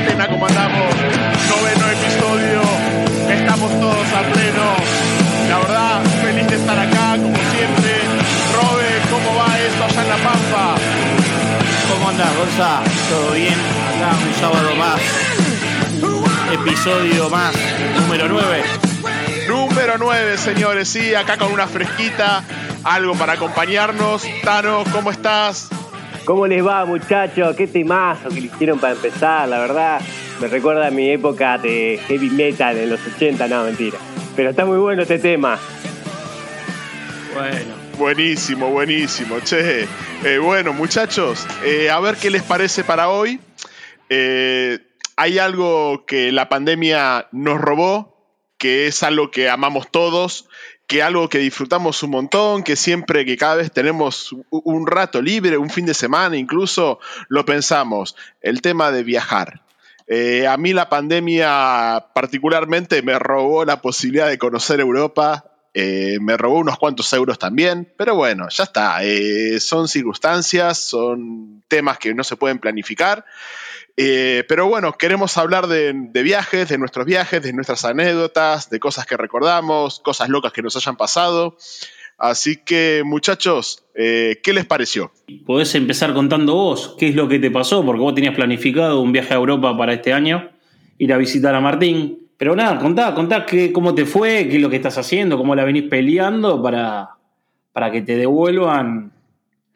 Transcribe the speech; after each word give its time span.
cuarentena, 0.00 0.28
¿cómo 0.28 0.46
andamos? 0.46 0.94
Noveno 1.48 1.90
episodio, 1.90 2.62
estamos 3.28 3.70
todos 3.80 4.06
a 4.12 4.22
pleno. 4.32 4.66
La 5.48 5.58
verdad, 5.58 6.02
feliz 6.22 6.46
de 6.46 6.56
estar 6.56 6.78
acá, 6.78 7.12
como 7.12 7.36
siempre. 7.36 7.92
Robe, 8.54 8.88
¿cómo 9.10 9.38
va 9.38 9.58
esto 9.58 9.84
allá 9.84 10.02
en 10.02 10.08
La 10.08 10.16
Pampa? 10.16 10.74
¿Cómo 11.90 12.08
andás, 12.08 12.36
Gonza? 12.36 12.82
¿Todo 13.08 13.32
bien? 13.32 13.54
Acá 13.54 14.16
un 14.26 14.40
sábado 14.40 14.74
más. 14.76 15.00
Episodio 16.52 17.30
más, 17.30 17.54
número 18.00 18.28
9. 18.28 18.62
Número 19.48 19.94
9, 19.98 20.38
señores, 20.38 20.88
sí, 20.88 21.14
acá 21.14 21.36
con 21.36 21.52
una 21.52 21.66
fresquita, 21.66 22.44
algo 22.84 23.14
para 23.14 23.34
acompañarnos. 23.34 24.22
Tano, 24.42 24.84
¿cómo 24.92 25.10
estás? 25.10 25.68
¿Cómo 26.24 26.46
les 26.46 26.64
va, 26.64 26.84
muchachos? 26.84 27.56
¿Qué 27.56 27.66
temazo 27.66 28.28
que 28.28 28.40
le 28.40 28.46
hicieron 28.46 28.78
para 28.78 28.94
empezar? 28.94 29.48
La 29.48 29.58
verdad, 29.58 30.00
me 30.40 30.48
recuerda 30.48 30.86
a 30.86 30.90
mi 30.90 31.10
época 31.10 31.58
de 31.58 32.00
heavy 32.06 32.30
metal 32.30 32.76
en 32.76 32.90
los 32.90 33.00
80, 33.06 33.48
no, 33.48 33.64
mentira. 33.64 33.98
Pero 34.36 34.50
está 34.50 34.64
muy 34.64 34.78
bueno 34.78 35.02
este 35.02 35.18
tema. 35.18 35.58
Bueno. 37.34 37.80
Buenísimo, 37.98 38.70
buenísimo. 38.70 39.40
Che, 39.40 39.86
eh, 40.24 40.38
bueno, 40.38 40.72
muchachos, 40.72 41.46
eh, 41.64 41.90
a 41.90 42.00
ver 42.00 42.16
qué 42.16 42.30
les 42.30 42.42
parece 42.42 42.82
para 42.82 43.10
hoy. 43.10 43.40
Eh, 44.08 44.78
hay 45.16 45.38
algo 45.38 46.06
que 46.06 46.32
la 46.32 46.48
pandemia 46.48 47.28
nos 47.32 47.60
robó, 47.60 48.26
que 48.56 48.86
es 48.86 49.02
algo 49.02 49.30
que 49.30 49.50
amamos 49.50 49.90
todos, 49.90 50.48
que 50.90 51.04
algo 51.04 51.28
que 51.28 51.38
disfrutamos 51.38 52.02
un 52.02 52.10
montón, 52.10 52.64
que 52.64 52.74
siempre 52.74 53.24
que 53.24 53.36
cada 53.36 53.54
vez 53.54 53.70
tenemos 53.70 54.34
un 54.50 54.88
rato 54.88 55.22
libre, 55.22 55.56
un 55.56 55.70
fin 55.70 55.86
de 55.86 55.94
semana 55.94 56.36
incluso, 56.36 56.98
lo 57.28 57.44
pensamos, 57.44 58.16
el 58.40 58.60
tema 58.60 58.90
de 58.90 59.04
viajar. 59.04 59.62
Eh, 60.08 60.48
a 60.48 60.56
mí 60.56 60.72
la 60.72 60.88
pandemia 60.88 62.06
particularmente 62.12 63.02
me 63.02 63.16
robó 63.20 63.64
la 63.64 63.80
posibilidad 63.80 64.26
de 64.26 64.38
conocer 64.38 64.80
Europa, 64.80 65.44
eh, 65.74 66.18
me 66.20 66.36
robó 66.36 66.58
unos 66.58 66.76
cuantos 66.76 67.12
euros 67.12 67.38
también, 67.38 67.88
pero 67.96 68.16
bueno, 68.16 68.48
ya 68.50 68.64
está. 68.64 69.04
Eh, 69.04 69.60
son 69.60 69.86
circunstancias, 69.86 70.76
son 70.76 71.62
temas 71.68 71.98
que 71.98 72.14
no 72.14 72.24
se 72.24 72.34
pueden 72.34 72.58
planificar. 72.58 73.24
Eh, 74.02 74.44
pero 74.48 74.66
bueno, 74.66 74.94
queremos 74.96 75.36
hablar 75.36 75.66
de, 75.66 75.92
viajes, 76.22 76.70
de 76.70 76.78
nuestros 76.78 77.04
viajes, 77.04 77.42
de 77.42 77.52
nuestras 77.52 77.84
anécdotas, 77.84 78.70
de 78.70 78.80
cosas 78.80 79.04
que 79.04 79.14
recordamos, 79.14 80.00
cosas 80.00 80.30
locas 80.30 80.54
que 80.54 80.62
nos 80.62 80.74
hayan 80.74 80.96
pasado. 80.96 81.58
Así 82.16 82.56
que, 82.64 83.02
muchachos, 83.04 83.84
¿qué 83.94 84.52
les 84.54 84.64
pareció? 84.64 85.12
Podés 85.44 85.74
empezar 85.74 86.14
contando 86.14 86.54
vos 86.54 86.96
qué 86.98 87.08
es 87.08 87.14
lo 87.14 87.28
que 87.28 87.38
te 87.38 87.50
pasó, 87.50 87.84
porque 87.84 88.00
vos 88.00 88.14
tenías 88.14 88.34
planificado 88.34 89.02
un 89.02 89.12
viaje 89.12 89.34
a 89.34 89.36
Europa 89.36 89.76
para 89.76 89.92
este 89.92 90.14
año, 90.14 90.48
ir 90.96 91.12
a 91.12 91.18
visitar 91.18 91.54
a 91.54 91.60
Martín. 91.60 92.30
Pero 92.38 92.56
nada, 92.56 92.78
contá, 92.78 93.14
contá 93.14 93.44
qué, 93.44 93.70
cómo 93.70 93.94
te 93.94 94.06
fue, 94.06 94.48
qué 94.48 94.56
es 94.56 94.62
lo 94.62 94.70
que 94.70 94.76
estás 94.76 94.96
haciendo, 94.96 95.36
cómo 95.36 95.54
la 95.54 95.64
venís 95.64 95.90
peleando 95.90 96.62
para, 96.62 97.10
para 97.72 97.90
que 97.90 98.00
te 98.00 98.16
devuelvan 98.16 99.12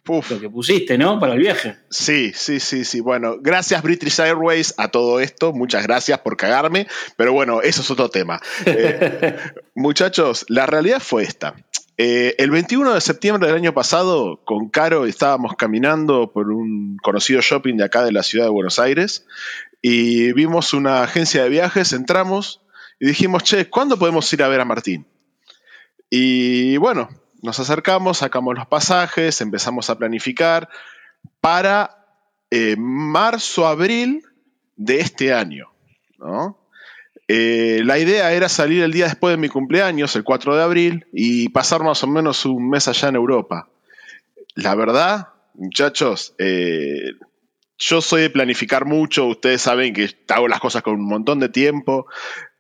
lo 0.07 0.41
que 0.41 0.51
pusiste, 0.51 0.99
¿no? 0.99 1.19
Para 1.19 1.33
el 1.33 1.39
viaje. 1.39 1.77
Sí, 1.89 2.33
sí, 2.35 2.61
sí, 2.61 2.85
sí. 2.85 3.01
Bueno, 3.01 3.39
gracias 3.41 3.83
British 3.83 4.21
Airways 4.21 4.75
a 4.77 4.89
todo 4.89 5.19
esto. 5.21 5.53
Muchas 5.53 5.83
gracias 5.85 6.19
por 6.21 6.37
cagarme. 6.37 6.87
Pero 7.17 7.33
bueno, 7.33 7.63
eso 7.63 7.81
es 7.81 7.91
otro 7.91 8.09
tema. 8.11 8.41
Eh, 8.67 9.37
muchachos, 9.75 10.45
la 10.49 10.67
realidad 10.67 11.01
fue 11.01 11.23
esta. 11.23 11.55
Eh, 11.97 12.35
el 12.39 12.51
21 12.51 12.93
de 12.93 13.01
septiembre 13.01 13.47
del 13.47 13.57
año 13.57 13.73
pasado, 13.73 14.41
con 14.45 14.69
Caro 14.69 15.07
estábamos 15.07 15.55
caminando 15.57 16.33
por 16.33 16.51
un 16.51 16.97
conocido 17.03 17.41
shopping 17.41 17.77
de 17.77 17.85
acá 17.85 18.05
de 18.05 18.11
la 18.11 18.25
ciudad 18.25 18.47
de 18.47 18.51
Buenos 18.51 18.79
Aires 18.81 19.27
y 19.81 20.33
vimos 20.33 20.75
una 20.75 21.03
agencia 21.03 21.45
de 21.45 21.51
viajes, 21.51 21.93
entramos 21.93 22.63
y 22.99 23.07
dijimos, 23.07 23.45
che, 23.45 23.71
¿cuándo 23.71 23.97
podemos 23.97 24.31
ir 24.33 24.43
a 24.43 24.49
ver 24.49 24.61
a 24.61 24.65
Martín? 24.65 25.07
Y 26.11 26.77
bueno, 26.79 27.09
nos 27.45 27.61
acercamos, 27.61 28.19
sacamos 28.19 28.55
los 28.55 28.67
pasajes, 28.67 29.43
empezamos 29.43 29.91
a 29.91 29.99
planificar 29.99 30.71
para 31.43 32.07
eh, 32.51 32.75
marzo, 32.79 33.67
abril 33.67 34.23
de 34.77 35.01
este 35.01 35.35
año. 35.35 35.69
Eh, 37.29 37.83
la 37.85 37.99
idea 37.99 38.33
era 38.33 38.49
salir 38.49 38.83
el 38.83 38.93
día 38.93 39.05
después 39.05 39.35
de 39.35 39.37
mi 39.37 39.51
cumpleaños, 39.51 40.17
el 40.17 40.25
4 40.25 40.57
de 40.57 40.63
abril, 40.63 41.07
y 41.13 41.51
pasar 41.51 41.83
más 41.83 42.03
o 42.03 42.07
menos 42.07 42.47
un 42.47 42.71
mes 42.71 42.89
allá 42.89 43.11
en 43.11 43.17
Europa. 43.17 43.69
La 44.55 44.75
verdad, 44.75 45.29
muchachos, 45.53 46.35
eh, 46.39 47.13
yo 47.77 48.01
soy 48.01 48.23
de 48.23 48.31
planificar 48.31 48.87
mucho, 48.87 49.27
ustedes 49.27 49.61
saben 49.61 49.93
que 49.93 50.09
hago 50.29 50.49
las 50.49 50.61
cosas 50.61 50.83
con 50.83 50.95
un 50.95 51.07
montón 51.07 51.41
de 51.41 51.51
tiempo, 51.51 52.07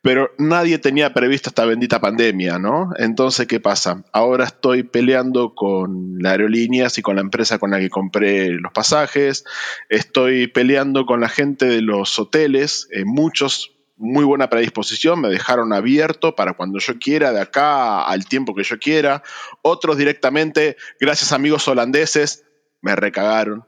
pero 0.05 0.33
nadie 0.37 0.79
tenía 0.79 1.15
previsto 1.15 1.49
esta 1.49 1.65
bendita 1.65 1.99
pandemia, 1.99 2.59
¿no? 2.59 2.91
Entonces, 2.99 3.47
¿qué 3.47 3.59
pasa? 3.59 4.05
Ahora 4.13 4.45
estoy 4.45 4.83
peleando 4.83 5.55
con 5.55 6.19
las 6.19 6.33
aerolíneas 6.33 6.99
y 6.99 7.03
con 7.03 7.17
la 7.17 7.23
empresa 7.23 7.59
con 7.59 7.71
la 7.71 7.79
que 7.81 7.89
compré 7.89 8.51
los 8.51 8.71
pasajes, 8.71 9.47
estoy 9.89 10.47
peleando 10.47 11.07
con 11.07 11.23
la 11.23 11.31
gente 11.31 11.65
de 11.65 11.81
los 11.81 12.19
hoteles, 12.19 12.87
eh, 12.91 13.07
muchos 13.07 13.71
muy 13.97 14.27
buena 14.27 14.51
predisposición, 14.51 15.23
me 15.23 15.29
dejaron 15.31 15.73
abierto 15.73 16.37
para 16.37 16.53
cuando 16.53 16.81
yo 16.81 16.99
quiera, 16.99 17.33
de 17.33 17.41
acá 17.41 18.05
al 18.05 18.27
tiempo 18.27 18.55
que 18.55 18.63
yo 18.63 18.79
quiera. 18.79 19.23
Otros 19.63 19.97
directamente, 19.97 20.77
gracias 21.01 21.33
amigos 21.33 21.67
holandeses, 21.67 22.45
me 22.83 22.95
recagaron, 22.95 23.65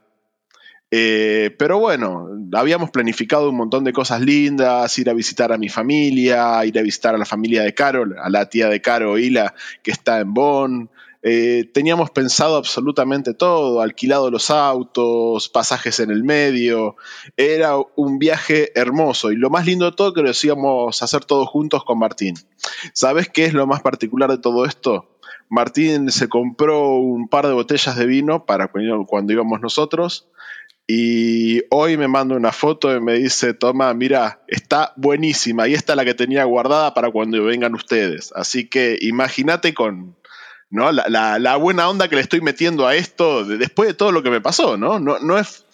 eh, 0.89 1.53
pero 1.59 1.79
bueno, 1.79 2.29
habíamos 2.53 2.91
planificado 2.91 3.49
un 3.49 3.57
montón 3.57 3.83
de 3.83 3.91
cosas 3.91 4.21
lindas, 4.21 4.97
ir 4.97 5.09
a 5.09 5.13
visitar 5.13 5.51
a 5.51 5.57
mi 5.57 5.67
familia, 5.67 6.63
ir 6.65 6.79
a 6.79 6.81
visitar 6.81 7.13
a 7.13 7.17
la 7.17 7.25
familia 7.25 7.63
de 7.63 7.73
Carol, 7.73 8.15
a 8.17 8.29
la 8.29 8.49
tía 8.49 8.69
de 8.69 8.81
Caro, 8.81 9.17
Hila, 9.17 9.53
que 9.83 9.91
está 9.91 10.19
en 10.19 10.33
Bonn. 10.33 10.89
Eh, 11.23 11.69
teníamos 11.73 12.11
pensado 12.11 12.55
absolutamente 12.55 13.33
todo, 13.33 13.81
alquilado 13.81 14.31
los 14.31 14.49
autos, 14.49 15.49
pasajes 15.49 15.99
en 15.99 16.09
el 16.09 16.23
medio. 16.23 16.95
Era 17.35 17.73
un 17.97 18.17
viaje 18.17 18.71
hermoso 18.79 19.31
y 19.31 19.35
lo 19.35 19.49
más 19.49 19.65
lindo 19.65 19.85
de 19.85 19.91
todo 19.91 20.13
que 20.13 20.21
lo 20.21 20.29
a 20.29 20.89
hacer 21.03 21.25
todos 21.25 21.49
juntos 21.49 21.83
con 21.83 21.99
Martín. 21.99 22.35
¿Sabes 22.93 23.27
qué 23.27 23.43
es 23.43 23.53
lo 23.53 23.67
más 23.67 23.81
particular 23.81 24.29
de 24.29 24.37
todo 24.37 24.63
esto? 24.63 25.17
Martín 25.49 26.11
se 26.11 26.29
compró 26.29 26.95
un 26.95 27.27
par 27.27 27.47
de 27.47 27.53
botellas 27.53 27.97
de 27.97 28.05
vino 28.05 28.45
para 28.45 28.69
cuando 28.69 29.33
íbamos 29.33 29.59
nosotros 29.59 30.27
y 30.87 31.63
hoy 31.69 31.97
me 31.97 32.07
manda 32.07 32.35
una 32.35 32.53
foto 32.53 32.95
y 32.95 33.01
me 33.01 33.13
dice, 33.13 33.53
toma, 33.53 33.93
mira, 33.93 34.41
está 34.47 34.93
buenísima 34.95 35.67
y 35.67 35.73
esta 35.73 35.93
es 35.93 35.97
la 35.97 36.05
que 36.05 36.13
tenía 36.13 36.45
guardada 36.45 36.93
para 36.93 37.11
cuando 37.11 37.43
vengan 37.43 37.75
ustedes. 37.75 38.31
Así 38.33 38.69
que 38.69 38.97
imagínate 39.01 39.73
con 39.73 40.15
¿no? 40.69 40.91
La, 40.91 41.55
buena 41.57 41.89
onda 41.89 42.07
que 42.07 42.15
le 42.15 42.21
estoy 42.21 42.41
metiendo 42.41 42.87
a 42.87 42.95
esto 42.95 43.45
después 43.45 43.87
de 43.87 43.93
todo 43.93 44.11
lo 44.11 44.23
que 44.23 44.29
me 44.29 44.41
pasó, 44.41 44.77
¿no? 44.77 44.99
No, 44.99 45.19
no, 45.19 45.37
es, 45.37 45.65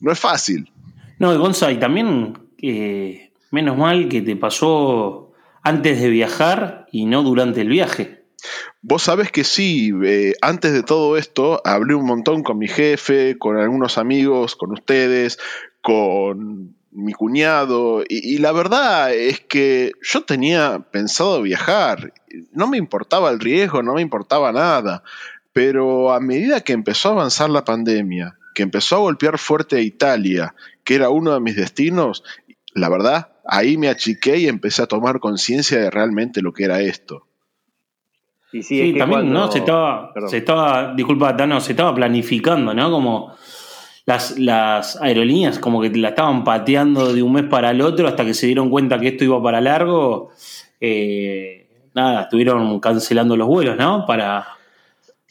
no 0.00 0.12
es 0.12 0.18
fácil. 0.18 0.70
No, 1.18 1.36
Gonza, 1.38 1.70
y 1.70 1.78
también, 1.78 2.38
eh, 2.60 3.32
menos 3.50 3.76
mal 3.76 4.08
que 4.08 4.22
te 4.22 4.36
pasó 4.36 5.32
antes 5.62 6.00
de 6.00 6.10
viajar 6.10 6.86
y 6.90 7.06
no 7.06 7.22
durante 7.22 7.60
el 7.60 7.68
viaje. 7.68 8.21
Vos 8.84 9.04
sabés 9.04 9.30
que 9.30 9.44
sí, 9.44 9.92
eh, 10.04 10.34
antes 10.42 10.72
de 10.72 10.82
todo 10.82 11.16
esto 11.16 11.62
hablé 11.64 11.94
un 11.94 12.04
montón 12.04 12.42
con 12.42 12.58
mi 12.58 12.66
jefe, 12.66 13.38
con 13.38 13.56
algunos 13.56 13.96
amigos, 13.96 14.56
con 14.56 14.72
ustedes, 14.72 15.38
con 15.82 16.74
mi 16.90 17.12
cuñado, 17.12 18.02
y, 18.08 18.38
la 18.38 18.50
verdad 18.50 19.14
es 19.14 19.38
que 19.38 19.92
yo 20.02 20.24
tenía 20.24 20.80
pensado 20.90 21.42
viajar, 21.42 22.12
no 22.50 22.66
me 22.66 22.76
importaba 22.76 23.30
el 23.30 23.38
riesgo, 23.38 23.84
no 23.84 23.94
me 23.94 24.02
importaba 24.02 24.50
nada, 24.50 25.04
pero 25.52 26.12
a 26.12 26.18
medida 26.18 26.62
que 26.62 26.72
empezó 26.72 27.10
a 27.10 27.12
avanzar 27.12 27.50
la 27.50 27.64
pandemia, 27.64 28.36
que 28.52 28.64
empezó 28.64 28.96
a 28.96 29.00
golpear 29.00 29.38
fuerte 29.38 29.76
a 29.76 29.80
Italia, 29.80 30.56
que 30.82 30.96
era 30.96 31.08
uno 31.08 31.32
de 31.32 31.40
mis 31.40 31.54
destinos, 31.54 32.24
la 32.74 32.88
verdad, 32.88 33.28
ahí 33.46 33.76
me 33.76 33.88
achiqué 33.88 34.38
y 34.38 34.48
empecé 34.48 34.82
a 34.82 34.88
tomar 34.88 35.20
conciencia 35.20 35.78
de 35.78 35.88
realmente 35.88 36.42
lo 36.42 36.52
que 36.52 36.64
era 36.64 36.80
esto 36.80 37.28
sí, 38.60 38.94
también, 38.98 39.32
¿no? 39.32 39.50
Se 39.50 39.60
estaba, 39.60 40.12
se 40.26 40.38
estaba, 40.38 40.92
disculpa, 40.94 41.36
Tano, 41.36 41.60
se 41.60 41.72
estaba 41.72 41.94
planificando, 41.94 42.74
¿no? 42.74 42.90
Como 42.90 43.32
las, 44.04 44.38
las 44.38 45.00
aerolíneas 45.00 45.58
como 45.58 45.80
que 45.80 45.90
la 45.90 46.10
estaban 46.10 46.44
pateando 46.44 47.14
de 47.14 47.22
un 47.22 47.32
mes 47.32 47.44
para 47.44 47.70
el 47.70 47.80
otro 47.80 48.08
hasta 48.08 48.24
que 48.24 48.34
se 48.34 48.46
dieron 48.46 48.68
cuenta 48.68 48.98
que 48.98 49.08
esto 49.08 49.24
iba 49.24 49.42
para 49.42 49.60
largo. 49.60 50.30
Eh, 50.80 51.68
nada, 51.94 52.22
estuvieron 52.22 52.80
cancelando 52.80 53.36
los 53.36 53.46
vuelos, 53.46 53.76
¿no? 53.78 54.04
Para, 54.06 54.46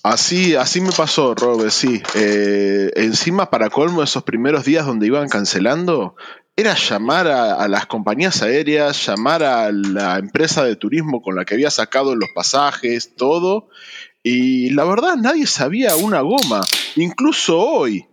Así, 0.04 0.56
así 0.56 0.82
me 0.82 0.92
pasó, 0.92 1.36
Robe, 1.36 1.70
sí. 1.70 2.02
Eh, 2.16 2.92
encima, 2.96 3.52
para 3.52 3.70
colmo, 3.70 4.02
esos 4.02 4.24
primeros 4.24 4.66
días 4.66 4.86
donde 4.86 5.06
iban 5.06 5.30
cancelando, 5.30 6.16
era 6.56 6.76
llamar 6.76 7.28
a, 7.28 7.68
las 7.68 7.86
compañías 7.86 8.42
aéreas, 8.42 9.06
llamar 9.06 9.44
a 9.44 9.72
la 9.72 10.18
empresa 10.18 10.64
de 10.64 10.76
turismo 10.76 11.22
con 11.22 11.36
la 11.36 11.46
que 11.46 11.56
había 11.56 11.70
sacado 11.72 12.16
los 12.16 12.30
pasajes, 12.36 13.16
todo. 13.16 13.70
Y 14.24 14.70
la 14.72 14.84
verdad, 14.84 15.16
nadie 15.16 15.48
sabía 15.48 15.96
una 15.96 16.22
goma. 16.22 16.62
Incluso 16.96 17.60
hoy, 17.60 18.06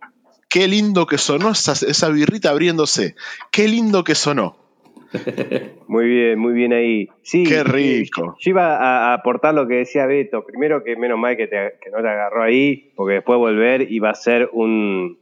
Qué 0.49 0.67
lindo 0.67 1.06
que 1.06 1.19
sonó 1.19 1.50
esa, 1.50 1.73
esa 1.73 2.08
birrita 2.08 2.50
abriéndose. 2.50 3.17
Qué 3.52 3.69
lindo 3.69 4.02
que 4.02 4.14
sonó. 4.14 4.56
Muy 5.88 6.06
bien, 6.06 6.38
muy 6.38 6.52
bien 6.52 6.75
ahí. 6.75 7.08
Sí, 7.23 7.44
Qué 7.44 7.64
rico. 7.64 8.37
Yo 8.40 8.50
iba 8.50 8.76
a 8.76 9.14
aportar 9.14 9.55
lo 9.55 9.67
que 9.67 9.76
decía 9.76 10.05
Beto. 10.05 10.44
Primero 10.44 10.85
que 10.85 10.96
menos 10.96 11.19
mal 11.19 11.35
que, 11.35 11.49
no 11.90 12.02
te 12.02 12.08
agarró 12.08 12.43
ahí, 12.43 12.93
porque 12.94 13.14
después 13.14 13.38
volver 13.38 13.90
iba 13.90 14.11
a 14.11 14.14
ser 14.14 14.50
un 14.52 15.19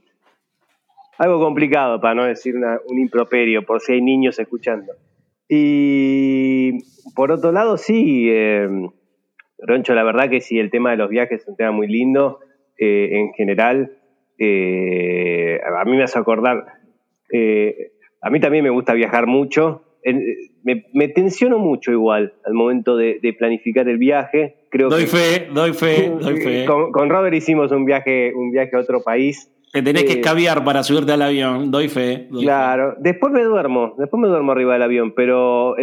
algo 1.19 1.41
complicado, 1.41 2.01
para 2.01 2.15
no 2.15 2.25
decir 2.25 2.55
un 2.57 2.99
improperio, 2.99 3.65
por 3.65 3.81
si 3.81 3.95
hay 3.95 4.03
niños 4.03 4.39
escuchando. 4.39 4.93
Y 5.49 6.79
por 7.15 7.31
otro 7.31 7.53
lado, 7.53 7.77
sí, 7.77 8.29
eh, 8.31 8.69
Roncho, 9.59 9.95
la 9.95 10.05
verdad 10.05 10.29
que 10.29 10.41
sí, 10.41 10.59
el 10.59 10.71
tema 10.71 10.91
de 10.91 10.97
los 10.97 11.11
viajes 11.11 11.43
es 11.43 11.49
un 11.49 11.57
tema 11.57 11.71
muy 11.71 11.87
lindo 11.87 12.41
eh, 12.79 13.11
en 13.13 13.33
general. 13.33 13.93
Eh, 14.39 15.59
a 15.65 15.85
mí 15.85 15.97
me 15.97 16.03
hace 16.03 16.19
acordar, 16.19 16.67
eh, 17.33 17.93
a 18.21 18.31
mí 18.31 18.39
también 18.41 18.65
me 18.65 18.71
gusta 18.71 18.93
viajar 18.95 19.27
mucho. 19.27 19.83
Me, 20.63 21.09
tensiono 21.09 21.59
mucho 21.59 21.91
igual 21.91 22.35
al 22.45 22.55
momento 22.55 22.97
de, 22.97 23.35
planificar 23.39 23.89
el 23.89 23.99
viaje. 23.99 24.57
Creo 24.71 24.89
doy 24.89 25.07
fe, 25.07 25.49
doy 25.53 25.73
fe, 25.73 26.13
doy 26.21 26.41
fe. 26.41 26.65
Con, 26.67 27.09
Robert 27.09 27.35
hicimos 27.35 27.73
un 27.73 27.85
viaje, 27.85 28.33
un 28.35 28.51
viaje 28.51 28.77
a 28.77 28.81
otro 28.81 29.03
país. 29.03 29.51
Que 29.77 29.83
tenés 29.83 30.05
que 30.05 30.21
escabiar 30.21 30.65
para 30.65 30.83
subirte 30.83 31.13
al 31.13 31.21
avión, 31.21 31.71
doy 31.71 31.89
fe. 31.89 32.29
claro, 32.31 32.95
después 32.99 33.31
me 33.31 33.45
duermo, 33.45 33.95
después 33.99 34.19
me 34.19 34.27
duermo 34.27 34.53
arriba 34.53 34.73
del 34.73 34.83
avión, 34.83 35.13
pero 35.15 35.77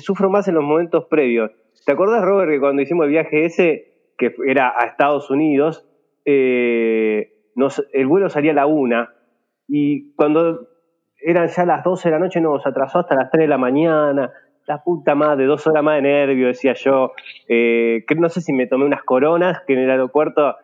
sufro 0.00 0.28
más 0.28 0.48
en 0.48 0.56
los 0.56 0.64
momentos 0.64 1.04
previos. 1.08 1.52
¿Te 1.86 1.92
acuerdas, 1.92 2.24
Robert, 2.24 2.50
que 2.50 2.58
cuando 2.58 2.82
hicimos 2.82 3.04
el 3.04 3.12
viaje 3.12 3.44
ese, 3.44 3.94
que 4.18 4.34
era 4.44 4.74
a 4.76 4.86
Estados 4.86 5.30
Unidos, 5.30 5.86
eh, 6.24 7.32
el 7.92 8.06
vuelo 8.08 8.28
salía 8.28 8.50
a 8.50 8.56
la 8.56 8.66
una 8.66 9.14
y 9.68 10.14
cuando 10.14 10.66
eran 11.20 11.46
ya 11.46 11.64
las 11.64 11.84
12 11.84 12.08
de 12.08 12.12
la 12.12 12.18
noche 12.18 12.40
nos 12.40 12.66
atrasó 12.66 12.98
hasta 12.98 13.14
las 13.14 13.30
3 13.30 13.44
de 13.44 13.48
la 13.48 13.58
mañana, 13.58 14.32
la 14.66 14.82
puta 14.82 15.14
madre, 15.14 15.46
dos 15.46 15.64
horas 15.68 15.84
más 15.84 15.94
de 15.94 16.02
nervio, 16.02 16.48
decía 16.48 16.74
yo. 16.74 17.12
Eh, 17.48 18.04
no 18.16 18.28
sé 18.28 18.40
si 18.40 18.52
me 18.52 18.66
tomé 18.66 18.84
unas 18.84 19.04
coronas, 19.04 19.62
que 19.64 19.74
en 19.74 19.78
el 19.78 19.90
aeropuerto 19.90 20.56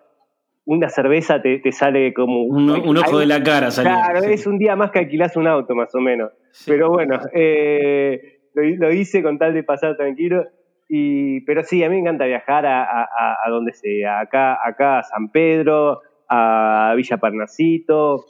una 0.67 0.89
cerveza 0.89 1.43
te, 1.43 1.61
sale 1.73 2.15
como... 2.15 2.45
Un, 2.45 2.97
ojo 2.97 3.19
de 3.19 3.27
la 3.27 3.43
cara 3.43 3.71
salía. 3.71 3.93
Claro, 3.93 4.27
es 4.27 4.47
un 4.47 4.59
día 4.59 4.77
más 4.77 4.91
que 4.91 5.01
alquilás 5.01 5.37
un 5.37 5.47
auto, 5.47 5.75
más 5.75 5.95
o 5.95 6.01
menos. 6.01 6.33
Pero 6.67 6.91
bueno, 6.91 7.21
eh, 7.35 8.41
lo, 8.55 8.93
hice 8.93 9.23
con 9.23 9.39
tal 9.39 9.53
de 9.53 9.63
pasar 9.63 9.97
tranquilo. 9.97 10.45
Y, 10.89 11.41
pero 11.43 11.63
sí, 11.65 11.83
a 11.83 11.89
mí 11.89 11.97
me 11.97 12.03
encanta 12.03 12.25
viajar 12.27 12.67
a, 12.67 13.03
a, 13.03 13.51
donde 13.51 13.73
sea, 13.73 14.21
acá, 14.21 14.59
acá 14.65 15.01
a 15.01 15.03
San 15.03 15.31
Pedro, 15.31 16.01
a 16.29 16.95
Villa 16.97 17.17
Parnasito, 17.19 18.25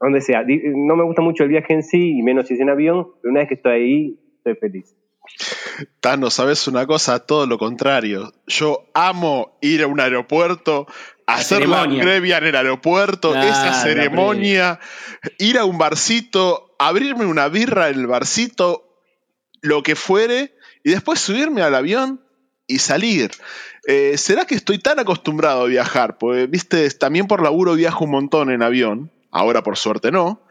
donde 0.00 0.20
sea. 0.20 0.44
No 0.46 0.96
me 0.96 1.04
gusta 1.04 1.22
mucho 1.22 1.44
el 1.44 1.50
viaje 1.50 1.74
en 1.74 1.82
sí, 1.82 2.18
y 2.18 2.22
menos 2.22 2.46
si 2.46 2.54
es 2.54 2.60
en 2.60 2.70
avión, 2.70 3.08
pero 3.20 3.32
una 3.32 3.40
vez 3.40 3.48
que 3.48 3.54
estoy 3.54 3.72
ahí, 3.72 4.20
estoy 4.38 4.54
feliz. 4.56 4.96
Tano, 6.00 6.30
¿sabes 6.30 6.68
una 6.68 6.86
cosa? 6.86 7.26
Todo 7.26 7.46
lo 7.46 7.58
contrario. 7.58 8.32
Yo 8.46 8.84
amo 8.94 9.58
ir 9.60 9.82
a 9.82 9.86
un 9.86 10.00
aeropuerto, 10.00 10.86
hacer 11.26 11.68
la 11.68 11.84
previa 11.84 12.38
en 12.38 12.46
el 12.46 12.56
aeropuerto, 12.56 13.34
esa 13.34 13.82
ceremonia, 13.82 14.78
ir 15.38 15.58
a 15.58 15.64
un 15.64 15.76
barcito, 15.76 16.74
abrirme 16.78 17.26
una 17.26 17.48
birra 17.48 17.88
en 17.88 18.00
el 18.00 18.06
barcito, 18.06 18.88
lo 19.60 19.82
que 19.82 19.96
fuere, 19.96 20.54
y 20.84 20.90
después 20.90 21.20
subirme 21.20 21.62
al 21.62 21.74
avión 21.74 22.20
y 22.66 22.78
salir. 22.78 23.32
Eh, 23.86 24.16
¿Será 24.16 24.44
que 24.44 24.54
estoy 24.54 24.78
tan 24.78 24.98
acostumbrado 24.98 25.62
a 25.62 25.66
viajar? 25.66 26.18
Porque, 26.18 26.46
viste, 26.46 26.88
también 26.90 27.26
por 27.26 27.42
laburo 27.42 27.74
viajo 27.74 28.04
un 28.04 28.12
montón 28.12 28.50
en 28.50 28.62
avión, 28.62 29.10
ahora 29.30 29.62
por 29.62 29.76
suerte 29.76 30.10
no, 30.10 30.42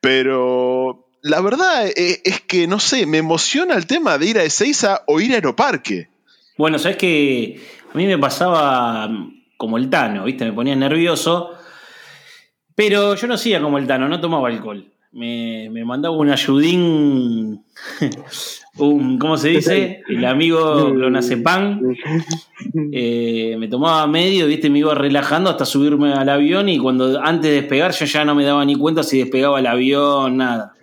pero 0.00 1.08
la 1.22 1.40
verdad 1.40 1.86
eh, 1.86 2.20
es, 2.24 2.40
que, 2.42 2.66
no 2.66 2.80
sé, 2.80 3.06
me 3.06 3.18
emociona 3.18 3.74
el 3.74 3.86
tema 3.86 4.18
de 4.18 4.26
ir 4.26 4.38
a 4.38 4.44
Ezeiza 4.44 5.02
o 5.06 5.20
ir 5.20 5.32
a 5.32 5.36
Aeroparque. 5.36 6.08
Bueno, 6.56 6.78
sabes 6.78 6.96
que 6.96 7.60
a 7.92 7.96
mí 7.96 8.06
me 8.06 8.18
pasaba 8.18 9.08
como 9.58 9.76
el 9.76 9.90
Tano, 9.90 10.24
viste, 10.24 10.46
me 10.46 10.54
ponía 10.54 10.74
nervioso, 10.74 11.50
pero 12.74 13.14
yo 13.14 13.26
no 13.26 13.34
hacía 13.34 13.60
como 13.60 13.76
el 13.76 13.86
Tano, 13.86 14.08
no 14.08 14.20
tomaba 14.20 14.48
alcohol. 14.48 14.90
Me, 15.10 15.68
me 15.70 15.84
mandaba 15.84 16.16
un 16.16 16.30
ayudín 16.30 17.64
un, 18.76 19.18
¿cómo 19.18 19.36
se 19.36 19.48
dice? 19.48 20.02
El 20.08 20.24
amigo 20.24 20.92
Clonazepam. 20.94 21.94
Eh, 22.92 23.56
me 23.58 23.68
tomaba 23.68 24.06
medio, 24.06 24.46
viste, 24.46 24.70
me 24.70 24.80
iba 24.80 24.94
relajando 24.94 25.50
hasta 25.50 25.64
subirme 25.64 26.12
al 26.12 26.28
avión 26.28 26.68
y 26.68 26.78
cuando 26.78 27.20
antes 27.20 27.50
de 27.50 27.56
despegar 27.62 27.92
yo 27.92 28.04
ya 28.04 28.24
no 28.24 28.34
me 28.34 28.44
daba 28.44 28.64
ni 28.64 28.76
cuenta 28.76 29.02
si 29.02 29.18
despegaba 29.18 29.58
el 29.58 29.66
avión, 29.66 30.36
nada. 30.36 30.74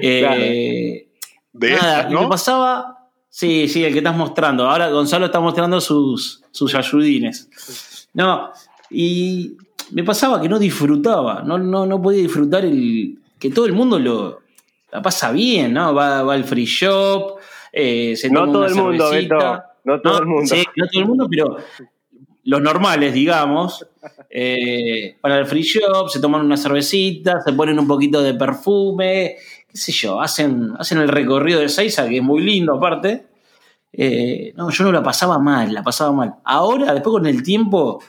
Eh, 0.00 1.08
nada, 1.52 2.08
¿no? 2.10 2.28
pasaba, 2.28 2.99
sí, 3.30 3.68
sí, 3.68 3.84
el 3.84 3.92
que 3.92 3.98
estás 3.98 4.16
mostrando. 4.16 4.68
Ahora 4.68 4.90
Gonzalo 4.90 5.26
está 5.26 5.40
mostrando 5.40 5.80
sus, 5.80 6.42
sus 6.50 6.74
ayudines. 6.74 7.48
No, 8.12 8.50
y 8.90 9.56
me 9.92 10.04
pasaba 10.04 10.40
que 10.40 10.48
no 10.48 10.58
disfrutaba, 10.58 11.42
no, 11.42 11.56
no, 11.58 11.86
no 11.86 12.02
podía 12.02 12.20
disfrutar 12.20 12.64
el 12.64 13.18
que 13.38 13.50
todo 13.50 13.66
el 13.66 13.72
mundo 13.72 13.98
lo, 13.98 14.40
la 14.92 15.00
pasa 15.00 15.32
bien, 15.32 15.72
¿no? 15.72 15.94
Va, 15.94 16.22
va 16.22 16.34
al 16.34 16.44
free 16.44 16.66
shop, 16.66 17.38
eh, 17.72 18.14
se 18.16 18.28
toma 18.28 18.46
no 18.46 18.52
todo 18.52 18.66
el 18.66 18.74
mundo, 18.74 19.10
no 19.84 20.00
todo 20.00 20.18
el 20.18 20.26
mundo. 20.26 20.46
Sí, 20.46 20.64
no 20.76 20.86
todo 20.88 21.02
el 21.02 21.08
mundo, 21.08 21.26
pero 21.30 21.56
los 22.44 22.60
normales, 22.60 23.12
digamos, 23.12 23.86
eh, 24.28 25.16
van 25.22 25.32
al 25.32 25.46
free 25.46 25.62
shop, 25.62 26.08
se 26.08 26.20
toman 26.20 26.44
una 26.44 26.56
cervecita, 26.56 27.40
se 27.40 27.52
ponen 27.52 27.78
un 27.78 27.86
poquito 27.86 28.22
de 28.22 28.34
perfume, 28.34 29.36
qué 29.70 29.78
sé 29.78 29.92
yo, 29.92 30.20
hacen, 30.20 30.72
hacen 30.78 30.98
el 30.98 31.08
recorrido 31.08 31.60
de 31.60 31.68
Seiza, 31.68 32.08
que 32.08 32.18
es 32.18 32.22
muy 32.22 32.42
lindo 32.42 32.74
aparte. 32.74 33.26
Eh, 33.92 34.52
no, 34.56 34.70
yo 34.70 34.84
no 34.84 34.92
la 34.92 35.02
pasaba 35.02 35.38
mal, 35.38 35.72
la 35.72 35.82
pasaba 35.82 36.12
mal. 36.12 36.34
Ahora, 36.44 36.92
después 36.94 37.12
con 37.12 37.26
el 37.26 37.42
tiempo, 37.42 38.02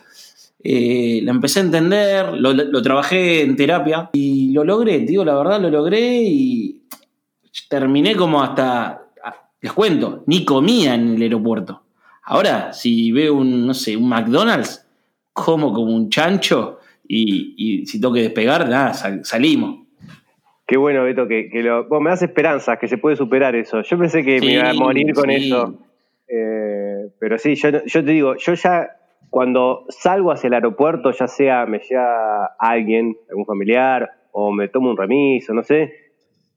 eh, 0.64 1.22
la 1.24 1.32
empecé 1.32 1.60
a 1.60 1.64
entender, 1.64 2.34
lo, 2.34 2.82
trabajé 2.82 3.42
en 3.42 3.56
terapia 3.56 4.10
y 4.14 4.52
lo 4.52 4.64
logré, 4.64 5.00
digo 5.00 5.26
la 5.26 5.36
verdad, 5.36 5.60
lo 5.60 5.70
logré 5.70 6.22
y 6.24 6.84
terminé 7.68 8.16
como 8.16 8.44
hasta, 8.44 9.08
les 9.60 9.74
cuento, 9.74 10.24
ni 10.28 10.46
comía 10.46 10.94
en 10.94 11.16
el 11.16 11.22
aeropuerto. 11.22 11.84
Ahora, 12.24 12.74
si 12.74 13.12
veo 13.12 13.36
un, 13.36 13.66
no 13.66 13.74
sé, 13.74 13.98
un 13.98 14.08
McDonald's, 14.08 14.86
como 15.34 15.74
como 15.74 15.96
un 15.96 16.10
chancho 16.10 16.80
y, 17.08 17.86
si 17.86 18.00
tengo 18.00 18.14
que 18.14 18.22
despegar, 18.22 18.70
nada, 18.70 18.94
salimos. 19.24 19.81
Qué 20.72 20.78
bueno, 20.78 21.04
Beto, 21.04 21.28
que, 21.28 21.50
lo, 21.56 21.86
me 22.00 22.12
das 22.12 22.22
esperanzas 22.22 22.80
que 22.80 22.88
se 22.88 22.98
puede 22.98 23.18
superar 23.18 23.58
eso. 23.58 23.82
Yo 23.82 23.98
pensé 23.98 24.24
que 24.24 24.40
me 24.40 24.54
iba 24.54 24.70
a 24.70 24.74
morir 24.74 25.14
con 25.14 25.30
eso. 25.30 25.78
Eh, 26.30 27.12
pero 27.20 27.38
sí, 27.38 27.56
yo, 27.56 27.84
yo 27.86 28.06
te 28.06 28.12
digo, 28.12 28.36
yo 28.38 28.54
ya 28.54 28.90
cuando 29.30 29.84
salgo 29.90 30.32
hacia 30.32 30.48
el 30.48 30.54
aeropuerto, 30.54 31.12
ya 31.12 31.28
sea 31.28 31.66
me 31.66 31.80
lleva 31.80 32.56
alguien, 32.58 33.18
algún 33.30 33.46
familiar, 33.46 34.12
o 34.32 34.54
me 34.54 34.70
tomo 34.70 34.92
un 34.92 34.96
remiso, 34.96 35.54
no 35.54 35.62
sé, 35.62 35.94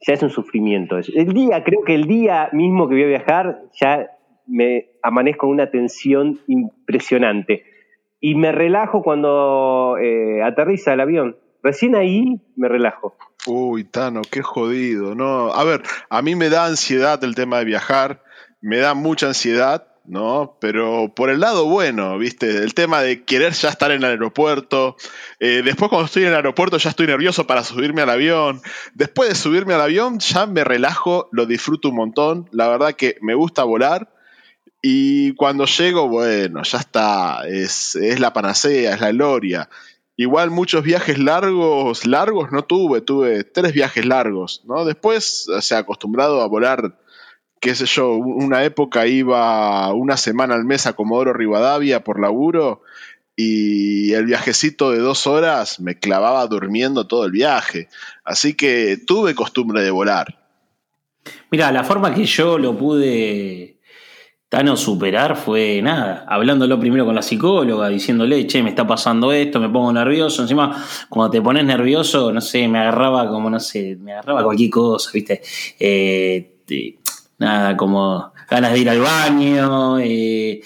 ya 0.06 0.14
es 0.14 0.22
un 0.22 0.30
sufrimiento. 0.30 0.96
El 0.96 1.32
día, 1.32 1.64
creo 1.64 1.82
que 1.82 1.96
el 1.96 2.04
día 2.04 2.50
mismo 2.52 2.88
que 2.88 2.94
voy 2.94 3.02
a 3.02 3.08
viajar, 3.08 3.62
ya 3.72 4.12
me 4.46 4.90
amanezco 5.02 5.48
con 5.48 5.50
una 5.50 5.72
tensión 5.72 6.38
impresionante. 6.46 7.64
Y 8.20 8.36
me 8.36 8.52
relajo 8.52 9.02
cuando 9.02 9.96
eh, 10.00 10.40
aterriza 10.40 10.92
el 10.92 11.00
avión. 11.00 11.36
Recién 11.64 11.96
ahí 11.96 12.40
me 12.54 12.68
relajo. 12.68 13.16
Uy, 13.46 13.84
Tano, 13.84 14.22
qué 14.22 14.42
jodido. 14.42 15.14
No, 15.14 15.52
a 15.52 15.64
ver, 15.64 15.82
a 16.08 16.22
mí 16.22 16.34
me 16.34 16.48
da 16.48 16.66
ansiedad 16.66 17.22
el 17.24 17.34
tema 17.34 17.58
de 17.58 17.66
viajar, 17.66 18.22
me 18.62 18.78
da 18.78 18.94
mucha 18.94 19.26
ansiedad, 19.26 19.86
¿no? 20.06 20.56
Pero 20.60 21.12
por 21.14 21.28
el 21.28 21.40
lado 21.40 21.66
bueno, 21.66 22.16
¿viste? 22.18 22.48
El 22.48 22.72
tema 22.72 23.02
de 23.02 23.24
querer 23.24 23.52
ya 23.52 23.68
estar 23.68 23.90
en 23.90 23.98
el 23.98 24.10
aeropuerto. 24.10 24.96
Eh, 25.40 25.60
después 25.62 25.90
cuando 25.90 26.06
estoy 26.06 26.22
en 26.22 26.30
el 26.30 26.36
aeropuerto 26.36 26.78
ya 26.78 26.90
estoy 26.90 27.06
nervioso 27.06 27.46
para 27.46 27.64
subirme 27.64 28.00
al 28.02 28.10
avión. 28.10 28.62
Después 28.94 29.28
de 29.28 29.34
subirme 29.34 29.74
al 29.74 29.82
avión 29.82 30.18
ya 30.20 30.46
me 30.46 30.64
relajo, 30.64 31.28
lo 31.32 31.44
disfruto 31.44 31.90
un 31.90 31.96
montón. 31.96 32.48
La 32.52 32.68
verdad 32.68 32.94
que 32.94 33.18
me 33.20 33.34
gusta 33.34 33.64
volar. 33.64 34.10
Y 34.80 35.34
cuando 35.34 35.64
llego, 35.64 36.08
bueno, 36.08 36.62
ya 36.62 36.78
está. 36.78 37.46
Es, 37.48 37.96
es 37.96 38.20
la 38.20 38.34
panacea, 38.34 38.94
es 38.94 39.00
la 39.00 39.12
gloria. 39.12 39.68
Igual 40.16 40.50
muchos 40.50 40.84
viajes 40.84 41.18
largos, 41.18 42.06
largos 42.06 42.52
no 42.52 42.62
tuve, 42.62 43.00
tuve 43.00 43.44
tres 43.44 43.72
viajes 43.72 44.04
largos, 44.06 44.62
¿no? 44.64 44.84
Después 44.84 45.46
se 45.60 45.74
ha 45.74 45.78
acostumbrado 45.78 46.40
a 46.40 46.46
volar 46.46 46.96
qué 47.64 47.74
sé 47.74 47.86
yo, 47.86 48.12
una 48.12 48.62
época 48.64 49.06
iba 49.06 49.90
una 49.94 50.18
semana 50.18 50.54
al 50.54 50.66
mes 50.66 50.86
a 50.86 50.92
Comodoro 50.92 51.32
Rivadavia 51.32 52.04
por 52.04 52.20
laburo 52.20 52.82
y 53.36 54.12
el 54.12 54.26
viajecito 54.26 54.90
de 54.90 54.98
dos 54.98 55.26
horas 55.26 55.80
me 55.80 55.98
clavaba 55.98 56.46
durmiendo 56.46 57.06
todo 57.06 57.24
el 57.24 57.30
viaje. 57.30 57.88
Así 58.22 58.52
que 58.52 58.98
tuve 58.98 59.34
costumbre 59.34 59.80
de 59.80 59.90
volar. 59.90 60.38
Mira, 61.50 61.72
la 61.72 61.84
forma 61.84 62.14
que 62.14 62.26
yo 62.26 62.58
lo 62.58 62.76
pude 62.76 63.73
Tano 64.54 64.76
superar 64.76 65.34
fue 65.34 65.82
nada, 65.82 66.24
hablándolo 66.28 66.78
primero 66.78 67.04
con 67.04 67.16
la 67.16 67.22
psicóloga, 67.22 67.88
diciéndole, 67.88 68.46
che, 68.46 68.62
me 68.62 68.68
está 68.68 68.86
pasando 68.86 69.32
esto, 69.32 69.58
me 69.58 69.68
pongo 69.68 69.92
nervioso. 69.92 70.42
Encima, 70.42 70.80
cuando 71.08 71.32
te 71.32 71.42
pones 71.42 71.64
nervioso, 71.64 72.32
no 72.32 72.40
sé, 72.40 72.68
me 72.68 72.78
agarraba 72.78 73.28
como, 73.28 73.50
no 73.50 73.58
sé, 73.58 73.96
me 74.00 74.12
agarraba 74.12 74.44
cualquier 74.44 74.70
cosa, 74.70 75.10
¿viste? 75.12 75.42
Eh, 75.80 76.60
nada, 77.36 77.76
como 77.76 78.32
ganas 78.48 78.72
de 78.74 78.78
ir 78.78 78.90
al 78.90 79.00
baño. 79.00 79.98
Eh, 79.98 80.60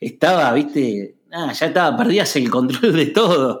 estaba, 0.00 0.50
¿viste? 0.54 1.16
Nada, 1.28 1.52
ya 1.52 1.66
estaba, 1.66 1.94
perdías 1.98 2.34
el 2.36 2.48
control 2.48 2.96
de 2.96 3.06
todo. 3.08 3.60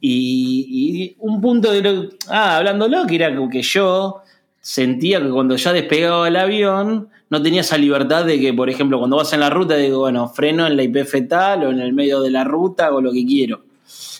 Y, 0.00 1.16
un 1.18 1.40
punto 1.40 1.72
de 1.72 1.82
lo. 1.82 2.08
Ah, 2.28 2.58
hablándolo, 2.58 3.04
que 3.04 3.16
era 3.16 3.34
como 3.34 3.50
que 3.50 3.62
yo 3.62 4.22
sentía 4.60 5.20
que 5.20 5.30
cuando 5.30 5.56
ya 5.56 5.72
despegaba 5.72 6.28
el 6.28 6.36
avión 6.36 7.08
no 7.30 7.42
tenía 7.42 7.60
esa 7.60 7.76
libertad 7.76 8.24
de 8.24 8.40
que, 8.40 8.52
por 8.54 8.70
ejemplo, 8.70 8.98
cuando 8.98 9.16
vas 9.16 9.32
en 9.32 9.40
la 9.40 9.50
ruta, 9.50 9.76
digo, 9.76 10.00
bueno, 10.00 10.28
freno 10.28 10.66
en 10.66 10.76
la 10.76 10.82
IPF 10.82 11.28
tal 11.28 11.64
o 11.64 11.70
en 11.70 11.80
el 11.80 11.92
medio 11.92 12.20
de 12.20 12.30
la 12.30 12.44
ruta 12.44 12.92
o 12.92 13.00
lo 13.00 13.12
que 13.12 13.26
quiero. 13.26 13.62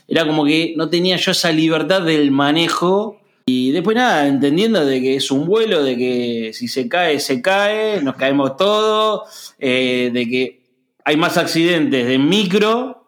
Era 0.06 0.26
como 0.26 0.44
que 0.44 0.74
no 0.76 0.88
tenía 0.88 1.16
yo 1.16 1.32
esa 1.32 1.52
libertad 1.52 2.02
del 2.02 2.30
manejo. 2.30 3.20
Y 3.46 3.72
después 3.72 3.96
nada, 3.96 4.26
entendiendo 4.26 4.84
de 4.84 5.00
que 5.00 5.16
es 5.16 5.30
un 5.30 5.46
vuelo, 5.46 5.82
de 5.82 5.96
que 5.96 6.50
si 6.52 6.68
se 6.68 6.88
cae, 6.88 7.18
se 7.18 7.40
cae, 7.40 8.02
nos 8.02 8.16
caemos 8.16 8.56
todos, 8.56 9.54
eh, 9.58 10.10
de 10.12 10.28
que 10.28 10.60
hay 11.04 11.16
más 11.16 11.38
accidentes 11.38 12.06
de 12.06 12.18
micro 12.18 13.06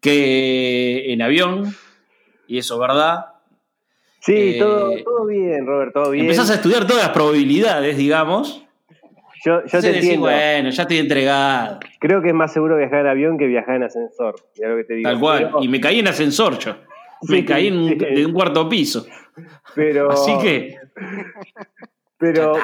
que 0.00 1.12
en 1.12 1.22
avión, 1.22 1.76
y 2.48 2.58
eso 2.58 2.74
es 2.74 2.80
verdad. 2.80 3.26
Sí, 4.20 4.34
eh, 4.34 4.56
todo, 4.58 4.92
todo 5.04 5.26
bien, 5.26 5.64
Robert, 5.66 5.92
todo 5.92 6.10
bien. 6.10 6.24
Empezás 6.24 6.50
a 6.50 6.54
estudiar 6.54 6.86
todas 6.86 7.04
las 7.04 7.12
probabilidades, 7.12 7.96
digamos. 7.96 8.64
Yo, 9.44 9.64
yo 9.64 9.80
te 9.80 9.94
entiendo. 9.94 10.26
bueno, 10.26 10.70
ya 10.70 10.82
estoy 10.82 10.98
entregado. 10.98 11.80
Creo 11.98 12.20
que 12.20 12.28
es 12.28 12.34
más 12.34 12.52
seguro 12.52 12.76
viajar 12.76 13.00
en 13.00 13.06
avión 13.06 13.38
que 13.38 13.46
viajar 13.46 13.76
en 13.76 13.84
ascensor. 13.84 14.34
Lo 14.60 14.76
que 14.76 14.84
te 14.84 14.94
digo. 14.94 15.10
Tal 15.10 15.20
cual. 15.20 15.50
y 15.60 15.68
me 15.68 15.80
caí 15.80 16.00
en 16.00 16.08
ascensor 16.08 16.58
yo. 16.58 16.76
Me 17.28 17.44
caí 17.44 17.68
en 17.68 17.76
un, 17.76 17.98
de 17.98 18.26
un 18.26 18.32
cuarto 18.32 18.68
piso. 18.68 19.06
Pero. 19.74 20.10
Así 20.10 20.32
que. 20.42 20.76
Pero. 22.18 22.54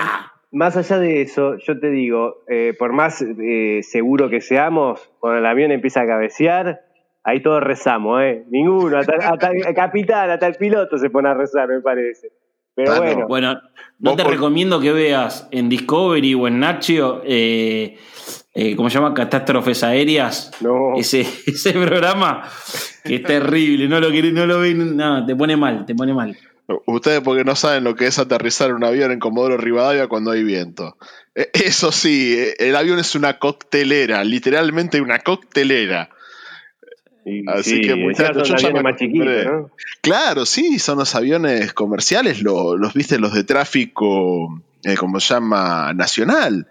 Más 0.52 0.76
allá 0.76 0.99
de 0.99 1.23
eso, 1.23 1.59
yo 1.59 1.78
te 1.78 1.90
digo, 1.90 2.45
eh, 2.49 2.73
por 2.78 2.92
más 2.92 3.21
eh, 3.21 3.80
seguro 3.83 4.30
que 4.30 4.40
seamos, 4.40 5.11
cuando 5.18 5.40
el 5.40 5.45
avión 5.45 5.71
empieza 5.71 6.02
a 6.02 6.06
cabecear, 6.06 6.83
ahí 7.25 7.42
todos 7.42 7.62
rezamos, 7.62 8.23
¿eh? 8.23 8.45
Ninguno, 8.49 8.97
hasta, 8.97 9.50
el 9.50 9.75
capitán, 9.75 10.30
hasta 10.30 10.47
el 10.47 10.54
piloto 10.54 10.97
se 10.97 11.11
pone 11.11 11.28
a 11.28 11.35
rezar, 11.35 11.68
me 11.68 11.80
parece. 11.80 12.28
Pero 12.76 12.92
ah, 12.92 13.00
bueno. 13.00 13.26
Bueno, 13.26 13.61
no 13.99 14.14
te 14.14 14.23
recomiendo 14.23 14.78
que 14.78 14.92
veas 14.92 15.49
en 15.50 15.68
Discovery 15.68 16.35
o 16.35 16.47
en 16.47 16.61
Nacho, 16.61 17.23
eh, 17.25 17.99
eh, 18.54 18.76
¿cómo 18.76 18.90
se 18.90 18.99
llama? 18.99 19.14
Catástrofes 19.14 19.83
aéreas. 19.83 20.52
No. 20.61 20.95
Ese, 20.97 21.21
ese 21.47 21.73
programa 21.73 22.42
que 23.02 23.16
es 23.16 23.23
terrible, 23.23 23.88
no 23.88 23.99
lo, 23.99 24.11
no 24.11 24.47
lo 24.47 24.61
ven, 24.61 24.97
no, 24.97 25.25
te 25.25 25.35
pone 25.35 25.56
mal, 25.56 25.87
te 25.87 25.95
pone 25.95 26.12
mal. 26.12 26.37
Ustedes 26.87 27.21
porque 27.21 27.45
no 27.45 27.54
saben 27.54 27.85
lo 27.85 27.95
que 27.95 28.06
es 28.06 28.18
aterrizar 28.18 28.75
un 28.75 28.85
avión 28.85 29.12
en 29.12 29.21
Comodoro 29.21 29.56
Rivadavia 29.56 30.09
cuando 30.09 30.33
hay 30.33 30.42
viento. 30.42 30.97
E, 31.35 31.49
eso 31.52 31.92
sí, 31.92 32.35
e, 32.37 32.56
el 32.59 32.76
avión 32.76 32.99
es 32.99 33.14
una 33.14 33.38
coctelera, 33.38 34.25
literalmente 34.25 35.00
una 35.00 35.21
coctelera. 35.21 36.11
Así 37.49 37.80
que 37.80 37.97
muchachos, 37.97 38.49
ya 38.62 38.71
más 38.71 38.95
¿no? 39.00 39.71
Claro, 40.00 40.47
sí, 40.47 40.78
son 40.78 40.99
los 40.99 41.14
aviones 41.14 41.73
comerciales, 41.73 42.40
los, 42.40 42.95
viste, 42.95 43.18
los 43.18 43.35
de 43.35 43.42
tráfico, 43.42 44.62
eh, 44.85 44.95
como 44.95 45.18
se 45.18 45.35
llama, 45.35 45.92
nacional. 45.92 46.68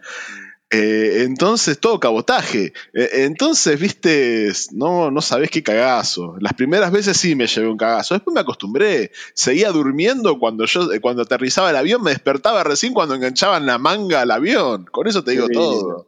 Eh, 0.71 1.23
entonces, 1.23 1.77
todo 1.79 1.99
cabotaje. 1.99 2.71
Eh, 2.93 3.09
entonces, 3.25 3.77
viste, 3.79 4.51
no, 4.71 5.11
no 5.11 5.21
sabés 5.21 5.49
qué 5.49 5.61
cagazo. 5.61 6.37
Las 6.39 6.53
primeras 6.53 6.91
veces 6.91 7.17
sí 7.17 7.35
me 7.35 7.47
llevé 7.47 7.67
un 7.67 7.77
cagazo. 7.77 8.13
Después 8.13 8.33
me 8.33 8.41
acostumbré. 8.41 9.11
Seguía 9.33 9.71
durmiendo 9.71 10.39
cuando 10.39 10.65
yo, 10.65 10.87
cuando 11.01 11.23
aterrizaba 11.23 11.69
el 11.69 11.75
avión, 11.75 12.01
me 12.01 12.11
despertaba 12.11 12.63
recién 12.63 12.93
cuando 12.93 13.15
enganchaban 13.15 13.65
la 13.65 13.77
manga 13.77 14.21
al 14.21 14.31
avión. 14.31 14.85
Con 14.85 15.07
eso 15.07 15.23
te 15.23 15.31
digo 15.31 15.47
todo. 15.49 16.07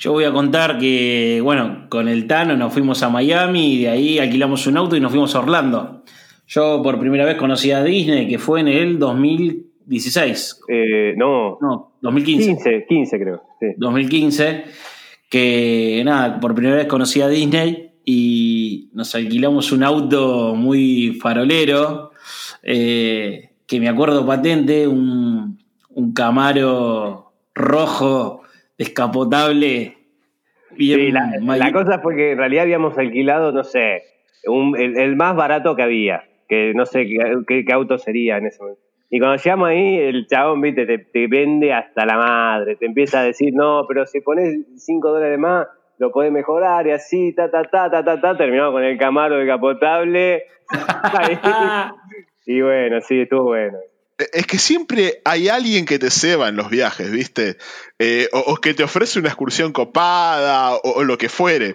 Yo 0.00 0.12
voy 0.12 0.24
a 0.24 0.32
contar 0.32 0.78
que, 0.78 1.42
bueno, 1.42 1.84
con 1.90 2.08
el 2.08 2.26
Tano 2.26 2.56
nos 2.56 2.72
fuimos 2.72 3.02
a 3.02 3.10
Miami 3.10 3.74
y 3.74 3.82
de 3.82 3.88
ahí 3.90 4.18
alquilamos 4.18 4.66
un 4.66 4.78
auto 4.78 4.96
y 4.96 5.00
nos 5.00 5.10
fuimos 5.10 5.34
a 5.34 5.40
Orlando. 5.40 6.04
Yo 6.46 6.82
por 6.82 6.98
primera 6.98 7.26
vez 7.26 7.36
conocí 7.36 7.70
a 7.70 7.84
Disney, 7.84 8.26
que 8.26 8.38
fue 8.38 8.60
en 8.60 8.68
el 8.68 8.98
2016. 8.98 10.62
Eh, 10.68 11.12
no. 11.18 11.58
No, 11.60 11.92
2015. 12.00 12.46
15, 12.46 12.86
15 12.88 13.18
creo. 13.18 13.42
2015, 13.76 14.64
que 15.28 16.02
nada, 16.02 16.40
por 16.40 16.54
primera 16.54 16.78
vez 16.78 16.86
conocí 16.86 17.20
a 17.20 17.28
Disney 17.28 17.90
y 18.02 18.88
nos 18.94 19.14
alquilamos 19.14 19.70
un 19.70 19.82
auto 19.82 20.54
muy 20.54 21.18
farolero, 21.20 22.12
eh, 22.62 23.50
que 23.66 23.78
me 23.78 23.90
acuerdo 23.90 24.24
patente, 24.24 24.88
un, 24.88 25.58
un 25.90 26.12
Camaro 26.14 27.34
rojo 27.54 28.40
descapotable. 28.80 29.94
sí, 30.74 31.12
la, 31.12 31.70
cosa 31.70 31.98
fue 31.98 32.16
que 32.16 32.32
en 32.32 32.38
realidad 32.38 32.62
habíamos 32.62 32.96
alquilado, 32.96 33.52
no 33.52 33.62
sé, 33.62 34.04
el, 34.42 35.16
más 35.16 35.36
barato 35.36 35.76
que 35.76 35.82
había, 35.82 36.24
que 36.48 36.72
no 36.74 36.86
sé 36.86 37.06
qué, 37.46 37.64
auto 37.74 37.98
sería 37.98 38.38
en 38.38 38.46
ese 38.46 38.62
momento. 38.62 38.80
Y 39.10 39.18
cuando 39.18 39.36
llegamos 39.36 39.68
ahí, 39.68 39.98
el 39.98 40.26
chabón, 40.28 40.62
viste, 40.62 40.86
te, 40.86 41.26
vende 41.26 41.74
hasta 41.74 42.06
la 42.06 42.16
madre, 42.16 42.76
te 42.76 42.86
empieza 42.86 43.20
a 43.20 43.24
decir, 43.24 43.52
no, 43.52 43.84
pero 43.86 44.06
si 44.06 44.22
pones 44.22 44.56
5 44.76 45.10
dólares 45.10 45.38
más, 45.38 45.66
lo 45.98 46.10
podés 46.10 46.32
mejorar 46.32 46.86
y 46.86 46.92
así, 46.92 47.34
ta, 47.34 47.50
ta, 47.50 47.64
ta, 47.64 47.90
ta, 47.90 48.02
ta, 48.02 48.18
ta, 48.18 48.36
terminamos 48.38 48.72
con 48.72 48.84
el 48.84 48.96
Camaro 48.96 49.36
descapotable. 49.36 50.44
y 52.46 52.62
bueno, 52.62 53.02
sí, 53.02 53.20
estuvo 53.20 53.42
bueno 53.42 53.76
es 54.32 54.46
que 54.46 54.58
siempre 54.58 55.20
hay 55.24 55.48
alguien 55.48 55.84
que 55.86 55.98
te 55.98 56.10
ceba 56.10 56.48
en 56.48 56.56
los 56.56 56.70
viajes, 56.70 57.10
¿viste? 57.10 57.56
Eh, 57.98 58.28
o, 58.32 58.56
que 58.56 58.74
te 58.74 58.82
ofrece 58.82 59.18
una 59.18 59.28
excursión 59.28 59.72
copada 59.72 60.74
o, 60.82 61.04
lo 61.04 61.18
que 61.18 61.28
fuere. 61.28 61.74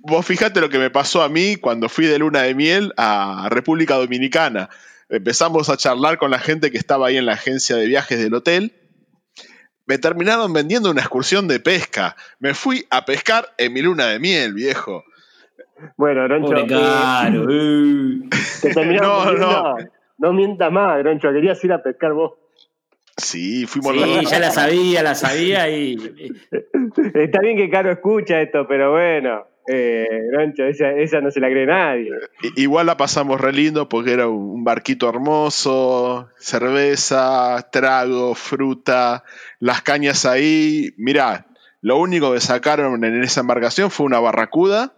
Vos 0.00 0.24
fijate 0.24 0.60
lo 0.60 0.68
que 0.68 0.78
me 0.78 0.90
pasó 0.90 1.22
a 1.22 1.28
mí 1.28 1.56
cuando 1.56 1.88
fui 1.88 2.06
de 2.06 2.18
luna 2.18 2.42
de 2.42 2.54
miel 2.54 2.92
a 2.96 3.48
República 3.50 3.96
Dominicana. 3.96 4.68
Empezamos 5.08 5.68
a 5.68 5.76
charlar 5.76 6.18
con 6.18 6.30
la 6.30 6.38
gente 6.38 6.70
que 6.70 6.78
estaba 6.78 7.08
ahí 7.08 7.16
en 7.16 7.26
la 7.26 7.34
agencia 7.34 7.76
de 7.76 7.86
viajes 7.86 8.18
del 8.18 8.34
hotel. 8.34 8.72
Me 9.86 9.98
terminaron 9.98 10.52
vendiendo 10.52 10.90
una 10.90 11.00
excursión 11.00 11.48
de 11.48 11.60
pesca. 11.60 12.16
Me 12.38 12.54
fui 12.54 12.86
a 12.90 13.04
pescar 13.04 13.52
en 13.58 13.72
mi 13.72 13.82
luna 13.82 14.06
de 14.06 14.18
miel, 14.18 14.54
viejo. 14.54 15.04
Bueno, 15.96 16.28
Roncho. 16.28 16.66
Caro. 16.66 17.44
no, 19.02 19.32
no. 19.32 19.76
No 20.22 20.32
mientas 20.32 20.70
más, 20.70 20.98
Groncho, 20.98 21.32
querías 21.32 21.62
ir 21.64 21.72
a 21.72 21.82
pescar 21.82 22.12
vos. 22.12 22.34
Sí, 23.16 23.66
fuimos 23.66 23.92
Sí, 23.92 24.24
ya 24.30 24.38
la 24.38 24.52
sabía, 24.52 25.02
la 25.02 25.16
sabía 25.16 25.68
y. 25.68 25.96
Está 27.14 27.40
bien 27.40 27.56
que 27.56 27.68
Caro 27.68 27.90
escucha 27.90 28.40
esto, 28.40 28.64
pero 28.68 28.92
bueno. 28.92 29.46
Eh, 29.66 30.06
Groncho, 30.30 30.62
esa, 30.64 31.20
no 31.20 31.32
se 31.32 31.40
la 31.40 31.48
cree 31.48 31.66
nadie. 31.66 32.10
Igual 32.54 32.86
la 32.86 32.96
pasamos 32.96 33.40
re 33.40 33.52
lindo 33.52 33.88
porque 33.88 34.12
era 34.12 34.28
un 34.28 34.62
barquito 34.62 35.08
hermoso, 35.08 36.28
cerveza, 36.38 37.68
trago, 37.72 38.36
fruta, 38.36 39.24
las 39.58 39.82
cañas 39.82 40.24
ahí. 40.24 40.94
Mirá, 40.98 41.46
lo 41.80 41.98
único 41.98 42.32
que 42.32 42.40
sacaron 42.40 43.04
en 43.04 43.24
esa 43.24 43.40
embarcación 43.40 43.90
fue 43.90 44.06
una 44.06 44.20
barracuda 44.20 44.94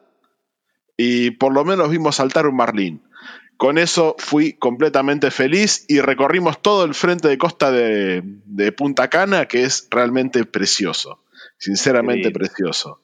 y 0.99 1.31
por 1.31 1.55
lo 1.55 1.65
menos 1.65 1.91
vimos 1.91 2.17
saltar 2.17 2.47
un 2.47 2.57
marlín. 2.57 3.03
Con 3.57 3.79
eso 3.79 4.17
fui 4.19 4.55
completamente 4.55 5.31
feliz 5.31 5.85
y 5.89 6.01
recorrimos 6.01 6.61
todo 6.61 6.85
el 6.85 6.95
frente 6.95 7.29
de 7.29 7.39
costa 7.39 7.71
de, 7.71 8.73
Punta 8.77 9.09
Cana, 9.09 9.47
que 9.47 9.63
es 9.63 9.87
realmente 9.91 10.45
precioso, 10.45 11.21
sinceramente 11.59 12.31
precioso. 12.31 13.01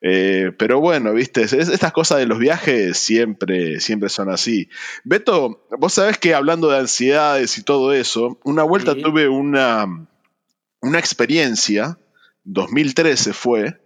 Eh, 0.00 0.52
pero 0.56 0.80
bueno, 0.80 1.12
viste, 1.12 1.42
estas 1.42 1.92
cosas 1.92 2.18
de 2.18 2.26
los 2.26 2.38
viajes 2.38 2.96
siempre, 2.98 3.80
siempre 3.80 4.08
son 4.08 4.30
así. 4.30 4.68
Beto, 5.04 5.66
vos 5.78 5.94
sabés 5.94 6.18
que 6.18 6.34
hablando 6.34 6.68
de 6.70 6.78
ansiedades 6.78 7.58
y 7.58 7.62
todo 7.64 7.92
eso, 7.92 8.38
una 8.44 8.62
vuelta 8.62 8.94
tuve 8.94 9.28
una, 9.28 9.86
una 10.80 10.98
experiencia, 10.98 11.98
2013 12.44 13.32
fue, 13.32 13.80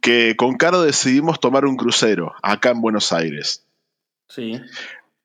que 0.00 0.34
con 0.36 0.56
Caro 0.56 0.82
decidimos 0.82 1.38
tomar 1.38 1.64
un 1.64 1.76
crucero 1.76 2.34
acá 2.42 2.70
en 2.70 2.80
Buenos 2.80 3.12
Aires. 3.12 3.64
Sí. 4.28 4.60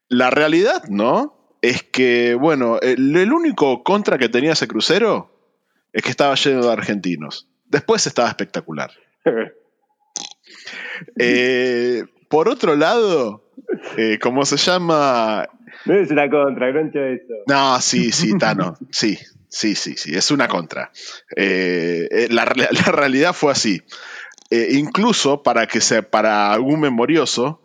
La 0.09 0.29
realidad, 0.29 0.83
¿no? 0.89 1.37
Es 1.61 1.83
que, 1.83 2.35
bueno, 2.35 2.79
el, 2.81 3.33
único 3.33 3.83
contra 3.83 4.17
que 4.17 4.29
tenía 4.29 4.53
ese 4.53 4.67
crucero 4.67 5.31
es 5.91 6.03
que 6.03 6.09
estaba 6.09 6.35
lleno 6.35 6.65
de 6.65 6.71
argentinos. 6.71 7.47
Después 7.65 8.07
estaba 8.07 8.29
espectacular. 8.29 8.91
Eh, 11.19 12.03
por 12.27 12.49
otro 12.49 12.75
lado, 12.75 13.47
eh, 13.97 14.19
¿cómo 14.21 14.45
se 14.45 14.57
llama? 14.57 15.47
No 15.85 15.93
es 15.93 16.11
una 16.11 16.29
contra, 16.29 16.67
Groncho, 16.67 16.99
eso. 16.99 17.33
No, 17.47 17.79
sí, 17.81 18.11
sí, 18.11 18.37
Tano, 18.37 18.77
sí. 18.91 19.17
sí, 19.47 19.75
sí, 19.75 19.95
sí, 19.95 20.15
es 20.15 20.31
una 20.31 20.47
contra. 20.47 20.91
Eh, 21.35 22.07
eh, 22.09 22.27
la, 22.31 22.45
realidad 22.45 23.33
fue 23.33 23.51
así. 23.51 23.81
Incluso 24.49 25.43
para 25.43 25.67
que 25.67 25.81
sea 25.81 26.09
para 26.09 26.53
algún 26.53 26.79
memorioso, 26.79 27.61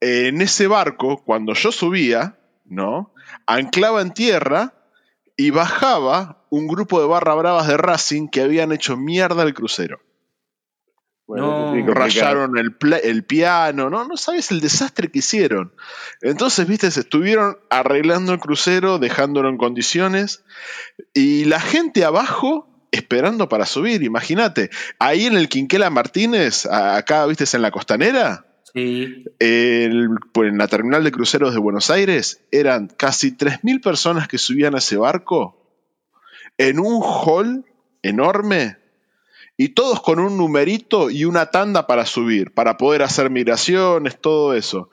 en 0.00 0.40
ese 0.40 0.66
barco, 0.66 1.22
cuando 1.24 1.54
yo 1.54 1.72
subía, 1.72 2.38
¿no? 2.64 3.12
Anclaba 3.46 4.02
en 4.02 4.12
tierra 4.12 4.74
y 5.36 5.50
bajaba 5.50 6.44
un 6.50 6.66
grupo 6.66 7.00
de 7.00 7.06
barra 7.06 7.34
bravas 7.34 7.66
de 7.68 7.76
Racing 7.76 8.28
que 8.28 8.42
habían 8.42 8.72
hecho 8.72 8.96
mierda 8.96 9.42
el 9.42 9.54
crucero 9.54 10.00
no, 11.36 11.94
rayaron 11.94 12.56
el, 12.56 12.76
el, 13.02 13.24
piano, 13.24 13.90
¿no? 13.90 14.06
No 14.06 14.16
sabes 14.16 14.50
el 14.50 14.60
desastre 14.60 15.10
que 15.10 15.18
hicieron. 15.18 15.74
Entonces, 16.22 16.66
viste, 16.66 16.90
se 16.90 17.00
estuvieron 17.00 17.58
arreglando 17.68 18.32
el 18.32 18.38
crucero, 18.38 18.98
dejándolo 18.98 19.50
en 19.50 19.58
condiciones, 19.58 20.42
y 21.12 21.44
la 21.44 21.60
gente 21.60 22.04
abajo 22.04 22.66
esperando 22.92 23.48
para 23.48 23.66
subir, 23.66 24.02
imagínate. 24.02 24.70
Ahí 24.98 25.26
en 25.26 25.36
el 25.36 25.50
Quinquela 25.50 25.90
Martínez, 25.90 26.64
acá, 26.64 27.26
viste, 27.26 27.44
en 27.54 27.62
la 27.62 27.70
costanera. 27.70 28.46
Sí. 28.74 29.24
Pues, 30.32 30.48
en 30.50 30.58
la 30.58 30.68
terminal 30.68 31.04
de 31.04 31.12
cruceros 31.12 31.52
de 31.52 31.60
Buenos 31.60 31.90
Aires, 31.90 32.40
eran 32.50 32.88
casi 32.88 33.36
3.000 33.36 33.82
personas 33.82 34.28
que 34.28 34.38
subían 34.38 34.74
a 34.74 34.78
ese 34.78 34.96
barco 34.96 35.56
en 36.58 36.78
un 36.80 37.02
hall 37.02 37.64
enorme 38.02 38.76
y 39.56 39.70
todos 39.70 40.00
con 40.00 40.20
un 40.20 40.36
numerito 40.36 41.10
y 41.10 41.24
una 41.24 41.46
tanda 41.46 41.86
para 41.86 42.06
subir, 42.06 42.52
para 42.52 42.76
poder 42.76 43.02
hacer 43.02 43.30
migraciones, 43.30 44.20
todo 44.20 44.54
eso. 44.54 44.90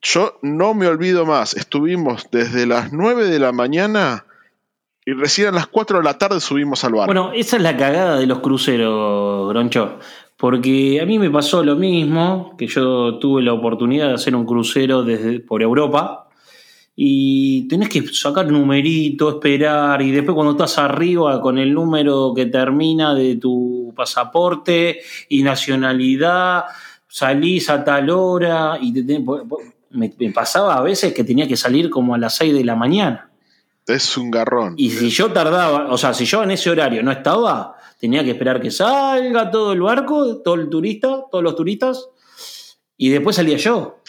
Yo 0.00 0.38
no 0.42 0.74
me 0.74 0.86
olvido 0.86 1.26
más, 1.26 1.54
estuvimos 1.54 2.28
desde 2.30 2.66
las 2.66 2.92
9 2.92 3.26
de 3.26 3.38
la 3.38 3.52
mañana 3.52 4.26
y 5.06 5.12
recién 5.12 5.48
a 5.48 5.52
las 5.52 5.66
4 5.66 5.98
de 5.98 6.04
la 6.04 6.16
tarde 6.16 6.40
subimos 6.40 6.82
al 6.84 6.92
barco. 6.92 7.06
Bueno, 7.06 7.32
esa 7.34 7.56
es 7.56 7.62
la 7.62 7.76
cagada 7.76 8.18
de 8.18 8.26
los 8.26 8.40
cruceros, 8.40 9.50
Groncho. 9.50 9.98
Porque 10.36 11.00
a 11.00 11.06
mí 11.06 11.18
me 11.18 11.30
pasó 11.30 11.62
lo 11.62 11.76
mismo, 11.76 12.54
que 12.58 12.66
yo 12.66 13.18
tuve 13.18 13.42
la 13.42 13.52
oportunidad 13.52 14.08
de 14.08 14.14
hacer 14.14 14.34
un 14.34 14.44
crucero 14.44 15.04
desde, 15.04 15.40
por 15.40 15.62
Europa, 15.62 16.28
y 16.96 17.66
tenés 17.68 17.88
que 17.88 18.06
sacar 18.12 18.50
numerito, 18.50 19.28
esperar, 19.28 20.00
y 20.02 20.10
después 20.10 20.34
cuando 20.34 20.52
estás 20.52 20.78
arriba 20.78 21.40
con 21.40 21.58
el 21.58 21.72
número 21.72 22.32
que 22.34 22.46
termina 22.46 23.14
de 23.14 23.36
tu 23.36 23.92
pasaporte 23.96 25.00
y 25.28 25.42
nacionalidad, 25.42 26.64
salís 27.08 27.70
a 27.70 27.84
tal 27.84 28.10
hora, 28.10 28.78
y 28.80 28.92
me, 29.90 30.10
pasaba 30.32 30.76
a 30.76 30.82
veces 30.82 31.14
que 31.14 31.24
tenía 31.24 31.46
que 31.46 31.56
salir 31.56 31.90
como 31.90 32.14
a 32.14 32.18
las 32.18 32.36
6 32.36 32.54
de 32.54 32.64
la 32.64 32.74
mañana. 32.74 33.30
Es 33.86 34.16
un 34.16 34.30
garrón. 34.30 34.74
Y 34.76 34.90
si 34.90 35.10
yo 35.10 35.30
tardaba, 35.30 35.92
o 35.92 35.98
sea, 35.98 36.14
si 36.14 36.24
yo 36.24 36.42
en 36.42 36.52
ese 36.52 36.70
horario 36.70 37.02
no 37.02 37.12
estaba, 37.12 37.76
tenía 38.04 38.22
que 38.22 38.32
esperar 38.32 38.60
que 38.60 38.70
salga 38.70 39.50
todo 39.50 39.72
el 39.72 39.80
barco, 39.80 40.42
todo 40.42 40.56
el 40.56 40.68
turista, 40.68 41.24
todos 41.30 41.42
los 41.42 41.56
turistas, 41.56 42.10
y 42.98 43.08
después 43.08 43.34
salía 43.34 43.56
yo. 43.56 44.02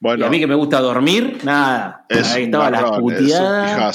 Bueno, 0.00 0.24
y 0.24 0.26
a 0.26 0.30
mí 0.30 0.40
que 0.40 0.46
me 0.46 0.54
gusta 0.54 0.80
dormir, 0.80 1.36
nada. 1.44 2.06
ahí 2.08 2.44
estaba 2.44 2.70
la 2.70 2.98
puteada. 2.98 3.92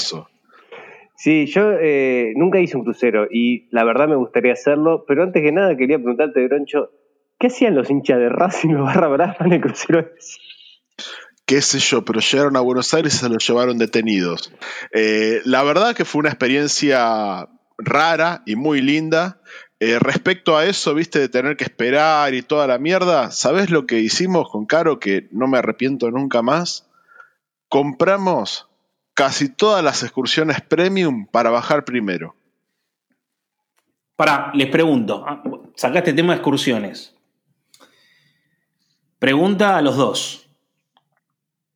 Sí, 1.16 1.48
yo 1.48 1.72
eh, 1.82 2.34
nunca 2.36 2.60
hice 2.60 2.78
un 2.78 2.84
crucero 2.84 3.26
y 3.32 3.68
la 3.72 3.84
verdad 3.84 4.08
me 4.08 4.16
gustaría 4.16 4.54
hacerlo, 4.54 5.06
pero 5.08 5.24
antes 5.24 5.42
que 5.42 5.52
nada 5.52 5.76
quería 5.76 5.98
preguntarte, 5.98 6.48
Groncho, 6.48 6.92
¿qué 7.40 7.48
hacían 7.48 7.74
los 7.74 7.90
hinchas 7.90 8.20
de 8.20 8.30
Racing, 8.30 8.74
los 8.74 8.86
barra 8.86 9.08
brava 9.08 9.38
en 9.40 9.54
el 9.54 9.62
crucero 9.62 10.08
qué 11.48 11.62
sé 11.62 11.80
yo, 11.80 12.04
pero 12.04 12.20
llegaron 12.20 12.58
a 12.58 12.60
Buenos 12.60 12.94
Aires 12.94 13.16
y 13.16 13.18
se 13.20 13.30
los 13.30 13.48
llevaron 13.48 13.78
detenidos. 13.78 14.52
Eh, 14.92 15.42
la 15.46 15.64
verdad 15.64 15.96
que 15.96 16.04
fue 16.04 16.20
una 16.20 16.30
experiencia 16.30 17.48
rara 17.78 18.44
y 18.46 18.56
muy 18.56 18.82
linda. 18.82 19.42
Eh, 19.80 20.00
respecto 20.00 20.58
a 20.58 20.66
eso, 20.66 20.96
viste, 20.96 21.20
de 21.20 21.30
tener 21.30 21.56
que 21.56 21.64
esperar 21.64 22.34
y 22.34 22.42
toda 22.42 22.66
la 22.66 22.80
mierda, 22.80 23.32
¿sabes 23.32 23.70
lo 23.70 23.86
que 23.86 24.00
hicimos 24.00 24.50
con 24.50 24.66
Caro 24.66 25.00
que 25.00 25.28
no 25.32 25.48
me 25.48 25.60
arrepiento 25.60 26.10
nunca 26.10 26.42
más? 26.42 26.90
Compramos 27.70 28.68
casi 29.14 29.50
todas 29.50 29.84
las 29.84 30.04
excursiones 30.04 30.62
premium 30.62 31.28
para 31.28 31.52
bajar 31.52 31.86
primero. 31.86 32.36
Para, 34.16 34.52
les 34.56 34.68
pregunto, 34.70 35.24
ah, 35.28 35.44
sacaste 35.76 36.14
tema 36.14 36.34
de 36.34 36.38
excursiones. 36.38 37.16
Pregunta 39.20 39.78
a 39.78 39.82
los 39.82 39.96
dos. 39.96 40.50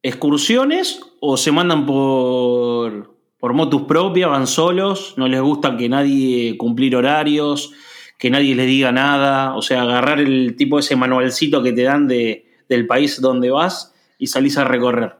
¿Excursiones 0.02 1.02
o 1.19 1.38
se 1.38 1.52
mandan 1.52 1.86
por, 1.86 3.11
por 3.41 3.54
motus 3.54 3.82
propia, 3.82 4.27
van 4.27 4.47
solos, 4.47 5.15
no 5.17 5.27
les 5.27 5.41
gusta 5.41 5.75
que 5.75 5.89
nadie 5.89 6.56
cumplir 6.58 6.95
horarios? 6.95 7.73
que 8.21 8.30
nadie 8.30 8.54
les 8.54 8.67
diga 8.67 8.91
nada, 8.91 9.56
o 9.56 9.63
sea, 9.63 9.82
agarrar 9.82 10.19
el 10.19 10.56
tipo 10.56 10.77
ese 10.77 10.95
manualcito 10.95 11.63
que 11.63 11.73
te 11.73 11.82
dan 11.82 12.08
de, 12.08 12.45
del 12.69 12.86
país 12.86 13.19
donde 13.19 13.49
vas 13.49 13.95
y 14.19 14.27
salís 14.27 14.60
a 14.60 14.63
recorrer. 14.63 15.13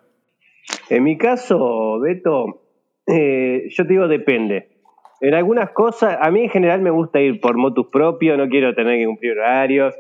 En 0.88 1.04
mi 1.04 1.18
caso, 1.18 2.00
Beto, 2.00 2.62
eh, 3.08 3.70
yo 3.72 3.88
te 3.88 3.94
digo 3.94 4.08
depende. 4.08 4.70
En 5.20 5.34
algunas 5.34 5.72
cosas, 5.72 6.16
a 6.22 6.30
mí 6.30 6.42
en 6.44 6.50
general 6.52 6.82
me 6.82 6.92
gusta 6.92 7.20
ir 7.20 7.42
por 7.42 7.58
motus 7.58 7.88
propio, 7.88 8.38
no 8.38 8.48
quiero 8.50 8.76
tener 8.76 9.00
que 9.00 9.08
cumplir 9.08 9.32
horarios. 9.32 9.96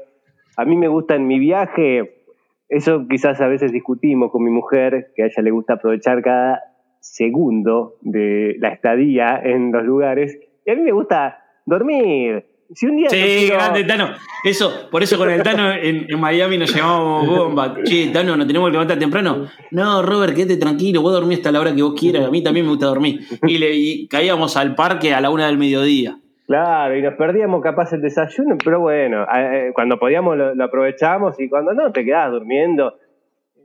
A 0.55 0.65
mí 0.65 0.77
me 0.77 0.87
gusta 0.87 1.15
en 1.15 1.25
mi 1.25 1.39
viaje, 1.39 2.27
eso 2.69 3.07
quizás 3.09 3.41
a 3.41 3.47
veces 3.47 3.71
discutimos 3.71 4.31
con 4.31 4.43
mi 4.43 4.51
mujer, 4.51 5.11
que 5.15 5.23
a 5.23 5.25
ella 5.25 5.41
le 5.41 5.49
gusta 5.49 5.73
aprovechar 5.73 6.21
cada 6.21 6.61
segundo 7.01 7.97
de 8.01 8.55
la 8.59 8.69
estadía 8.69 9.41
en 9.43 9.73
los 9.73 9.83
lugares. 9.83 10.39
Y 10.65 10.71
a 10.71 10.75
mí 10.75 10.81
me 10.81 10.93
gusta 10.93 11.43
dormir, 11.65 12.45
sí, 12.73 13.47
grande 13.49 13.83
Tano. 13.83 14.09
Eso, 14.43 14.89
por 14.89 15.03
eso 15.03 15.17
con 15.17 15.29
el 15.29 15.43
Tano 15.43 15.71
en, 15.71 16.07
Miami 16.19 16.57
nos 16.57 16.73
llamábamos 16.73 17.27
bomba. 17.27 17.75
Che, 17.83 18.07
Tano, 18.07 18.35
¿nos 18.35 18.47
tenemos 18.47 18.69
que 18.69 18.73
levantar 18.73 18.97
temprano? 18.97 19.47
No, 19.71 20.01
Robert, 20.01 20.35
quédate 20.35 20.57
tranquilo, 20.57 21.01
vos 21.01 21.13
dormís 21.13 21.39
hasta 21.39 21.51
la 21.51 21.59
hora 21.59 21.75
que 21.75 21.81
vos 21.81 21.99
quieras. 21.99 22.25
A 22.25 22.31
mí 22.31 22.43
también 22.43 22.65
me 22.65 22.71
gusta 22.71 22.87
dormir. 22.87 23.21
Y, 23.45 23.57
le, 23.57 24.07
caíamos 24.07 24.57
al 24.57 24.75
parque 24.75 25.13
a 25.13 25.21
la 25.21 25.29
una 25.29 25.47
del 25.47 25.57
mediodía. 25.57 26.17
Claro, 26.47 26.97
y 26.97 27.01
nos 27.01 27.13
perdíamos 27.13 27.61
capaz 27.61 27.93
el 27.93 28.01
desayuno, 28.01 28.57
pero 28.63 28.81
bueno, 28.81 29.25
eh, 29.33 29.71
cuando 29.73 29.97
podíamos 29.97 30.35
lo, 30.35 30.63
aprovechábamos 30.63 31.39
y 31.39 31.47
cuando 31.47 31.73
no, 31.73 31.91
te 31.91 32.03
quedabas 32.03 32.31
durmiendo. 32.31 32.95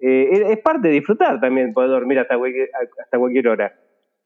Eh, 0.00 0.52
es 0.52 0.58
parte 0.58 0.88
de 0.88 0.94
disfrutar 0.94 1.40
también 1.40 1.72
poder 1.72 1.90
dormir 1.90 2.18
hasta 2.18 2.34
hasta 2.34 3.18
cualquier 3.18 3.48
hora. 3.48 3.72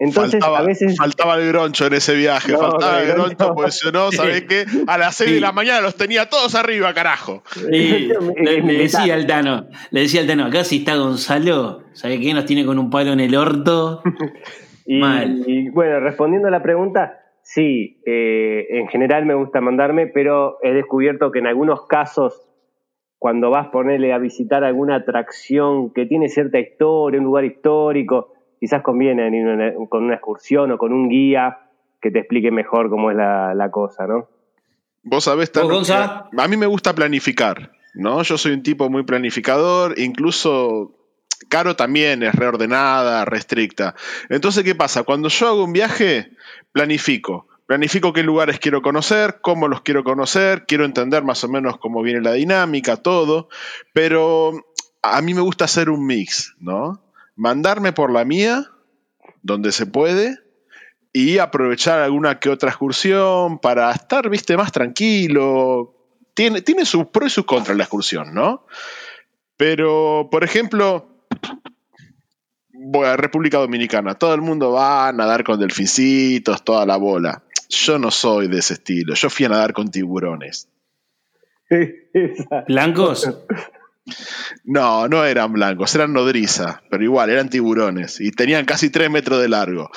Entonces, 0.01 0.41
faltaba, 0.41 0.59
a 0.61 0.63
veces. 0.63 0.97
Faltaba 0.97 1.37
el 1.37 1.49
groncho 1.49 1.87
en 1.87 1.93
ese 1.93 2.15
viaje. 2.15 2.57
faltaba 2.57 3.03
el 3.03 3.09
groncho, 3.13 3.55
porque 3.55 3.71
si 3.71 3.93
no, 3.93 4.11
¿sabés 4.11 4.45
qué? 4.45 4.65
A 4.87 4.97
las 4.97 5.15
6 5.17 5.35
de 5.35 5.41
la 5.41 5.53
mañana 5.53 5.83
los 5.83 5.95
tenía 5.95 6.27
todos 6.31 6.55
arriba, 6.55 6.95
carajo. 6.95 7.43
le, 7.71 8.63
decía 8.63 9.13
al 9.13 9.27
Tano, 9.27 9.69
le 9.91 10.01
decía 10.01 10.23
al 10.23 10.27
Tano, 10.27 10.47
acá 10.47 10.65
si 10.65 10.79
está 10.79 10.97
Gonzalo, 10.97 11.83
¿sabés 11.93 12.19
qué? 12.19 12.33
Nos 12.33 12.47
tiene 12.47 12.65
con 12.65 12.79
un 12.79 12.89
palo 12.89 13.13
en 13.13 13.21
el 13.21 13.37
orto. 13.37 14.03
y, 14.87 15.05
y, 15.47 15.69
bueno, 15.69 16.01
respondiendo 16.01 16.49
a 16.49 16.51
la 16.51 16.63
pregunta, 16.63 17.21
sí, 17.43 18.01
eh, 18.07 18.69
en 18.71 18.89
general 18.89 19.27
me 19.27 19.35
gusta 19.35 19.61
mandarme, 19.61 20.07
pero 20.07 20.57
he 20.63 20.73
descubierto 20.73 21.31
que 21.31 21.41
en 21.41 21.47
algunos 21.47 21.87
casos, 21.87 22.49
cuando 23.21 23.51
vas 23.51 23.67
a 23.67 23.71
ponerle 23.71 24.15
a 24.15 24.19
visitar 24.19 24.65
alguna 24.65 24.97
atracción 24.97 25.93
que 25.93 26.07
tiene 26.07 26.31
cierta 26.31 26.59
historia, 26.59 27.21
un 27.21 27.27
lugar 27.27 27.45
histórico, 27.45 28.33
quizás 28.59 28.83
conviene 28.83 29.29
ir 29.29 29.75
con 29.91 30.05
una 30.05 30.15
excursión 30.15 30.73
o 30.73 30.79
con 30.79 30.95
un 30.95 31.11
guía 31.11 31.59
que 32.01 32.11
te 32.11 32.21
explique 32.21 32.51
mejor 32.51 32.89
cómo 32.89 33.11
es 33.11 33.19
la, 33.19 33.69
cosa, 33.71 34.07
¿no? 34.07 34.27
Vos 35.03 35.25
sabés, 35.25 35.53
a 35.55 36.49
mí 36.49 36.57
me 36.57 36.67
gusta 36.67 36.95
planificar, 36.95 37.73
¿no? 37.93 38.23
Yo 38.23 38.39
soy 38.39 38.53
un 38.53 38.63
tipo 38.63 38.89
muy 38.89 39.03
planificador, 39.03 39.99
incluso 39.99 40.97
Caro 41.51 41.77
también 41.77 42.23
es 42.23 42.35
reordenada, 42.35 43.27
restricta. 43.27 43.95
Entonces, 44.31 44.65
¿qué 44.65 44.75
pasa? 44.75 45.03
Cuando 45.03 45.29
yo 45.29 45.49
hago 45.49 45.65
un 45.65 45.75
viaje, 45.75 46.31
planifico. 46.73 47.49
Planifico 47.71 48.13
qué 48.13 48.25
lugares 48.25 48.59
quiero 48.59 48.83
conocer, 48.83 49.39
cómo 49.43 49.69
los 49.69 49.83
quiero 49.83 50.03
conocer, 50.03 50.67
quiero 50.67 50.85
entender 50.85 51.23
más 51.23 51.45
o 51.45 51.49
menos 51.49 51.79
cómo 51.79 52.03
viene 52.03 52.21
la 52.21 52.33
dinámica, 52.33 52.97
todo, 52.97 53.49
pero 53.93 54.51
a 55.03 55.23
mí 55.23 55.35
me 55.35 55.41
gusta 55.41 55.67
hacer 55.67 55.89
un 55.89 56.05
mix, 56.05 56.57
¿no? 56.59 57.01
mandarme 57.37 57.93
por 57.93 58.11
la 58.11 58.25
mía, 58.25 58.73
donde 59.43 59.71
se 59.71 59.87
puede, 59.87 60.41
y 61.13 61.39
aprovechar 61.39 62.01
alguna 62.01 62.41
que 62.41 62.51
otra 62.51 62.71
excursión 62.71 63.61
para 63.61 63.93
estar, 63.93 64.29
viste, 64.29 64.57
más 64.57 64.73
tranquilo. 64.73 65.95
Tiene, 66.35 66.63
tiene 66.63 66.85
sus 66.85 67.07
pros 67.07 67.29
y 67.29 67.35
sus 67.37 67.45
contras 67.45 67.77
la 67.77 67.85
excursión, 67.85 68.35
¿no? 68.35 68.67
Pero, 69.57 70.27
por 70.29 70.43
ejemplo, 70.43 71.09
voy 72.73 73.07
a 73.07 73.17
República 73.17 73.59
Dominicana, 73.59 74.17
todo 74.17 74.35
el 74.35 74.41
mundo 74.41 74.73
va 74.73 75.07
a 75.07 75.13
nadar 75.13 75.45
con 75.45 75.61
delfincitos, 75.61 76.65
toda 76.65 76.85
la 76.85 76.97
bola. 76.97 77.45
Yo 77.71 77.99
no 77.99 78.11
soy 78.11 78.49
de 78.49 78.59
ese 78.59 78.75
estilo, 78.75 79.15
yo 79.15 79.31
fui 79.31 79.47
a 79.47 79.49
nadar 79.49 79.73
con 79.73 79.91
tiburones. 79.91 80.69
¿Blancos? 82.69 83.31
No, 84.65 85.07
no 85.07 85.25
eran 85.25 85.53
blancos, 85.53 85.95
eran 85.95 86.13
nodriza, 86.13 86.83
pero 86.91 87.05
igual, 87.05 87.31
eran 87.31 87.49
tiburones 87.49 88.21
y 88.21 88.33
tenían 88.33 88.65
casi 88.65 88.91
3 88.91 89.09
metros 89.09 89.41
de 89.41 89.49
largo. 89.49 89.89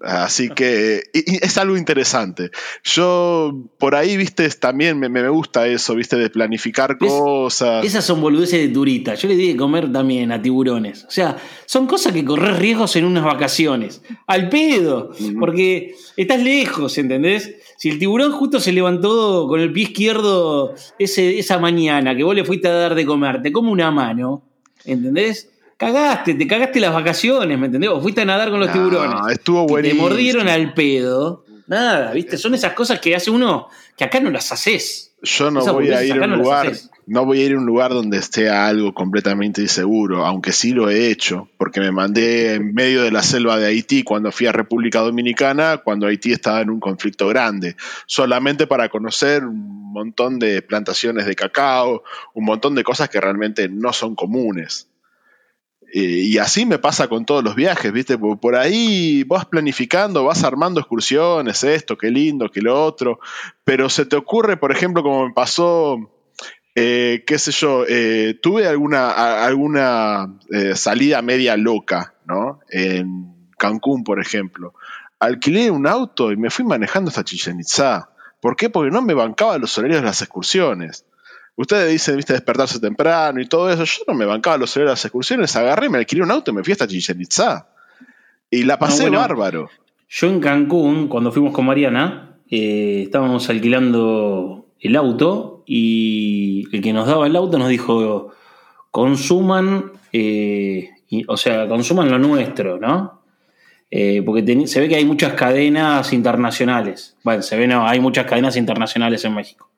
Así 0.00 0.48
que 0.50 1.02
es 1.12 1.58
algo 1.58 1.76
interesante. 1.76 2.50
Yo 2.84 3.52
por 3.78 3.94
ahí, 3.94 4.16
viste, 4.16 4.48
también 4.50 4.98
me, 4.98 5.28
gusta 5.28 5.66
eso, 5.66 5.94
viste, 5.94 6.16
de 6.16 6.30
planificar 6.30 6.98
cosas. 6.98 7.84
Esas 7.84 8.04
son 8.04 8.20
boludeces 8.20 8.60
de 8.60 8.68
turita. 8.68 9.14
Yo 9.14 9.28
le 9.28 9.36
di 9.36 9.48
de 9.48 9.56
comer 9.56 9.90
también 9.90 10.30
a 10.30 10.40
tiburones. 10.40 11.04
O 11.04 11.10
sea, 11.10 11.36
son 11.66 11.86
cosas 11.86 12.12
que 12.12 12.24
corres 12.24 12.58
riesgos 12.58 12.94
en 12.96 13.04
unas 13.04 13.24
vacaciones. 13.24 14.02
Al 14.26 14.48
pedo. 14.48 15.10
Porque 15.38 15.94
estás 16.16 16.42
lejos, 16.42 16.96
¿entendés? 16.98 17.56
Si 17.76 17.88
el 17.90 17.98
tiburón 17.98 18.32
justo 18.32 18.60
se 18.60 18.72
levantó 18.72 19.46
con 19.48 19.60
el 19.60 19.72
pie 19.72 19.84
izquierdo 19.84 20.74
ese, 20.98 21.38
esa 21.38 21.58
mañana 21.58 22.16
que 22.16 22.24
vos 22.24 22.34
le 22.34 22.44
fuiste 22.44 22.68
a 22.68 22.72
dar 22.72 22.94
de 22.94 23.06
comer, 23.06 23.40
te 23.40 23.52
come 23.52 23.70
una 23.70 23.90
mano, 23.90 24.42
¿entendés? 24.84 25.50
Cagaste, 25.78 26.34
te 26.34 26.46
cagaste 26.46 26.80
las 26.80 26.92
vacaciones, 26.92 27.58
¿me 27.58 27.66
entendés? 27.66 27.88
O 27.88 28.02
fuiste 28.02 28.20
a 28.20 28.24
nadar 28.26 28.50
con 28.50 28.60
los 28.60 28.70
tiburones. 28.70 29.32
Estuvo 29.32 29.80
Te 29.80 29.94
mordieron 29.94 30.48
al 30.48 30.74
pedo. 30.74 31.44
Nada, 31.66 32.12
¿viste? 32.12 32.36
Son 32.36 32.54
esas 32.54 32.72
cosas 32.72 32.98
que 33.00 33.14
hace 33.14 33.30
uno 33.30 33.68
que 33.96 34.04
acá 34.04 34.20
no 34.20 34.30
las 34.30 34.52
haces. 34.52 35.14
Yo 35.22 35.50
no 35.50 35.60
voy 35.72 35.90
a 35.90 36.04
ir 36.04 36.22
a 36.22 36.26
un 36.26 36.38
lugar, 36.38 36.72
no 37.06 37.24
voy 37.24 37.40
a 37.40 37.44
ir 37.44 37.52
a 37.54 37.58
un 37.58 37.66
lugar 37.66 37.92
donde 37.92 38.18
esté 38.18 38.48
algo 38.48 38.94
completamente 38.94 39.60
inseguro, 39.60 40.24
aunque 40.24 40.52
sí 40.52 40.70
lo 40.70 40.88
he 40.88 41.10
hecho, 41.10 41.48
porque 41.58 41.80
me 41.80 41.90
mandé 41.90 42.54
en 42.54 42.72
medio 42.72 43.02
de 43.02 43.10
la 43.10 43.22
selva 43.22 43.58
de 43.58 43.66
Haití 43.66 44.04
cuando 44.04 44.30
fui 44.30 44.46
a 44.46 44.52
República 44.52 45.00
Dominicana, 45.00 45.78
cuando 45.78 46.06
Haití 46.06 46.32
estaba 46.32 46.60
en 46.60 46.70
un 46.70 46.78
conflicto 46.78 47.26
grande, 47.28 47.76
solamente 48.06 48.66
para 48.66 48.88
conocer 48.88 49.44
un 49.44 49.92
montón 49.92 50.38
de 50.38 50.62
plantaciones 50.62 51.26
de 51.26 51.34
cacao, 51.34 52.04
un 52.34 52.44
montón 52.44 52.76
de 52.76 52.84
cosas 52.84 53.08
que 53.08 53.20
realmente 53.20 53.68
no 53.68 53.92
son 53.92 54.14
comunes. 54.14 54.88
Eh, 55.92 56.00
y 56.26 56.38
así 56.38 56.66
me 56.66 56.78
pasa 56.78 57.08
con 57.08 57.24
todos 57.24 57.42
los 57.42 57.54
viajes, 57.54 57.92
¿viste? 57.92 58.18
Por, 58.18 58.56
ahí 58.56 59.24
vas 59.24 59.46
planificando, 59.46 60.24
vas 60.24 60.44
armando 60.44 60.80
excursiones, 60.80 61.64
esto, 61.64 61.96
qué 61.96 62.10
lindo, 62.10 62.50
qué 62.50 62.60
lo 62.60 62.84
otro, 62.84 63.20
pero 63.64 63.88
se 63.88 64.04
te 64.04 64.16
ocurre, 64.16 64.56
por 64.58 64.70
ejemplo, 64.70 65.02
como 65.02 65.26
me 65.26 65.32
pasó, 65.32 65.98
eh, 66.74 67.24
qué 67.26 67.38
sé 67.38 67.52
yo, 67.52 67.84
eh, 67.88 68.38
tuve 68.42 68.66
alguna, 68.66 69.10
alguna 69.44 70.38
salida 70.74 71.22
media 71.22 71.56
loca, 71.56 72.14
¿no? 72.26 72.60
En 72.68 73.48
Cancún, 73.56 74.04
por 74.04 74.20
ejemplo. 74.20 74.74
Alquilé 75.18 75.70
un 75.70 75.86
auto 75.86 76.30
y 76.30 76.36
me 76.36 76.50
fui 76.50 76.64
manejando 76.64 77.08
hasta 77.08 77.24
Chichen 77.24 77.60
Itza. 77.60 78.10
¿Por 78.40 78.56
qué? 78.56 78.70
Porque 78.70 78.92
no 78.92 79.02
me 79.02 79.14
bancaba 79.14 79.58
los 79.58 79.76
horarios 79.76 80.00
de 80.00 80.06
las 80.06 80.22
excursiones. 80.22 81.04
Ustedes 81.58 81.90
dicen, 81.90 82.14
viste, 82.14 82.34
despertarse 82.34 82.78
temprano 82.78 83.40
y 83.40 83.46
todo 83.46 83.68
eso. 83.68 83.82
Yo 83.82 84.04
no 84.06 84.14
me 84.14 84.24
bancaba 84.24 84.56
los 84.56 84.76
horarios 84.76 84.90
de 84.90 84.92
las 84.92 85.04
excursiones, 85.04 85.56
agarré, 85.56 85.88
me 85.88 85.98
alquilé 85.98 86.22
un 86.22 86.30
auto 86.30 86.52
y 86.52 86.54
me 86.54 86.62
fui 86.62 86.70
hasta 86.70 86.86
Chichen 86.86 87.20
Itza. 87.20 87.66
Y 88.48 88.62
la 88.62 88.78
pasé 88.78 89.10
bárbaro. 89.10 89.68
Yo 90.08 90.28
en 90.28 90.38
Cancún, 90.38 91.08
cuando 91.08 91.32
fuimos 91.32 91.52
con 91.52 91.66
Mariana, 91.66 92.36
eh, 92.48 93.02
estábamos 93.06 93.50
alquilando 93.50 94.68
el 94.78 94.94
auto 94.94 95.64
y 95.66 96.64
el 96.70 96.80
que 96.80 96.92
nos 96.92 97.08
daba 97.08 97.26
el 97.26 97.34
auto 97.34 97.58
nos 97.58 97.70
dijo, 97.70 98.32
consuman, 98.92 99.94
eh, 100.12 100.90
o 101.26 101.36
sea, 101.36 101.66
consuman 101.66 102.08
lo 102.08 102.20
nuestro, 102.20 102.78
¿no? 102.78 103.20
Eh, 103.90 104.22
porque 104.24 104.64
se 104.68 104.78
ve 104.78 104.88
que 104.88 104.94
hay 104.94 105.04
muchas 105.04 105.32
cadenas 105.32 106.12
internacionales. 106.12 107.16
Bueno, 107.24 107.42
se 107.42 107.56
ve, 107.56 107.66
no, 107.66 107.84
hay 107.84 107.98
muchas 107.98 108.26
cadenas 108.26 108.56
internacionales 108.56 109.24
en 109.24 109.34
México. 109.34 109.68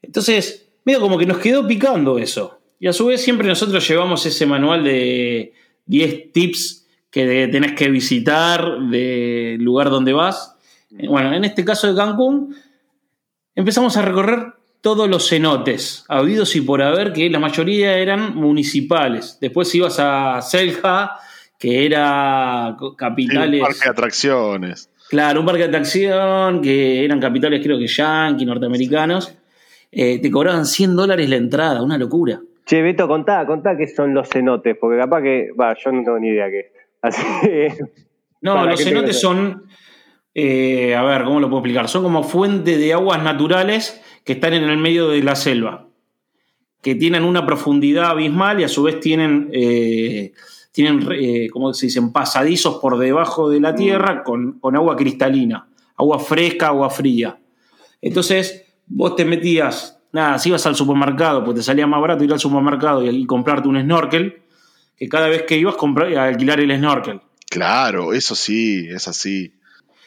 Entonces, 0.00 0.63
medio 0.84 1.00
como 1.00 1.18
que 1.18 1.26
nos 1.26 1.38
quedó 1.38 1.66
picando 1.66 2.18
eso. 2.18 2.60
Y 2.78 2.86
a 2.86 2.92
su 2.92 3.06
vez 3.06 3.22
siempre 3.22 3.48
nosotros 3.48 3.86
llevamos 3.88 4.26
ese 4.26 4.46
manual 4.46 4.84
de 4.84 5.52
10 5.86 6.32
tips 6.32 6.86
que 7.10 7.48
tenés 7.50 7.72
que 7.72 7.88
visitar 7.88 8.78
del 8.90 9.62
lugar 9.62 9.90
donde 9.90 10.12
vas. 10.12 10.56
Eh, 10.98 11.06
bueno, 11.08 11.32
en 11.32 11.44
este 11.44 11.64
caso 11.64 11.86
de 11.86 11.94
Cancún, 11.94 12.54
empezamos 13.54 13.96
a 13.96 14.02
recorrer 14.02 14.54
todos 14.80 15.08
los 15.08 15.28
cenotes, 15.28 16.04
habidos 16.08 16.54
y 16.56 16.60
por 16.60 16.82
haber, 16.82 17.12
que 17.12 17.30
la 17.30 17.38
mayoría 17.38 17.96
eran 17.96 18.34
municipales. 18.34 19.38
Después 19.40 19.74
ibas 19.74 19.98
a 19.98 20.42
Selja, 20.42 21.16
que 21.58 21.86
era 21.86 22.76
capitales. 22.98 23.60
un 23.60 23.66
parque 23.66 23.84
de 23.84 23.90
atracciones. 23.90 24.90
Claro, 25.08 25.40
un 25.40 25.46
parque 25.46 25.62
de 25.62 25.68
atracción, 25.68 26.60
que 26.60 27.02
eran 27.04 27.20
capitales 27.20 27.62
creo 27.62 27.78
que 27.78 27.86
yanqui, 27.86 28.44
norteamericanos. 28.44 29.32
Eh, 29.96 30.18
te 30.18 30.28
cobraban 30.28 30.66
100 30.66 30.96
dólares 30.96 31.30
la 31.30 31.36
entrada, 31.36 31.80
una 31.80 31.96
locura. 31.96 32.40
Che, 32.66 32.82
Beto, 32.82 33.06
contá, 33.06 33.46
contá 33.46 33.76
qué 33.76 33.86
son 33.86 34.12
los 34.12 34.28
cenotes, 34.28 34.76
porque 34.80 34.98
capaz 34.98 35.22
que, 35.22 35.50
va, 35.52 35.76
yo 35.76 35.92
no 35.92 36.02
tengo 36.02 36.18
ni 36.18 36.28
idea 36.28 36.50
qué. 36.50 36.72
Así 37.00 37.22
No, 38.40 38.66
los 38.66 38.82
cenotes 38.82 39.20
son, 39.20 39.62
eh, 40.34 40.96
a 40.96 41.02
ver, 41.04 41.22
¿cómo 41.24 41.38
lo 41.38 41.48
puedo 41.48 41.60
explicar? 41.60 41.88
Son 41.88 42.02
como 42.02 42.24
fuentes 42.24 42.76
de 42.76 42.92
aguas 42.92 43.22
naturales 43.22 44.02
que 44.24 44.32
están 44.32 44.52
en 44.54 44.64
el 44.64 44.78
medio 44.78 45.08
de 45.08 45.22
la 45.22 45.36
selva, 45.36 45.86
que 46.82 46.96
tienen 46.96 47.22
una 47.22 47.46
profundidad 47.46 48.06
abismal 48.06 48.60
y 48.60 48.64
a 48.64 48.68
su 48.68 48.82
vez 48.82 48.98
tienen, 48.98 49.48
eh, 49.52 50.32
tienen 50.72 51.06
¿cómo 51.52 51.72
se 51.72 51.86
dicen? 51.86 52.12
Pasadizos 52.12 52.80
por 52.80 52.98
debajo 52.98 53.48
de 53.48 53.60
la 53.60 53.72
mm. 53.72 53.76
tierra 53.76 54.22
con, 54.24 54.58
con 54.58 54.74
agua 54.74 54.96
cristalina, 54.96 55.68
agua 55.96 56.18
fresca, 56.18 56.66
agua 56.68 56.90
fría. 56.90 57.38
Entonces, 58.02 58.63
vos 58.86 59.16
te 59.16 59.24
metías, 59.24 59.98
nada, 60.12 60.38
si 60.38 60.48
ibas 60.48 60.66
al 60.66 60.76
supermercado, 60.76 61.44
pues 61.44 61.56
te 61.56 61.62
salía 61.62 61.86
más 61.86 62.00
barato 62.00 62.24
ir 62.24 62.32
al 62.32 62.40
supermercado 62.40 63.04
y, 63.04 63.26
comprarte 63.26 63.68
un 63.68 63.80
snorkel, 63.80 64.42
que 64.96 65.08
cada 65.08 65.28
vez 65.28 65.42
que 65.42 65.56
ibas 65.56 65.76
a 66.16 66.24
alquilar 66.24 66.60
el 66.60 66.76
snorkel. 66.76 67.20
Claro, 67.50 68.12
eso 68.12 68.34
sí, 68.34 68.88
es 68.88 69.08
así. 69.08 69.52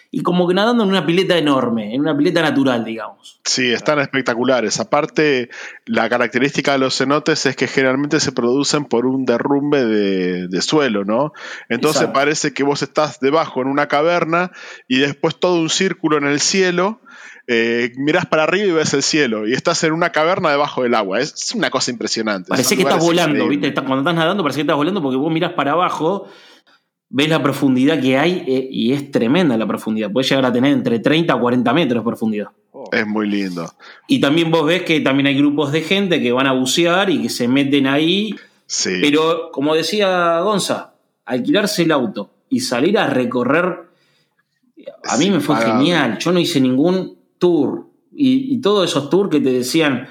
Y 0.10 0.22
como 0.22 0.48
que 0.48 0.54
nadando 0.54 0.84
en 0.84 0.90
una 0.90 1.06
pileta 1.06 1.38
enorme, 1.38 1.94
en 1.94 2.02
una 2.02 2.16
pileta 2.16 2.42
natural, 2.42 2.86
digamos. 2.86 3.42
Sí, 3.44 3.72
están 3.72 4.00
espectaculares. 4.00 4.80
Aparte, 4.80 5.50
la 5.86 6.08
característica 6.08 6.72
de 6.72 6.78
los 6.78 6.98
cenotes 6.98 7.46
es 7.46 7.56
que 7.58 7.68
generalmente 7.68 8.22
se 8.22 8.32
producen 8.32 8.86
por 8.86 9.06
un 9.06 9.26
derrumbe 9.26 9.86
de, 9.86 10.62
suelo, 10.62 11.04
¿no? 11.04 11.34
Entonces 11.68 12.08
parece 12.14 12.54
que 12.54 12.64
vos 12.64 12.82
estás 12.82 13.20
debajo 13.20 13.62
en 13.62 13.68
una 13.68 13.88
caverna 13.88 14.52
y 14.88 15.00
después 15.00 15.40
todo 15.40 15.60
un 15.60 15.70
círculo 15.70 16.18
en 16.18 16.26
el 16.26 16.40
cielo 16.40 17.02
eh, 17.50 17.94
mirás 17.96 18.26
para 18.26 18.44
arriba 18.44 18.68
y 18.68 18.72
ves 18.72 18.94
el 18.94 19.02
cielo 19.02 19.48
y 19.48 19.54
estás 19.54 19.82
en 19.86 19.94
una 19.94 20.12
caverna 20.12 20.52
debajo 20.52 20.84
del 20.84 20.94
agua. 20.94 21.22
Es, 21.22 21.56
una 21.56 21.70
cosa 21.70 21.92
impresionante. 21.92 22.50
Parece 22.50 22.76
que 22.76 22.82
estás 22.84 23.00
volando, 23.00 23.48
¿viste? 23.48 23.74
Cuando 23.74 24.00
estás 24.00 24.16
nadando 24.16 24.44
parece 24.44 24.58
que 24.58 24.62
estás 24.62 24.76
volando 24.76 25.02
porque 25.02 25.16
vos 25.16 25.32
mirás 25.32 25.54
para 25.54 25.72
abajo, 25.72 26.28
ves 27.08 27.30
la 27.30 27.42
profundidad 27.42 28.02
que 28.02 28.18
hay 28.18 28.44
eh, 28.46 28.68
y 28.70 28.92
es 28.92 29.12
tremenda 29.12 29.56
la 29.56 29.66
profundidad. 29.66 30.12
Puedes 30.12 30.30
llegar 30.30 30.46
a 30.46 30.52
tener 30.52 30.74
entre 30.74 31.00
30 31.00 31.34
a 31.34 31.40
40 31.40 31.74
metros 31.74 32.04
de 32.04 32.06
profundidad. 32.06 32.48
Es 32.92 33.08
muy 33.08 33.30
lindo. 33.30 33.74
Y 34.08 34.20
también 34.20 34.52
vos 34.52 34.66
ves 34.66 34.84
que 34.84 35.00
también 35.00 35.28
hay 35.28 35.38
grupos 35.38 35.72
de 35.72 35.82
gente 35.82 36.22
que 36.22 36.34
van 36.34 36.48
a 36.48 36.52
bucear 36.52 37.10
y 37.10 37.22
que 37.22 37.30
se 37.30 37.48
meten 37.48 37.88
ahí. 37.88 38.36
Sí. 38.66 39.00
Pero 39.02 39.52
como 39.54 39.74
decía 39.74 40.42
Gonza, 40.42 40.96
alquilarse 41.26 41.84
el 41.84 41.94
auto 41.94 42.30
y 42.50 42.60
salir 42.60 42.98
a 42.98 43.08
recorrer, 43.08 43.88
a 45.06 45.18
mí 45.18 45.30
me 45.30 45.40
fue 45.40 45.56
genial. 45.58 46.18
Yo 46.20 46.34
no 46.34 46.40
hice 46.40 46.60
ningún 46.60 47.17
tour 47.38 47.88
y, 48.20 48.60
todos 48.62 48.90
esos 48.90 49.10
tours 49.10 49.30
que 49.30 49.40
te 49.40 49.52
decían, 49.52 50.08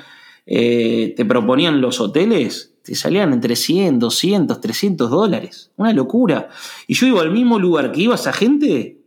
eh, 0.47 1.12
te 1.17 1.25
proponían 1.25 1.81
los 1.81 2.01
hoteles, 2.01 2.75
te 2.83 2.95
salían 2.95 3.33
entre 3.33 3.57
100, 3.57 3.99
200, 3.99 4.61
300 4.61 5.11
dólares. 5.11 5.73
Una 5.77 5.93
locura. 5.93 6.49
Y 6.87 6.95
yo 6.95 7.07
iba 7.09 7.21
al 7.21 7.33
mismo 7.33 7.59
lugar 7.59 7.91
que 7.91 8.03
iba 8.03 8.15
esa 8.15 8.33
gente 8.33 9.01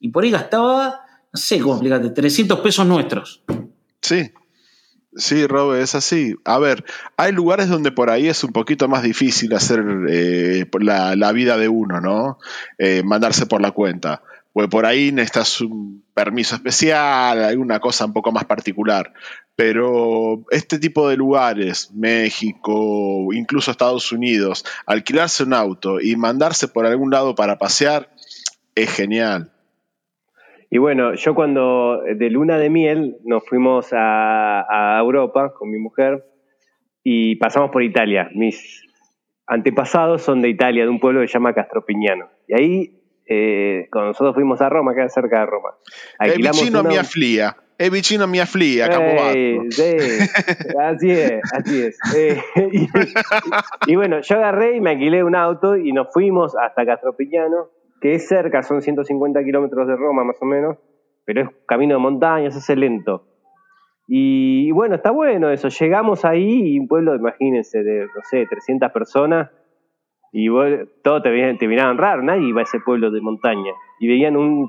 y 0.00 0.08
por 0.08 0.24
ahí 0.24 0.30
gastaba, 0.30 1.00
no 1.32 1.40
sé 1.40 1.60
cómo 1.60 1.74
explicarte, 1.74 2.10
300 2.10 2.60
pesos 2.60 2.86
nuestros. 2.86 3.42
Sí. 4.02 4.30
Sí, 5.16 5.46
Rob, 5.46 5.74
es 5.74 5.94
así. 5.94 6.34
A 6.44 6.58
ver, 6.58 6.84
hay 7.16 7.30
lugares 7.30 7.68
donde 7.68 7.92
por 7.92 8.10
ahí 8.10 8.26
es 8.26 8.42
un 8.42 8.50
poquito 8.50 8.88
más 8.88 9.04
difícil 9.04 9.54
hacer 9.54 9.80
eh, 10.08 10.66
la, 10.80 11.32
vida 11.32 11.56
de 11.56 11.68
uno, 11.68 12.00
¿no? 12.00 12.38
Eh, 12.78 13.04
mandarse 13.04 13.46
por 13.46 13.62
la 13.62 13.70
cuenta 13.70 14.22
por 14.70 14.86
ahí 14.86 15.10
necesitas 15.10 15.60
un 15.60 16.04
permiso 16.14 16.54
especial, 16.54 17.42
alguna 17.42 17.80
cosa 17.80 18.06
un 18.06 18.12
poco 18.12 18.30
más 18.30 18.44
particular. 18.44 19.12
Pero 19.56 20.44
este 20.50 20.78
tipo 20.78 21.08
de 21.08 21.16
lugares, 21.16 21.92
México, 21.92 23.32
incluso 23.32 23.70
Estados 23.70 24.12
Unidos, 24.12 24.64
alquilarse 24.86 25.42
un 25.42 25.54
auto 25.54 26.00
y 26.00 26.14
mandarse 26.16 26.68
por 26.68 26.86
algún 26.86 27.10
lado 27.10 27.34
para 27.34 27.58
pasear, 27.58 28.10
es 28.76 28.94
genial. 28.94 29.50
Y 30.70 30.78
bueno, 30.78 31.14
yo 31.14 31.34
cuando 31.34 32.00
de 32.02 32.30
luna 32.30 32.56
de 32.58 32.70
miel 32.70 33.16
nos 33.24 33.44
fuimos 33.46 33.92
a, 33.92 34.96
a 34.96 35.00
Europa 35.00 35.52
con 35.52 35.70
mi 35.70 35.78
mujer 35.78 36.24
y 37.02 37.36
pasamos 37.36 37.70
por 37.70 37.82
Italia. 37.82 38.30
Mis 38.34 38.82
antepasados 39.46 40.22
son 40.22 40.42
de 40.42 40.48
Italia, 40.48 40.84
de 40.84 40.90
un 40.90 41.00
pueblo 41.00 41.20
que 41.20 41.28
se 41.28 41.34
llama 41.34 41.54
Castropiñano. 41.54 42.28
Y 42.48 42.54
ahí 42.54 43.03
eh, 43.26 43.88
cuando 43.90 44.08
nosotros 44.08 44.34
fuimos 44.34 44.60
a 44.60 44.68
Roma, 44.68 44.94
queda 44.94 45.08
cerca 45.08 45.40
de 45.40 45.46
Roma. 45.46 45.70
Es 46.20 46.36
vicino 46.36 46.80
a 46.80 46.82
mi 46.82 46.96
aflia. 46.96 47.56
Es 47.76 47.90
vicino 47.90 48.24
a 48.24 48.26
mi 48.26 48.38
aflia, 48.38 48.86
sí, 48.86 49.58
así 50.80 51.10
es, 51.10 51.52
así 51.52 51.82
es. 51.82 51.98
Eh, 52.16 52.40
y, 53.86 53.96
bueno, 53.96 54.20
yo 54.20 54.36
agarré 54.36 54.76
y 54.76 54.80
me 54.80 54.90
alquilé 54.90 55.24
un 55.24 55.34
auto 55.34 55.76
y 55.76 55.92
nos 55.92 56.12
fuimos 56.12 56.54
hasta 56.56 56.86
Castropiñano, 56.86 57.70
que 58.00 58.14
es 58.14 58.28
cerca, 58.28 58.62
son 58.62 58.80
150 58.80 59.42
kilómetros 59.42 59.88
de 59.88 59.96
Roma 59.96 60.22
más 60.22 60.36
o 60.40 60.44
menos, 60.44 60.76
pero 61.24 61.42
es 61.42 61.48
camino 61.66 61.94
de 61.94 62.00
montaña, 62.00 62.50
se 62.52 62.58
hace 62.58 62.76
lento. 62.76 63.26
Y 64.06 64.70
bueno, 64.70 64.94
está 64.96 65.10
bueno 65.10 65.50
eso. 65.50 65.68
Llegamos 65.68 66.24
ahí 66.24 66.74
y 66.74 66.78
un 66.78 66.86
pueblo, 66.86 67.16
imagínense, 67.16 67.82
de, 67.82 68.06
no 68.06 68.22
sé, 68.30 68.46
300 68.46 68.92
personas 68.92 69.50
y 70.36 70.48
todos 71.02 71.22
te, 71.22 71.54
te 71.54 71.68
miraban 71.68 71.96
raro, 71.96 72.20
nadie 72.20 72.48
iba 72.48 72.60
a 72.60 72.64
ese 72.64 72.80
pueblo 72.80 73.12
de 73.12 73.20
montaña. 73.20 73.72
Y 74.00 74.08
veían 74.08 74.36
un, 74.36 74.68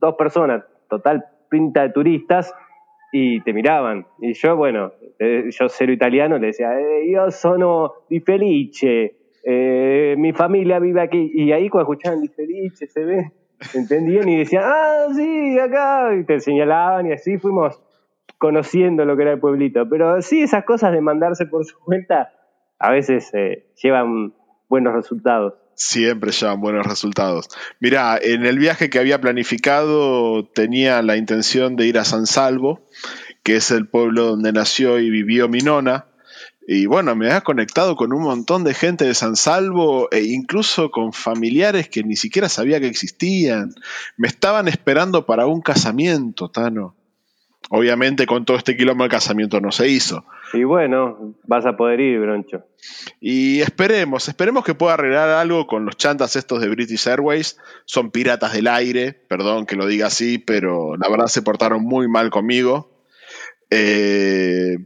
dos 0.00 0.14
personas, 0.16 0.64
total 0.90 1.24
pinta 1.48 1.82
de 1.82 1.90
turistas, 1.90 2.52
y 3.12 3.40
te 3.42 3.52
miraban. 3.52 4.04
Y 4.18 4.32
yo, 4.32 4.56
bueno, 4.56 4.94
eh, 5.20 5.48
yo 5.48 5.68
cero 5.68 5.92
italiano, 5.92 6.38
le 6.38 6.48
decía, 6.48 6.76
eh, 6.80 7.08
yo 7.08 7.30
sono 7.30 7.92
di 8.10 8.18
Felice, 8.18 9.14
eh, 9.44 10.16
mi 10.18 10.32
familia 10.32 10.80
vive 10.80 11.02
aquí. 11.02 11.30
Y 11.32 11.52
ahí 11.52 11.68
cuando 11.68 11.92
escuchaban 11.92 12.20
di 12.20 12.26
Felice, 12.26 12.88
se 12.88 13.04
ve, 13.04 13.30
entendían 13.74 14.28
y 14.28 14.38
decían, 14.38 14.64
ah, 14.66 15.06
sí, 15.14 15.56
acá, 15.56 16.16
y 16.16 16.24
te 16.24 16.40
señalaban 16.40 17.06
y 17.06 17.12
así 17.12 17.38
fuimos 17.38 17.80
conociendo 18.38 19.04
lo 19.04 19.16
que 19.16 19.22
era 19.22 19.32
el 19.34 19.38
pueblito. 19.38 19.88
Pero 19.88 20.20
sí, 20.20 20.42
esas 20.42 20.64
cosas 20.64 20.90
de 20.90 21.00
mandarse 21.00 21.46
por 21.46 21.64
su 21.64 21.78
cuenta 21.78 22.32
a 22.82 22.90
veces 22.90 23.30
eh, 23.32 23.64
llevan 23.80 24.34
buenos 24.68 24.92
resultados. 24.92 25.54
Siempre 25.76 26.32
llevan 26.32 26.60
buenos 26.60 26.84
resultados. 26.84 27.48
Mira, 27.78 28.18
en 28.20 28.44
el 28.44 28.58
viaje 28.58 28.90
que 28.90 28.98
había 28.98 29.20
planificado 29.20 30.44
tenía 30.48 31.00
la 31.02 31.16
intención 31.16 31.76
de 31.76 31.86
ir 31.86 31.96
a 31.96 32.04
San 32.04 32.26
Salvo, 32.26 32.88
que 33.44 33.54
es 33.54 33.70
el 33.70 33.86
pueblo 33.86 34.24
donde 34.24 34.52
nació 34.52 34.98
y 34.98 35.10
vivió 35.10 35.48
mi 35.48 35.60
nona. 35.60 36.06
Y 36.66 36.86
bueno, 36.86 37.14
me 37.14 37.30
ha 37.30 37.42
conectado 37.42 37.94
con 37.94 38.12
un 38.12 38.22
montón 38.22 38.64
de 38.64 38.74
gente 38.74 39.04
de 39.04 39.14
San 39.14 39.36
Salvo 39.36 40.08
e 40.10 40.24
incluso 40.24 40.90
con 40.90 41.12
familiares 41.12 41.88
que 41.88 42.02
ni 42.02 42.16
siquiera 42.16 42.48
sabía 42.48 42.80
que 42.80 42.88
existían. 42.88 43.74
Me 44.16 44.26
estaban 44.26 44.66
esperando 44.66 45.24
para 45.24 45.46
un 45.46 45.60
casamiento, 45.60 46.50
Tano. 46.50 46.96
Obviamente 47.70 48.26
con 48.26 48.44
todo 48.44 48.56
este 48.56 48.76
quilombo 48.76 49.04
el 49.04 49.10
casamiento 49.10 49.60
no 49.60 49.70
se 49.70 49.88
hizo. 49.88 50.24
Y 50.52 50.64
bueno, 50.64 51.34
vas 51.44 51.64
a 51.66 51.76
poder 51.76 52.00
ir, 52.00 52.20
Broncho. 52.20 52.64
Y 53.20 53.60
esperemos, 53.60 54.28
esperemos 54.28 54.64
que 54.64 54.74
pueda 54.74 54.94
arreglar 54.94 55.30
algo 55.30 55.66
con 55.66 55.84
los 55.84 55.96
chantas 55.96 56.36
estos 56.36 56.60
de 56.60 56.68
British 56.68 57.08
Airways. 57.08 57.58
Son 57.84 58.10
piratas 58.10 58.52
del 58.52 58.68
aire, 58.68 59.12
perdón 59.12 59.66
que 59.66 59.76
lo 59.76 59.86
diga 59.86 60.08
así, 60.08 60.38
pero 60.38 60.96
la 60.96 61.08
verdad 61.08 61.26
se 61.26 61.42
portaron 61.42 61.82
muy 61.82 62.08
mal 62.08 62.30
conmigo. 62.30 62.90
Eh, 63.70 64.76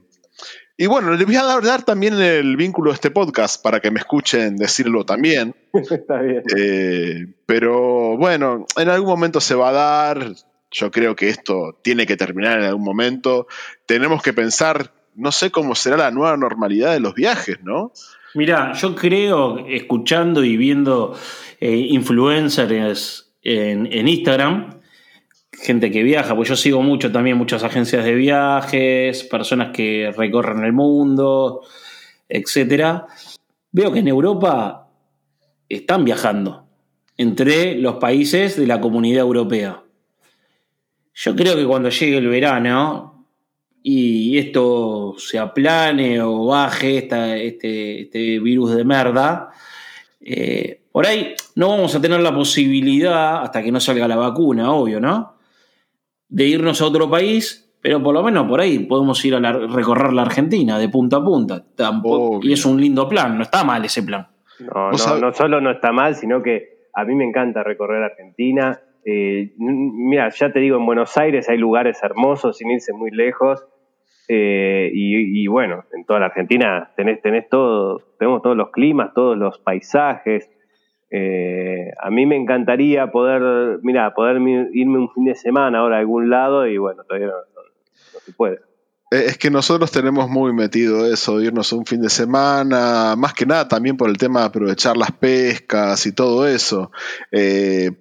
y 0.78 0.86
bueno, 0.86 1.12
les 1.12 1.24
voy 1.24 1.36
a 1.36 1.42
dar, 1.42 1.84
también 1.84 2.20
el 2.20 2.56
vínculo 2.56 2.90
de 2.90 2.96
este 2.96 3.10
podcast 3.10 3.62
para 3.62 3.80
que 3.80 3.90
me 3.90 3.98
escuchen 3.98 4.56
decirlo 4.56 5.06
también. 5.06 5.54
Está 5.72 6.20
bien. 6.20 6.42
Eh, 6.54 7.26
pero 7.46 8.18
bueno, 8.18 8.66
en 8.76 8.88
algún 8.90 9.08
momento 9.08 9.40
se 9.40 9.54
va 9.54 9.70
a 9.70 9.72
dar. 9.72 10.32
Yo 10.70 10.90
creo 10.90 11.16
que 11.16 11.30
esto 11.30 11.78
tiene 11.82 12.06
que 12.06 12.18
terminar 12.18 12.58
en 12.58 12.66
algún 12.66 12.84
momento. 12.84 13.46
Tenemos 13.86 14.22
que 14.22 14.34
pensar, 14.34 14.92
no 15.16 15.32
sé 15.32 15.50
cómo 15.50 15.74
será 15.74 15.96
la 15.96 16.10
nueva 16.10 16.36
normalidad 16.36 16.92
de 16.92 17.00
los 17.00 17.14
viajes, 17.14 17.58
¿no? 17.62 17.92
Mira, 18.34 18.74
yo 18.74 18.94
creo, 18.94 19.66
escuchando 19.66 20.44
y 20.44 20.56
viendo 20.56 21.18
eh, 21.58 21.74
influencers 21.74 23.32
en, 23.42 23.90
en, 23.90 24.08
Instagram, 24.08 24.80
gente 25.52 25.90
que 25.90 26.02
viaja, 26.02 26.36
pues 26.36 26.50
yo 26.50 26.56
sigo 26.56 26.82
mucho 26.82 27.10
también 27.10 27.38
muchas 27.38 27.64
agencias 27.64 28.04
de 28.04 28.14
viajes, 28.14 29.24
personas 29.24 29.70
que 29.72 30.12
recorren 30.14 30.64
el 30.64 30.74
mundo, 30.74 31.62
etcétera. 32.28 33.06
Veo 33.72 33.90
que 33.92 34.00
en 34.00 34.08
Europa 34.08 34.90
están 35.68 36.04
viajando 36.04 36.66
entre 37.16 37.76
los 37.76 37.96
países 37.96 38.56
de 38.58 38.66
la 38.66 38.80
comunidad 38.82 39.20
europea. 39.20 39.82
Yo 41.14 41.34
creo 41.34 41.56
que 41.56 41.64
cuando 41.64 41.88
llegue 41.88 42.18
el 42.18 42.28
verano 42.28 43.15
y 43.88 44.36
esto 44.36 45.14
se 45.16 45.38
aplane 45.38 46.20
o 46.20 46.46
baje 46.46 46.98
este, 46.98 47.46
este, 48.00 48.40
virus 48.40 48.74
de 48.74 48.84
merda, 48.84 49.50
eh, 50.20 50.80
por 50.90 51.06
ahí 51.06 51.36
no 51.54 51.68
vamos 51.68 51.94
a 51.94 52.00
tener 52.00 52.18
la 52.18 52.34
posibilidad, 52.34 53.44
hasta 53.44 53.62
que 53.62 53.70
no 53.70 53.78
salga 53.78 54.08
la 54.08 54.16
vacuna, 54.16 54.72
obvio, 54.72 55.00
¿no? 55.00 55.34
De 56.28 56.48
irnos 56.48 56.82
a 56.82 56.86
otro 56.86 57.08
país, 57.08 57.72
pero 57.80 58.02
por 58.02 58.12
lo 58.12 58.24
menos 58.24 58.48
por 58.48 58.60
ahí 58.60 58.80
podemos 58.80 59.24
ir 59.24 59.36
a 59.36 59.52
recorrer 59.52 60.12
la 60.12 60.22
Argentina 60.22 60.80
de 60.80 60.88
punta 60.88 61.18
a 61.18 61.24
punta. 61.24 61.64
y 62.42 62.52
es 62.52 62.66
un 62.66 62.80
lindo 62.80 63.08
plan, 63.08 63.36
no 63.36 63.44
está 63.44 63.62
mal 63.62 63.84
ese 63.84 64.02
plan. 64.02 64.26
No, 64.58 64.90
no, 64.90 65.18
no 65.20 65.32
solo 65.32 65.60
no 65.60 65.70
está 65.70 65.92
mal, 65.92 66.16
sino 66.16 66.42
que 66.42 66.88
a 66.92 67.04
mí 67.04 67.14
me 67.14 67.24
encanta 67.24 67.62
recorrer 67.62 68.02
Argentina 68.02 68.80
eh, 69.08 69.52
mira, 69.56 70.30
ya 70.30 70.50
te 70.50 70.58
digo, 70.58 70.78
en 70.78 70.84
Buenos 70.84 71.16
Aires 71.16 71.48
hay 71.48 71.58
lugares 71.58 72.02
hermosos 72.02 72.58
sin 72.58 72.72
irse 72.72 72.92
muy 72.92 73.12
lejos. 73.12 73.64
Eh, 74.28 74.90
y, 74.92 75.46
bueno, 75.46 75.84
en 75.92 76.04
toda 76.04 76.20
la 76.20 76.26
Argentina 76.26 76.90
tenés, 76.96 77.22
tenés 77.22 77.48
todo, 77.48 78.00
tenemos 78.18 78.42
todos 78.42 78.56
los 78.56 78.70
climas, 78.70 79.14
todos 79.14 79.36
los 79.36 79.58
paisajes. 79.58 80.50
Eh, 81.10 81.92
a 82.00 82.10
mí 82.10 82.26
me 82.26 82.36
encantaría 82.36 83.10
poder, 83.12 83.78
mira, 83.82 84.12
poder 84.14 84.36
irme 84.72 84.98
un 84.98 85.10
fin 85.10 85.24
de 85.24 85.34
semana 85.36 85.78
ahora 85.78 85.96
a 85.96 86.00
algún 86.00 86.28
lado 86.28 86.66
y 86.66 86.78
bueno, 86.78 87.04
todavía 87.04 87.28
no, 87.28 88.20
se 88.20 88.32
puede. 88.32 88.60
Es 89.08 89.38
que 89.38 89.50
nosotros 89.52 89.92
tenemos 89.92 90.28
muy 90.28 90.52
metido 90.52 91.06
eso, 91.06 91.40
irnos 91.40 91.72
un 91.72 91.86
fin 91.86 92.00
de 92.00 92.10
semana, 92.10 93.14
más 93.16 93.34
que 93.34 93.46
nada 93.46 93.68
también 93.68 93.96
por 93.96 94.10
el 94.10 94.18
tema 94.18 94.40
de 94.40 94.46
aprovechar 94.46 94.96
las 94.96 95.12
pescas 95.12 96.04
y 96.06 96.12
todo 96.12 96.48
eso. 96.48 96.90
Eh, 97.30 97.92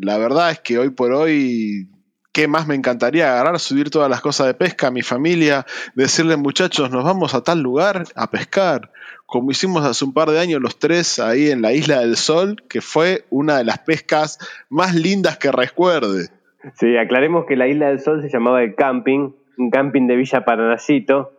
la 0.00 0.18
verdad 0.18 0.52
es 0.52 0.60
que 0.60 0.78
hoy 0.78 0.90
por 0.90 1.12
hoy, 1.12 1.88
¿qué 2.32 2.48
más 2.48 2.66
me 2.66 2.74
encantaría 2.74 3.32
agarrar, 3.32 3.58
subir 3.58 3.90
todas 3.90 4.10
las 4.10 4.20
cosas 4.20 4.46
de 4.46 4.54
pesca 4.54 4.88
a 4.88 4.90
mi 4.90 5.02
familia, 5.02 5.66
decirle 5.94 6.36
muchachos, 6.36 6.90
nos 6.90 7.04
vamos 7.04 7.34
a 7.34 7.42
tal 7.42 7.60
lugar 7.60 8.04
a 8.16 8.30
pescar, 8.30 8.90
como 9.26 9.50
hicimos 9.50 9.84
hace 9.84 10.04
un 10.04 10.12
par 10.12 10.30
de 10.30 10.40
años 10.40 10.60
los 10.60 10.78
tres 10.78 11.18
ahí 11.18 11.50
en 11.50 11.62
la 11.62 11.72
Isla 11.72 12.00
del 12.00 12.16
Sol, 12.16 12.56
que 12.68 12.80
fue 12.80 13.24
una 13.30 13.58
de 13.58 13.64
las 13.64 13.78
pescas 13.78 14.38
más 14.68 14.94
lindas 14.94 15.38
que 15.38 15.52
recuerde. 15.52 16.28
Sí, 16.74 16.96
aclaremos 16.96 17.46
que 17.46 17.56
la 17.56 17.66
Isla 17.66 17.88
del 17.88 18.00
Sol 18.00 18.22
se 18.22 18.28
llamaba 18.28 18.62
el 18.62 18.74
camping, 18.74 19.32
un 19.58 19.70
camping 19.70 20.06
de 20.06 20.16
Villa 20.16 20.44
Paranacito, 20.44 21.32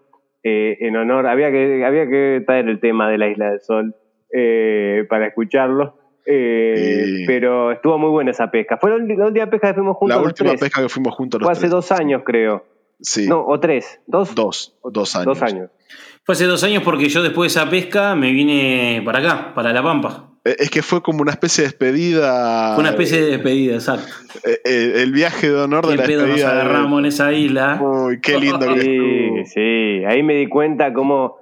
eh, 0.44 0.78
en 0.82 0.96
honor, 0.98 1.28
había 1.28 1.52
que, 1.52 1.86
había 1.86 2.08
que 2.08 2.44
traer 2.46 2.68
el 2.68 2.80
tema 2.80 3.10
de 3.10 3.18
la 3.18 3.30
Isla 3.30 3.52
del 3.52 3.62
Sol 3.62 3.96
eh, 4.34 5.06
para 5.10 5.28
escucharlo. 5.28 5.98
Eh, 6.26 7.24
pero 7.28 7.72
estuvo 7.72 7.98
muy 7.98 8.10
buena 8.10 8.32
esa 8.32 8.50
pesca. 8.50 8.78
Fue 8.78 8.90
la, 8.90 8.96
última 9.26 9.50
pesca 9.50 9.70
que 9.70 9.74
fuimos 9.74 9.98
juntos. 9.98 10.18
La 10.18 10.24
última 10.24 10.54
pesca 10.54 10.82
que 10.82 10.90
fuimos 10.90 11.16
juntos 11.16 11.42
Fue 11.42 11.52
hace 11.52 11.68
dos 11.68 11.92
años, 11.92 12.22
creo. 12.26 12.66
Sí. 13.02 13.28
No, 13.28 13.46
o 13.46 13.60
tres. 13.60 14.00
¿Dos? 14.08 14.34
Dos. 14.34 14.76
Dos 14.84 15.16
años. 15.16 15.26
Dos 15.26 15.42
años. 15.42 15.70
Fue 16.24 16.34
hace 16.34 16.46
dos 16.46 16.64
años 16.64 16.84
porque 16.84 17.10
yo 17.10 17.22
después 17.22 17.54
de 17.54 17.60
esa 17.60 17.70
pesca 17.70 18.16
me 18.16 18.32
vine 18.32 19.02
para 19.04 19.20
acá, 19.20 19.54
para 19.54 19.74
La 19.74 19.84
Pampa. 19.84 20.30
Eh, 20.46 20.56
es 20.60 20.70
que 20.70 20.82
fue 20.82 21.02
como 21.02 21.22
una 21.22 21.32
especie 21.32 21.64
de 21.64 21.70
despedida. 21.70 22.74
Fue 22.76 22.82
una 22.82 22.92
especie 22.92 23.22
de 23.22 23.32
despedida, 23.32 23.76
exacto. 23.76 24.14
Eh, 24.46 25.02
el 25.04 25.12
viaje 25.12 25.50
de 25.50 25.56
honor 25.56 25.88
de 25.88 25.98
la 25.98 26.06
pedo 26.06 26.22
despedida. 26.22 26.48
Nos 26.48 26.62
agarramos 26.62 27.00
en 27.00 27.06
esa 27.06 27.34
isla. 27.34 27.82
Uy, 27.82 28.22
qué 28.22 28.40
lindo 28.40 28.74
sí, 28.76 29.44
Sí, 29.46 30.06
ahí 30.06 30.24
me 30.24 30.36
di 30.36 30.48
cuenta 30.48 30.94
cómo 30.94 31.38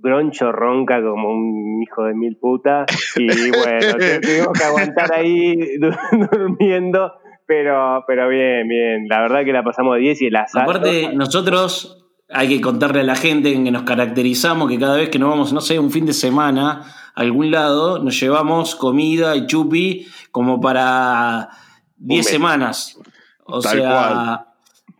Broncho 0.00 0.52
ronca 0.52 1.02
como 1.02 1.30
un 1.30 1.82
hijo 1.82 2.04
de 2.04 2.14
mil 2.14 2.36
puta 2.36 2.86
y 3.16 3.50
bueno, 3.50 3.96
tengo 4.20 4.52
que 4.52 4.64
aguantar 4.64 5.12
ahí 5.12 5.56
durmiendo, 6.30 7.12
pero, 7.46 8.04
pero 8.06 8.28
bien, 8.28 8.68
bien, 8.68 9.08
la 9.08 9.20
verdad 9.20 9.44
que 9.44 9.52
la 9.52 9.62
pasamos 9.62 9.96
de 9.96 10.02
10 10.02 10.22
y 10.22 10.26
el 10.26 10.36
asalto. 10.36 10.70
Aparte, 10.70 11.14
nosotros 11.14 12.04
hay 12.30 12.48
que 12.48 12.60
contarle 12.60 13.00
a 13.00 13.04
la 13.04 13.16
gente 13.16 13.52
en 13.52 13.64
que 13.64 13.70
nos 13.70 13.82
caracterizamos 13.82 14.68
que 14.68 14.78
cada 14.78 14.96
vez 14.96 15.08
que 15.08 15.18
nos 15.18 15.30
vamos, 15.30 15.52
no 15.52 15.60
sé, 15.60 15.78
un 15.78 15.90
fin 15.90 16.06
de 16.06 16.12
semana 16.12 16.82
a 17.14 17.20
algún 17.20 17.50
lado, 17.50 17.98
nos 17.98 18.18
llevamos 18.20 18.74
comida 18.74 19.34
y 19.34 19.46
chupi 19.46 20.06
como 20.30 20.60
para 20.60 21.48
10 21.96 22.26
semanas. 22.26 23.00
O 23.44 23.62
sea, 23.62 24.46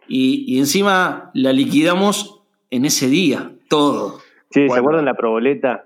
y, 0.09 0.55
y 0.55 0.59
encima 0.59 1.31
la 1.35 1.53
liquidamos 1.53 2.41
en 2.71 2.87
ese 2.87 3.09
día, 3.09 3.53
todo. 3.69 4.21
Sí, 4.51 4.69
¿se 4.69 4.79
acuerdan 4.79 5.05
la 5.05 5.15
proboleta? 5.15 5.85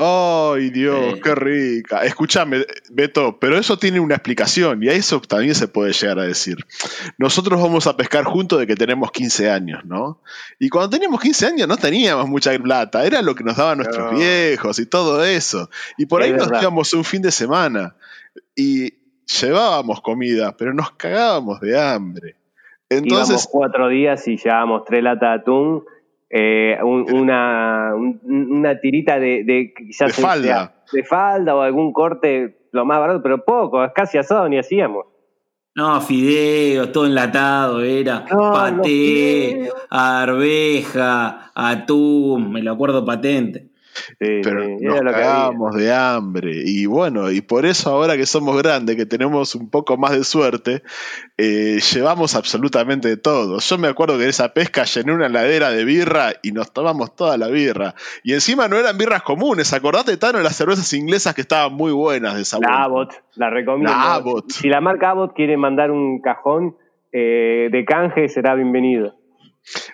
¡Ay, 0.00 0.70
Dios, 0.70 1.16
qué 1.24 1.34
rica! 1.34 2.04
Escúchame, 2.04 2.64
Beto, 2.90 3.36
pero 3.40 3.58
eso 3.58 3.78
tiene 3.78 3.98
una 3.98 4.14
explicación 4.14 4.80
y 4.80 4.88
a 4.88 4.92
eso 4.92 5.20
también 5.20 5.56
se 5.56 5.66
puede 5.66 5.92
llegar 5.92 6.20
a 6.20 6.22
decir. 6.22 6.56
Nosotros 7.18 7.60
vamos 7.60 7.88
a 7.88 7.96
pescar 7.96 8.22
juntos 8.22 8.60
de 8.60 8.68
que 8.68 8.76
tenemos 8.76 9.10
15 9.10 9.50
años, 9.50 9.84
¿no? 9.84 10.20
Y 10.60 10.68
cuando 10.68 10.90
teníamos 10.90 11.20
15 11.20 11.46
años 11.46 11.66
no 11.66 11.76
teníamos 11.76 12.28
mucha 12.28 12.56
plata, 12.60 13.04
era 13.04 13.22
lo 13.22 13.34
que 13.34 13.42
nos 13.42 13.56
daban 13.56 13.78
nuestros 13.78 14.16
viejos 14.16 14.78
y 14.78 14.86
todo 14.86 15.24
eso. 15.24 15.68
Y 15.96 16.06
por 16.06 16.22
ahí 16.22 16.32
nos 16.32 16.46
íbamos 16.46 16.94
un 16.94 17.02
fin 17.02 17.20
de 17.20 17.32
semana 17.32 17.96
y 18.54 18.94
llevábamos 19.40 20.00
comida, 20.00 20.56
pero 20.56 20.72
nos 20.72 20.92
cagábamos 20.92 21.60
de 21.60 21.76
hambre. 21.76 22.36
Entonces, 22.88 23.28
Íbamos 23.28 23.48
cuatro 23.50 23.88
días 23.88 24.28
y 24.28 24.36
llevábamos 24.36 24.84
tres 24.84 25.02
latas 25.02 25.30
de 25.30 25.40
atún 25.40 25.84
eh, 26.30 26.78
una, 26.82 27.92
una 27.94 28.80
tirita 28.80 29.18
de, 29.18 29.44
de 29.44 29.74
falda. 30.12 30.74
de 30.92 31.04
falda 31.04 31.54
o 31.56 31.62
algún 31.62 31.92
corte 31.92 32.68
lo 32.72 32.84
más 32.84 32.98
barato, 33.00 33.22
pero 33.22 33.44
poco, 33.44 33.78
casi 33.94 34.18
asado 34.18 34.48
ni 34.48 34.58
hacíamos. 34.58 35.06
No, 35.74 36.00
fideos, 36.00 36.90
todo 36.92 37.06
enlatado 37.06 37.82
era. 37.82 38.24
paté, 38.26 39.70
arveja, 39.90 41.52
atún, 41.54 42.50
me 42.50 42.62
lo 42.62 42.72
acuerdo 42.72 43.04
patente 43.04 43.67
pero 44.18 44.68
nos 44.80 45.00
cagábamos 45.00 45.74
de 45.74 45.92
hambre. 45.92 46.52
Y 46.64 46.86
bueno, 46.86 47.30
y 47.30 47.40
por 47.40 47.66
eso 47.66 47.90
ahora 47.90 48.16
que 48.16 48.26
somos 48.26 48.56
grandes, 48.60 48.96
que 48.96 49.06
tenemos 49.06 49.54
un 49.54 49.70
poco 49.70 49.96
más 49.96 50.12
de 50.12 50.24
suerte, 50.24 50.82
eh, 51.36 51.78
llevamos 51.92 52.34
absolutamente 52.34 53.16
todo. 53.16 53.58
Yo 53.58 53.78
me 53.78 53.88
acuerdo 53.88 54.16
que 54.16 54.24
en 54.24 54.30
esa 54.30 54.52
pesca 54.52 54.84
llené 54.84 55.12
una 55.12 55.28
ladera 55.28 55.70
de 55.70 55.84
birra 55.84 56.32
y 56.42 56.52
nos 56.52 56.72
tomamos 56.72 57.14
toda 57.14 57.36
la 57.36 57.48
birra. 57.48 57.94
Y 58.22 58.34
encima 58.34 58.68
no 58.68 58.76
eran 58.76 58.96
birras 58.98 59.22
comunes, 59.22 59.72
acordate, 59.72 60.16
Tano, 60.16 60.40
las 60.40 60.56
cervezas 60.56 60.92
inglesas 60.92 61.34
que 61.34 61.42
estaban 61.42 61.74
muy 61.74 61.92
buenas 61.92 62.36
de 62.36 62.44
sabor. 62.44 62.70
La 62.70 62.84
Abbott, 62.84 63.12
la 63.36 63.50
recomiendo. 63.50 64.44
Si 64.48 64.68
la 64.68 64.80
marca 64.80 65.10
Abbott 65.10 65.34
quiere 65.34 65.56
mandar 65.56 65.90
un 65.90 66.20
cajón 66.20 66.76
eh, 67.12 67.68
de 67.70 67.84
canje, 67.84 68.28
será 68.28 68.54
bienvenido. 68.54 69.17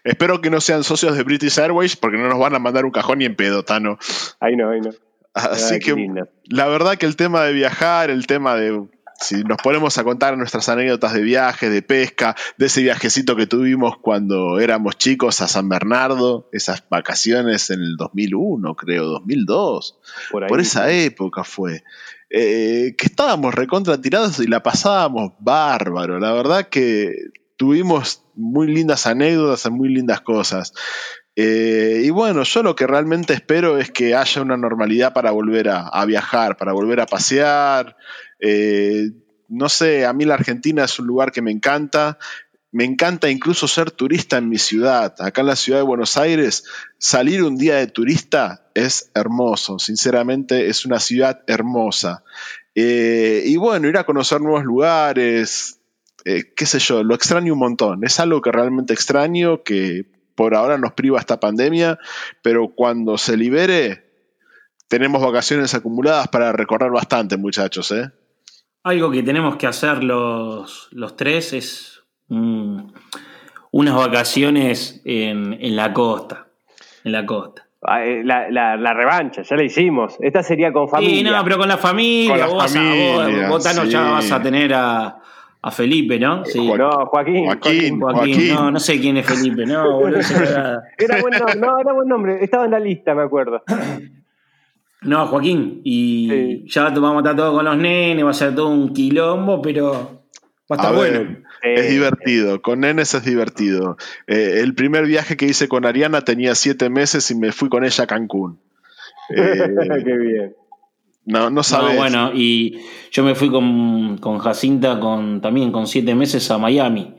Espero 0.04 0.40
que 0.40 0.50
no 0.50 0.60
sean 0.60 0.84
socios 0.84 1.16
de 1.16 1.22
British 1.22 1.58
Airways 1.58 1.96
porque 1.96 2.18
no 2.18 2.28
nos 2.28 2.38
van 2.38 2.54
a 2.54 2.58
mandar 2.58 2.84
un 2.84 2.90
cajón 2.90 3.18
ni 3.18 3.24
en 3.24 3.36
pedotano. 3.36 3.98
Ahí 4.40 4.56
no, 4.56 4.70
ahí 4.70 4.80
no. 4.80 4.90
Así 5.34 5.80
que 5.80 5.94
la 6.44 6.68
verdad 6.68 6.96
que 6.96 7.06
el 7.06 7.16
tema 7.16 7.42
de 7.42 7.52
viajar, 7.52 8.08
el 8.10 8.26
tema 8.26 8.54
de 8.54 8.86
si 9.20 9.42
nos 9.44 9.58
ponemos 9.58 9.96
a 9.98 10.04
contar 10.04 10.36
nuestras 10.36 10.68
anécdotas 10.68 11.12
de 11.12 11.22
viaje, 11.22 11.70
de 11.70 11.82
pesca, 11.82 12.36
de 12.56 12.66
ese 12.66 12.82
viajecito 12.82 13.36
que 13.36 13.46
tuvimos 13.46 13.96
cuando 13.98 14.58
éramos 14.60 14.96
chicos 14.96 15.40
a 15.40 15.48
San 15.48 15.68
Bernardo, 15.68 16.48
esas 16.52 16.84
vacaciones 16.88 17.70
en 17.70 17.80
el 17.80 17.96
2001, 17.96 18.74
creo, 18.74 19.04
2002, 19.04 19.98
por, 20.30 20.60
esa 20.60 20.90
época 20.90 21.44
fue. 21.44 21.84
Eh, 22.30 22.94
que 22.98 23.06
estábamos 23.06 23.54
recontra 23.54 24.00
tirados 24.00 24.40
y 24.40 24.46
la 24.46 24.62
pasábamos 24.62 25.32
bárbaro. 25.38 26.18
La 26.18 26.32
verdad 26.32 26.68
que 26.68 27.14
tuvimos 27.56 28.24
muy 28.34 28.68
lindas 28.68 29.06
anécdotas, 29.06 29.70
muy 29.70 29.88
lindas 29.88 30.20
cosas. 30.20 30.72
Eh, 31.36 32.02
y 32.04 32.10
bueno, 32.10 32.44
yo 32.44 32.62
lo 32.62 32.76
que 32.76 32.86
realmente 32.86 33.32
espero 33.32 33.78
es 33.78 33.90
que 33.90 34.14
haya 34.14 34.42
una 34.42 34.56
normalidad 34.56 35.12
para 35.12 35.32
volver 35.32 35.68
a, 35.68 36.04
viajar, 36.04 36.56
para 36.56 36.72
volver 36.72 37.00
a 37.00 37.06
pasear. 37.06 37.96
Eh, 38.38 39.10
no 39.48 39.68
sé, 39.68 40.06
a 40.06 40.12
mí 40.12 40.24
la 40.24 40.34
Argentina 40.34 40.84
es 40.84 40.98
un 40.98 41.06
lugar 41.06 41.32
que 41.32 41.42
me 41.42 41.50
encanta. 41.50 42.18
Me 42.70 42.84
encanta 42.84 43.30
incluso 43.30 43.68
ser 43.68 43.92
turista 43.92 44.36
en 44.36 44.48
mi 44.48 44.58
ciudad. 44.58 45.14
Acá 45.20 45.42
en 45.42 45.46
la 45.46 45.56
ciudad 45.56 45.78
de 45.78 45.84
Buenos 45.84 46.16
Aires, 46.16 46.64
salir 46.98 47.44
un 47.44 47.56
día 47.56 47.76
de 47.76 47.86
turista 47.86 48.68
es 48.74 49.12
hermoso. 49.14 49.78
Sinceramente, 49.78 50.68
es 50.68 50.84
una 50.84 50.98
ciudad 50.98 51.42
hermosa. 51.46 52.24
Eh, 52.74 53.44
y 53.46 53.56
bueno, 53.56 53.88
ir 53.88 53.96
a 53.96 54.04
conocer 54.04 54.40
nuevos 54.40 54.64
lugares, 54.64 55.78
eh, 56.24 56.54
qué 56.56 56.66
sé 56.66 56.78
yo, 56.78 57.02
lo 57.02 57.14
extraño 57.14 57.52
un 57.52 57.58
montón. 57.58 58.04
Es 58.04 58.18
algo 58.20 58.40
que 58.40 58.50
realmente 58.50 58.94
extraño, 58.94 59.62
que 59.62 60.06
por 60.34 60.54
ahora 60.54 60.78
nos 60.78 60.92
priva 60.92 61.18
esta 61.18 61.38
pandemia, 61.38 61.98
pero 62.42 62.68
cuando 62.74 63.18
se 63.18 63.36
libere, 63.36 64.04
tenemos 64.88 65.22
vacaciones 65.22 65.74
acumuladas 65.74 66.28
para 66.28 66.52
recorrer 66.52 66.90
bastante, 66.90 67.36
muchachos. 67.36 67.90
¿eh? 67.92 68.10
Algo 68.82 69.10
que 69.10 69.22
tenemos 69.22 69.56
que 69.56 69.66
hacer 69.66 70.02
los, 70.02 70.88
los 70.92 71.16
tres 71.16 71.52
es 71.52 71.90
unas 72.28 73.96
vacaciones 73.96 75.02
en, 75.04 75.76
la 75.76 75.92
costa. 75.92 76.46
En 77.04 77.12
la 77.12 77.26
costa. 77.26 77.66
Ah, 77.82 78.02
eh, 78.02 78.22
la, 78.24 78.94
revancha, 78.94 79.42
ya 79.42 79.56
la 79.56 79.62
hicimos. 79.62 80.16
Esta 80.20 80.42
sería 80.42 80.72
con 80.72 80.88
familia. 80.88 81.16
Sí, 81.16 81.22
no, 81.22 81.44
pero 81.44 81.58
con 81.58 81.68
la 81.68 81.76
familia. 81.76 82.46
vos, 82.46 82.72
ya 83.90 84.02
vas 84.02 84.32
a 84.32 84.42
tener 84.42 84.72
a, 84.72 85.20
a 85.66 85.70
Felipe, 85.70 86.18
¿no? 86.18 86.44
Sí. 86.44 86.60
No, 86.60 87.06
Joaquín. 87.06 87.46
Joaquín, 87.46 87.98
Joaquín, 87.98 88.54
No, 88.54 88.70
no 88.70 88.78
sé 88.78 89.00
quién 89.00 89.16
es 89.16 89.26
Felipe, 89.26 89.64
no, 89.64 89.92
boludo. 89.98 90.18
era, 90.20 91.22
buen 91.22 91.38
nombre, 91.38 91.56
no, 91.56 91.78
era 91.78 91.92
buen 91.94 92.06
nombre, 92.08 92.44
estaba 92.44 92.66
en 92.66 92.72
la 92.72 92.78
lista, 92.78 93.14
me 93.14 93.22
acuerdo. 93.22 93.62
No, 95.06 95.26
Joaquín, 95.26 95.82
y 95.84 96.66
ya 96.66 96.88
vamos 96.88 97.16
a 97.16 97.18
estar 97.18 97.36
todo 97.36 97.52
con 97.52 97.66
los 97.66 97.76
nenes, 97.76 98.24
va 98.24 98.30
a 98.30 98.32
ser 98.32 98.54
todo 98.54 98.70
un 98.70 98.94
quilombo, 98.94 99.60
pero 99.60 100.24
va 100.62 100.70
a 100.70 100.74
estar 100.76 100.94
bueno. 100.94 101.36
es 101.62 101.90
divertido, 101.90 102.62
con 102.62 102.80
nenes 102.80 103.12
es 103.12 103.22
divertido. 103.22 103.98
Eh, 104.26 104.60
el 104.62 104.74
primer 104.74 105.04
viaje 105.04 105.36
que 105.36 105.44
hice 105.44 105.68
con 105.68 105.84
Ariana 105.84 106.22
tenía 106.22 106.54
siete 106.54 106.88
meses 106.88 107.30
y 107.30 107.34
me 107.34 107.52
fui 107.52 107.68
con 107.68 107.84
ella 107.84 108.04
a 108.04 108.06
Cancún. 108.06 108.58
Qué 109.28 110.16
bien. 110.16 110.56
No, 111.26 111.50
no 111.50 111.62
sabes. 111.62 111.96
bueno, 111.96 112.32
y 112.34 112.78
yo 113.10 113.24
me 113.24 113.34
fui 113.34 113.50
con, 113.50 114.18
Jacinta 114.38 115.00
con, 115.00 115.40
también 115.40 115.72
con 115.72 115.86
siete 115.86 116.14
meses 116.14 116.50
a 116.50 116.58
Miami. 116.58 117.14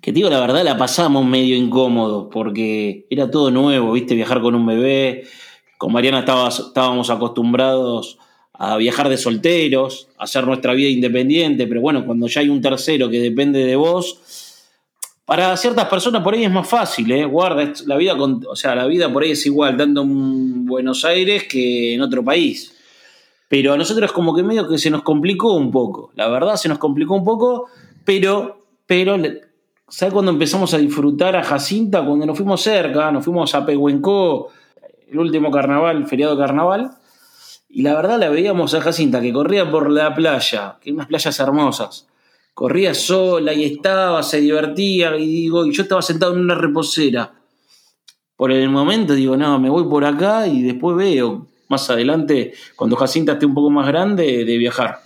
Que 0.00 0.12
digo, 0.12 0.30
la 0.30 0.40
verdad 0.40 0.64
la 0.64 0.78
pasamos 0.78 1.26
medio 1.26 1.56
incómodo 1.56 2.30
porque 2.30 3.06
era 3.10 3.30
todo 3.30 3.50
nuevo, 3.50 3.92
viste, 3.92 4.14
viajar 4.14 4.40
con 4.40 4.54
un 4.54 4.66
bebé. 4.66 5.24
Con 5.78 5.92
Mariana 5.92 6.20
estábamos 6.20 7.10
acostumbrados 7.10 8.18
a 8.62 8.76
viajar 8.76 9.08
de 9.08 9.16
solteros, 9.16 10.08
a 10.18 10.24
hacer 10.24 10.46
nuestra 10.46 10.74
vida 10.74 10.90
independiente, 10.90 11.66
pero 11.66 11.80
bueno, 11.80 12.04
cuando 12.04 12.26
ya 12.26 12.42
hay 12.42 12.50
un 12.50 12.60
tercero 12.60 13.08
que 13.08 13.18
depende 13.18 13.64
de 13.64 13.74
vos, 13.74 14.20
para 15.24 15.56
ciertas 15.56 15.86
personas 15.86 16.22
por 16.22 16.34
ahí 16.34 16.44
es 16.44 16.50
más 16.50 16.68
fácil, 16.68 17.10
¿eh? 17.10 17.24
Guarda, 17.24 17.72
la 17.86 17.96
vida, 17.96 18.18
con, 18.18 18.44
o 18.46 18.54
sea, 18.54 18.74
la 18.74 18.86
vida 18.86 19.10
por 19.10 19.22
ahí 19.22 19.30
es 19.30 19.46
igual, 19.46 19.78
tanto 19.78 20.02
en 20.02 20.66
Buenos 20.66 21.06
Aires 21.06 21.44
que 21.44 21.94
en 21.94 22.02
otro 22.02 22.22
país. 22.22 22.76
Pero 23.50 23.72
a 23.72 23.76
nosotros 23.76 24.12
como 24.12 24.32
que 24.32 24.44
medio 24.44 24.68
que 24.68 24.78
se 24.78 24.90
nos 24.90 25.02
complicó 25.02 25.54
un 25.54 25.72
poco. 25.72 26.12
La 26.14 26.28
verdad 26.28 26.54
se 26.54 26.68
nos 26.68 26.78
complicó 26.78 27.16
un 27.16 27.24
poco, 27.24 27.66
pero, 28.04 28.64
pero 28.86 29.16
¿sabes 29.88 30.14
cuando 30.14 30.30
empezamos 30.30 30.72
a 30.72 30.78
disfrutar 30.78 31.34
a 31.34 31.42
Jacinta? 31.42 32.06
Cuando 32.06 32.26
nos 32.26 32.36
fuimos 32.36 32.60
cerca, 32.60 33.10
nos 33.10 33.24
fuimos 33.24 33.52
a 33.56 33.66
Pehuenco, 33.66 34.52
el 35.10 35.18
último 35.18 35.50
carnaval, 35.50 36.06
feriado 36.06 36.38
carnaval. 36.38 36.92
Y 37.68 37.82
la 37.82 37.96
verdad 37.96 38.20
la 38.20 38.28
veíamos 38.28 38.72
a 38.74 38.82
Jacinta 38.82 39.20
que 39.20 39.32
corría 39.32 39.68
por 39.68 39.90
la 39.90 40.14
playa, 40.14 40.76
que 40.80 40.92
unas 40.92 41.08
playas 41.08 41.40
hermosas. 41.40 42.06
Corría 42.54 42.94
sola 42.94 43.52
y 43.52 43.64
estaba, 43.64 44.22
se 44.22 44.40
divertía, 44.40 45.16
y 45.16 45.26
digo, 45.26 45.66
y 45.66 45.72
yo 45.72 45.82
estaba 45.82 46.02
sentado 46.02 46.34
en 46.34 46.42
una 46.42 46.54
reposera. 46.54 47.34
Por 48.36 48.52
el 48.52 48.68
momento 48.68 49.14
digo, 49.14 49.36
no, 49.36 49.58
me 49.58 49.70
voy 49.70 49.88
por 49.88 50.04
acá 50.04 50.46
y 50.46 50.62
después 50.62 50.96
veo 50.96 51.49
más 51.70 51.88
adelante, 51.88 52.52
cuando 52.76 52.96
Jacinta 52.96 53.32
esté 53.32 53.46
un 53.46 53.54
poco 53.54 53.70
más 53.70 53.86
grande, 53.86 54.44
de 54.44 54.58
viajar. 54.58 54.98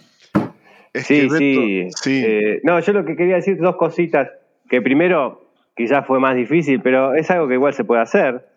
Sí, 0.94 1.28
sí. 1.28 1.88
sí. 2.02 2.22
Eh, 2.24 2.60
no, 2.64 2.80
yo 2.80 2.92
lo 2.92 3.04
que 3.04 3.16
quería 3.16 3.36
decir 3.36 3.58
dos 3.58 3.76
cositas, 3.76 4.30
que 4.68 4.80
primero 4.80 5.50
quizás 5.76 6.06
fue 6.06 6.18
más 6.18 6.34
difícil, 6.34 6.80
pero 6.80 7.14
es 7.14 7.30
algo 7.30 7.48
que 7.48 7.54
igual 7.54 7.74
se 7.74 7.84
puede 7.84 8.00
hacer. 8.00 8.48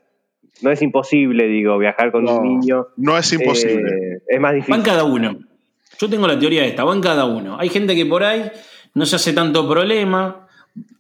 No 0.62 0.72
es 0.72 0.82
imposible, 0.82 1.48
digo, 1.48 1.78
viajar 1.78 2.12
con 2.12 2.28
un 2.28 2.42
niño. 2.42 2.88
No 2.96 3.18
es 3.18 3.32
imposible. 3.34 3.92
Eh, 3.92 4.22
es 4.28 4.40
más 4.40 4.54
difícil. 4.54 4.72
Van 4.72 4.84
cada 4.84 5.04
uno. 5.04 5.38
Yo 6.00 6.10
tengo 6.10 6.28
la 6.28 6.40
teoría 6.40 6.62
de 6.62 6.70
esta, 6.70 6.84
van 6.84 7.02
cada 7.02 7.26
uno. 7.26 7.60
Hay 7.60 7.70
gente 7.70 7.96
que 7.96 8.06
por 8.06 8.24
ahí 8.24 8.50
no 8.94 9.06
se 9.06 9.18
hace 9.18 9.34
tanto 9.34 9.68
problema, 9.68 10.48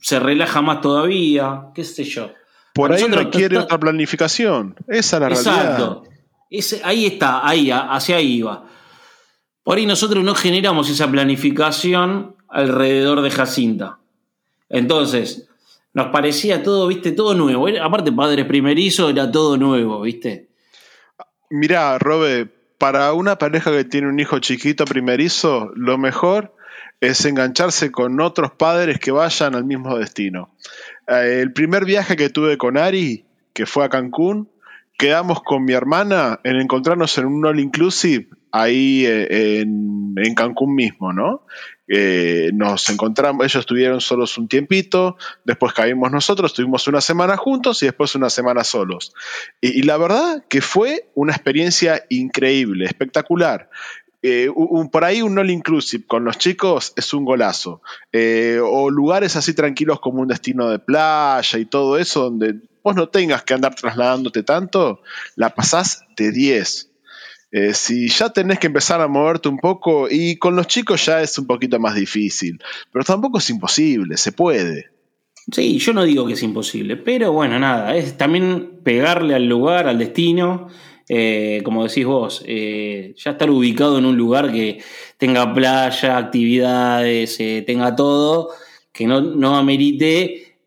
se 0.01 0.19
relaja 0.19 0.61
más 0.61 0.81
todavía, 0.81 1.67
qué 1.73 1.83
sé 1.83 2.03
yo. 2.03 2.31
Por 2.73 2.91
ahí 2.91 3.03
requiere 3.03 3.57
otra 3.57 3.79
planificación. 3.79 4.75
Esa 4.87 5.17
es 5.17 5.21
la 5.21 5.27
Exacto 5.29 6.06
ahí 6.83 7.05
está, 7.05 7.47
ahí, 7.47 7.69
hacia 7.71 8.17
ahí 8.17 8.41
va. 8.41 8.65
Por 9.63 9.77
ahí 9.77 9.85
nosotros 9.85 10.23
no 10.23 10.33
generamos 10.33 10.89
esa 10.89 11.09
planificación 11.11 12.35
alrededor 12.47 13.21
de 13.21 13.31
Jacinta. 13.31 13.99
Entonces, 14.69 15.47
nos 15.93 16.07
parecía 16.07 16.63
todo, 16.63 16.87
viste, 16.87 17.11
todo 17.11 17.33
nuevo. 17.33 17.67
Aparte, 17.81 18.11
padres 18.11 18.45
primerizo 18.45 19.09
era 19.09 19.31
todo 19.31 19.57
nuevo, 19.57 20.01
viste. 20.01 20.47
Mirá, 21.49 21.97
Robe, 21.97 22.47
para 22.77 23.13
una 23.13 23.37
pareja 23.37 23.71
que 23.71 23.83
tiene 23.83 24.07
un 24.07 24.19
hijo 24.19 24.39
chiquito 24.39 24.85
primerizo, 24.85 25.71
lo 25.75 25.97
mejor 25.97 26.53
es 26.99 27.25
engancharse 27.25 27.91
con 27.91 28.19
otros 28.21 28.51
padres 28.51 28.99
que 28.99 29.11
vayan 29.11 29.55
al 29.55 29.65
mismo 29.65 29.97
destino. 29.97 30.49
Eh, 31.07 31.39
el 31.41 31.53
primer 31.53 31.85
viaje 31.85 32.15
que 32.15 32.29
tuve 32.29 32.57
con 32.57 32.77
Ari, 32.77 33.25
que 33.53 33.65
fue 33.65 33.85
a 33.85 33.89
Cancún, 33.89 34.49
quedamos 34.97 35.43
con 35.43 35.63
mi 35.63 35.73
hermana 35.73 36.39
en 36.43 36.55
encontrarnos 36.57 37.17
en 37.17 37.25
un 37.27 37.45
all 37.45 37.59
inclusive 37.59 38.27
ahí 38.51 39.05
eh, 39.05 39.61
en, 39.61 40.35
Cancún 40.35 40.75
mismo, 40.75 41.13
¿no? 41.13 41.43
Eh, 41.87 42.49
nos 42.53 42.89
encontramos, 42.89 43.45
ellos 43.45 43.61
estuvieron 43.61 44.01
solos 44.01 44.37
un 44.37 44.47
tiempito, 44.47 45.15
después 45.45 45.73
caímos 45.73 46.11
nosotros, 46.11 46.51
estuvimos 46.51 46.87
una 46.87 46.99
semana 46.99 47.37
juntos 47.37 47.81
y 47.81 47.85
después 47.85 48.13
una 48.15 48.29
semana 48.29 48.63
solos. 48.63 49.13
Y, 49.61 49.83
la 49.83 49.97
verdad 49.97 50.43
que 50.49 50.61
fue 50.61 51.07
una 51.15 51.33
experiencia 51.33 52.03
increíble, 52.09 52.85
espectacular. 52.85 53.69
Eh, 54.23 54.49
por 54.91 55.05
ahí 55.05 55.21
un 55.21 55.37
all 55.37 55.49
inclusive 55.49 56.03
con 56.05 56.25
los 56.25 56.37
chicos 56.37 56.93
es 56.95 57.13
un 57.13 57.23
golazo. 57.23 57.81
o 58.63 58.89
lugares 58.89 59.35
así 59.35 59.53
tranquilos 59.53 59.99
como 59.99 60.21
un 60.21 60.27
destino 60.27 60.69
de 60.69 60.79
playa 60.79 61.59
y 61.59 61.65
todo 61.65 61.97
eso, 61.97 62.23
donde 62.23 62.55
vos 62.87 62.95
no 62.95 63.09
tengas 63.09 63.43
que 63.43 63.53
andar 63.53 63.75
trasladándote 63.75 64.43
tanto, 64.43 65.01
la 65.35 65.49
pasás 65.53 66.05
de 66.15 66.31
10. 66.31 66.89
Eh, 67.51 67.73
si 67.73 68.07
ya 68.07 68.29
tenés 68.29 68.59
que 68.59 68.67
empezar 68.67 69.01
a 69.01 69.09
moverte 69.09 69.49
un 69.49 69.57
poco, 69.57 70.07
y 70.09 70.37
con 70.37 70.55
los 70.55 70.67
chicos 70.67 71.05
ya 71.05 71.21
es 71.21 71.37
un 71.37 71.47
poquito 71.47 71.81
más 71.81 71.95
difícil, 71.95 72.61
pero 72.93 73.03
tampoco 73.03 73.39
es 73.39 73.49
imposible, 73.49 74.15
se 74.15 74.31
puede. 74.31 74.85
Sí, 75.51 75.79
yo 75.79 75.91
no 75.91 76.05
digo 76.05 76.25
que 76.25 76.33
es 76.33 76.43
imposible, 76.43 76.95
pero 76.95 77.33
bueno, 77.33 77.59
nada, 77.59 77.93
es 77.93 78.15
también 78.15 78.79
pegarle 78.85 79.35
al 79.35 79.47
lugar, 79.47 79.89
al 79.89 79.97
destino, 79.97 80.69
eh, 81.09 81.59
como 81.65 81.85
decís 81.85 82.05
vos, 82.05 82.41
eh, 82.45 83.15
ya 83.17 83.31
estar 83.31 83.49
ubicado 83.49 83.97
en 83.97 84.05
un 84.05 84.15
lugar 84.15 84.49
que 84.53 84.81
tenga 85.17 85.53
playa, 85.53 86.17
actividades, 86.17 87.37
tenga 87.65 87.97
todo, 87.97 88.51
que 88.93 89.05
no, 89.05 89.19
no 89.19 89.57
amerite 89.57 90.59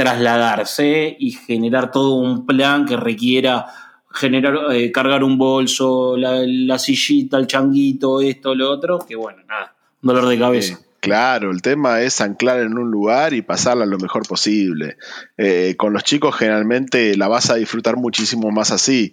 trasladarse 0.00 1.14
y 1.18 1.32
generar 1.32 1.90
todo 1.90 2.14
un 2.14 2.46
plan 2.46 2.86
que 2.86 2.96
requiera 2.96 3.66
generar, 4.10 4.72
eh, 4.72 4.90
cargar 4.92 5.22
un 5.22 5.36
bolso, 5.36 6.16
la, 6.16 6.78
sillita, 6.78 7.36
el 7.36 7.46
changuito, 7.46 8.22
esto, 8.22 8.54
lo 8.54 8.70
otro, 8.70 8.98
que 9.06 9.14
bueno, 9.14 9.42
nada, 9.46 9.74
un 10.02 10.08
dolor 10.08 10.26
de 10.26 10.38
cabeza. 10.38 10.78
claro, 11.00 11.50
el 11.50 11.60
tema 11.60 12.00
es 12.00 12.22
anclar 12.22 12.60
en 12.60 12.78
un 12.78 12.90
lugar 12.90 13.34
y 13.34 13.42
pasarla 13.42 13.84
lo 13.84 13.98
mejor 13.98 14.26
posible. 14.26 14.96
Eh, 15.36 15.74
con 15.76 15.92
los 15.92 16.02
chicos 16.02 16.34
generalmente 16.34 17.14
la 17.14 17.28
vas 17.28 17.50
a 17.50 17.56
disfrutar 17.56 17.96
muchísimo 17.96 18.50
más 18.50 18.70
así. 18.70 19.12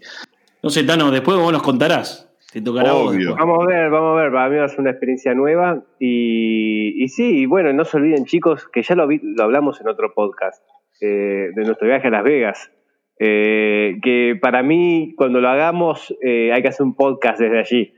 No 0.63 0.69
sé, 0.69 0.85
Tano, 0.85 1.11
después 1.11 1.37
vos 1.37 1.51
nos 1.51 1.63
contarás. 1.63 2.23
Te 2.51 2.61
tocará 2.61 2.95
Obvio. 2.95 3.35
Vamos 3.35 3.65
a 3.65 3.67
ver, 3.67 3.89
vamos 3.89 4.17
a 4.17 4.21
ver. 4.21 4.31
Para 4.31 4.49
mí 4.49 4.55
va 4.55 4.65
a 4.65 4.69
ser 4.69 4.79
una 4.79 4.91
experiencia 4.91 5.33
nueva. 5.33 5.83
Y, 5.99 7.03
y 7.03 7.09
sí, 7.09 7.45
bueno, 7.45 7.73
no 7.73 7.83
se 7.83 7.97
olviden, 7.97 8.25
chicos, 8.25 8.67
que 8.71 8.81
ya 8.83 8.95
lo, 8.95 9.05
lo 9.05 9.43
hablamos 9.43 9.81
en 9.81 9.89
otro 9.89 10.13
podcast 10.13 10.63
eh, 11.01 11.49
de 11.55 11.63
nuestro 11.63 11.87
viaje 11.87 12.07
a 12.07 12.11
Las 12.11 12.23
Vegas. 12.23 12.71
Eh, 13.19 13.97
que 14.03 14.37
para 14.39 14.61
mí, 14.61 15.13
cuando 15.17 15.41
lo 15.41 15.49
hagamos, 15.49 16.13
eh, 16.21 16.51
hay 16.53 16.61
que 16.61 16.67
hacer 16.67 16.85
un 16.85 16.95
podcast 16.95 17.39
desde 17.39 17.59
allí. 17.59 17.93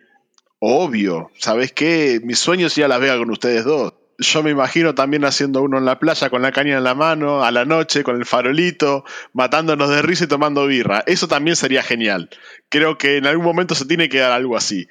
Obvio, 0.59 1.29
¿sabes 1.35 1.71
qué? 1.71 2.19
Mi 2.23 2.33
sueño 2.33 2.67
es 2.67 2.77
a 2.79 2.87
Las 2.87 2.99
Vegas 2.99 3.17
con 3.17 3.29
ustedes 3.29 3.63
dos. 3.65 3.93
Yo 4.17 4.43
me 4.43 4.51
imagino 4.51 4.95
también 4.95 5.23
haciendo 5.23 5.61
uno 5.61 5.77
en 5.77 5.85
la 5.85 5.97
playa 5.97 6.29
con 6.29 6.41
la 6.41 6.51
caña 6.51 6.77
en 6.77 6.83
la 6.83 6.93
mano, 6.93 7.41
a 7.41 7.51
la 7.51 7.63
noche, 7.63 8.03
con 8.03 8.17
el 8.17 8.25
farolito, 8.25 9.05
matándonos 9.31 9.89
de 9.89 10.01
risa 10.01 10.25
y 10.25 10.27
tomando 10.27 10.67
birra. 10.67 11.03
Eso 11.07 11.29
también 11.29 11.55
sería 11.55 11.83
genial. 11.83 12.29
Creo 12.67 12.97
que 12.97 13.15
en 13.15 13.25
algún 13.25 13.45
momento 13.45 13.75
se 13.75 13.85
tiene 13.85 14.09
que 14.09 14.17
dar 14.19 14.33
algo 14.33 14.57
así. 14.57 14.89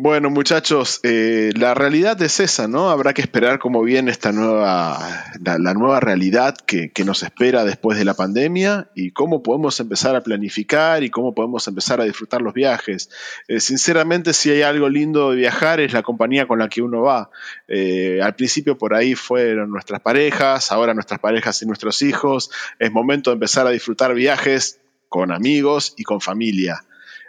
Bueno, 0.00 0.30
muchachos, 0.30 1.00
eh, 1.02 1.50
la 1.56 1.74
realidad 1.74 2.22
es 2.22 2.38
esa, 2.38 2.68
¿no? 2.68 2.88
Habrá 2.88 3.14
que 3.14 3.20
esperar 3.20 3.58
cómo 3.58 3.82
viene 3.82 4.12
esta 4.12 4.30
nueva, 4.30 4.96
la, 5.42 5.74
nueva 5.74 5.98
realidad 5.98 6.56
que, 6.56 6.92
nos 7.04 7.24
espera 7.24 7.64
después 7.64 7.98
de 7.98 8.04
la 8.04 8.14
pandemia 8.14 8.90
y 8.94 9.10
cómo 9.10 9.42
podemos 9.42 9.80
empezar 9.80 10.14
a 10.14 10.20
planificar 10.20 11.02
y 11.02 11.10
cómo 11.10 11.34
podemos 11.34 11.66
empezar 11.66 12.00
a 12.00 12.04
disfrutar 12.04 12.42
los 12.42 12.54
viajes. 12.54 13.10
Eh, 13.48 13.58
sinceramente, 13.58 14.34
si 14.34 14.52
hay 14.52 14.62
algo 14.62 14.88
lindo 14.88 15.30
de 15.30 15.36
viajar 15.36 15.80
es 15.80 15.92
la 15.92 16.04
compañía 16.04 16.46
con 16.46 16.60
la 16.60 16.68
que 16.68 16.80
uno 16.80 17.02
va. 17.02 17.30
Eh, 17.66 18.20
al 18.22 18.36
principio 18.36 18.78
por 18.78 18.94
ahí 18.94 19.16
fueron 19.16 19.68
nuestras 19.68 20.00
parejas, 20.00 20.70
ahora 20.70 20.94
nuestras 20.94 21.18
parejas 21.18 21.60
y 21.62 21.66
nuestros 21.66 22.02
hijos. 22.02 22.52
Es 22.78 22.92
momento 22.92 23.30
de 23.30 23.34
empezar 23.34 23.66
a 23.66 23.70
disfrutar 23.70 24.14
viajes 24.14 24.78
con 25.08 25.32
amigos 25.32 25.94
y 25.96 26.04
con 26.04 26.20
familia. 26.20 26.84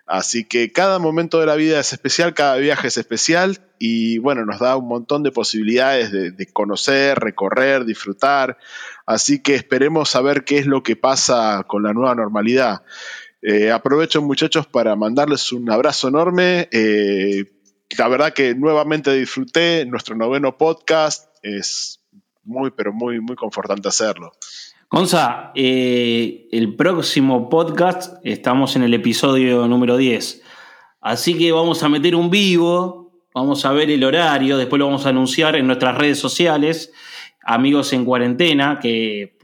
Así 0.10 0.43
que 0.43 0.72
cada 0.72 0.97
momento 0.97 1.39
de 1.39 1.45
la 1.45 1.53
vida 1.53 1.80
es 1.80 1.93
especial, 1.93 2.34
cada 2.34 2.55
viaje 2.55 2.88
es 2.88 2.97
especial 2.97 3.60
y 3.78 4.18
bueno, 4.18 4.43
nos 4.43 4.60
da 4.60 4.76
un 4.76 4.88
montón 4.88 5.22
de 5.22 5.32
posibilidades 5.32 6.12
de, 6.12 6.45
conocer, 6.51 7.20
recorrer, 7.20 7.86
disfrutar. 7.86 8.57
Así 9.05 9.43
que 9.43 9.53
esperemos 9.53 10.10
saber 10.10 10.45
qué 10.45 10.57
es 10.57 10.66
lo 10.66 10.82
que 10.82 10.95
pasa 10.95 11.64
con 11.68 11.84
la 11.84 11.93
nueva 11.93 12.16
normalidad. 12.16 12.82
Eh, 13.43 13.70
aprovecho 13.70 14.20
muchachos 14.24 14.66
para 14.66 14.95
mandarles 14.95 15.51
un 15.51 15.70
abrazo 15.70 16.07
enorme. 16.07 16.68
Eh, 16.72 17.45
la 17.95 18.07
verdad 18.07 18.34
que 18.34 18.55
nuevamente 18.55 19.14
disfruté 19.14 19.86
nuestro 19.86 20.16
noveno 20.16 20.57
podcast. 20.57 21.30
Es 21.43 21.99
muy, 22.43 22.72
pero 22.72 22.93
muy, 22.93 23.22
muy 23.22 23.36
confortante 23.36 23.89
hacerlo. 23.89 24.32
Gonza, 24.92 25.52
eh, 25.54 26.48
el 26.52 26.76
próximo 26.76 27.48
podcast 27.48 28.16
estamos 28.24 28.76
en 28.76 28.82
el 28.82 28.96
episodio 28.96 29.68
número 29.68 29.98
10. 29.98 30.42
Así 31.00 31.38
que 31.38 31.52
vamos 31.52 31.84
a 31.84 31.90
meter 31.90 32.16
un 32.16 32.32
vivo, 32.32 33.12
vamos 33.36 33.66
a 33.66 33.72
ver 33.72 33.92
el 33.92 34.04
horario, 34.04 34.58
después 34.58 34.80
lo 34.80 34.88
vamos 34.88 35.06
a 35.06 35.10
anunciar 35.10 35.56
en 35.56 35.68
nuestras 35.68 35.96
redes 35.96 36.18
sociales. 36.18 36.92
Amigos 37.44 37.94
en 37.94 38.04
cuarentena, 38.04 38.80
que 38.82 39.38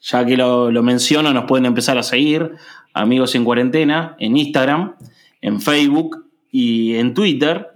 ya 0.00 0.24
que 0.24 0.38
lo, 0.38 0.70
menciono, 0.82 1.30
nos 1.34 1.44
pueden 1.44 1.66
empezar 1.66 1.98
a 1.98 2.02
seguir. 2.02 2.52
Amigos 2.94 3.34
en 3.34 3.44
cuarentena, 3.44 4.16
en 4.18 4.38
Instagram, 4.38 4.96
en 5.42 5.60
Facebook 5.60 6.24
y 6.50 6.94
en 6.94 7.12
Twitter. 7.12 7.68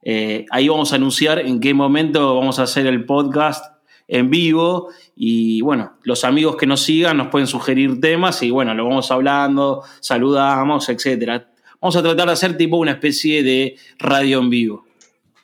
Eh, 0.00 0.46
ahí 0.50 0.68
vamos 0.68 0.90
a 0.94 0.96
anunciar 0.96 1.38
en 1.38 1.60
qué 1.60 1.74
momento 1.74 2.34
vamos 2.34 2.58
a 2.58 2.62
hacer 2.62 2.86
el 2.86 3.04
podcast 3.04 3.75
en 4.08 4.30
vivo 4.30 4.88
y 5.16 5.60
bueno, 5.62 5.94
los 6.02 6.24
amigos 6.24 6.56
que 6.56 6.66
nos 6.66 6.82
sigan 6.82 7.16
nos 7.16 7.28
pueden 7.28 7.46
sugerir 7.46 8.00
temas 8.00 8.42
y 8.42 8.50
bueno, 8.50 8.74
lo 8.74 8.84
vamos 8.84 9.10
hablando, 9.10 9.82
saludamos, 10.00 10.88
etcétera. 10.88 11.48
Vamos 11.80 11.96
a 11.96 12.02
tratar 12.02 12.26
de 12.26 12.32
hacer 12.32 12.56
tipo 12.56 12.76
una 12.76 12.92
especie 12.92 13.42
de 13.42 13.76
radio 13.98 14.40
en 14.40 14.50
vivo. 14.50 14.84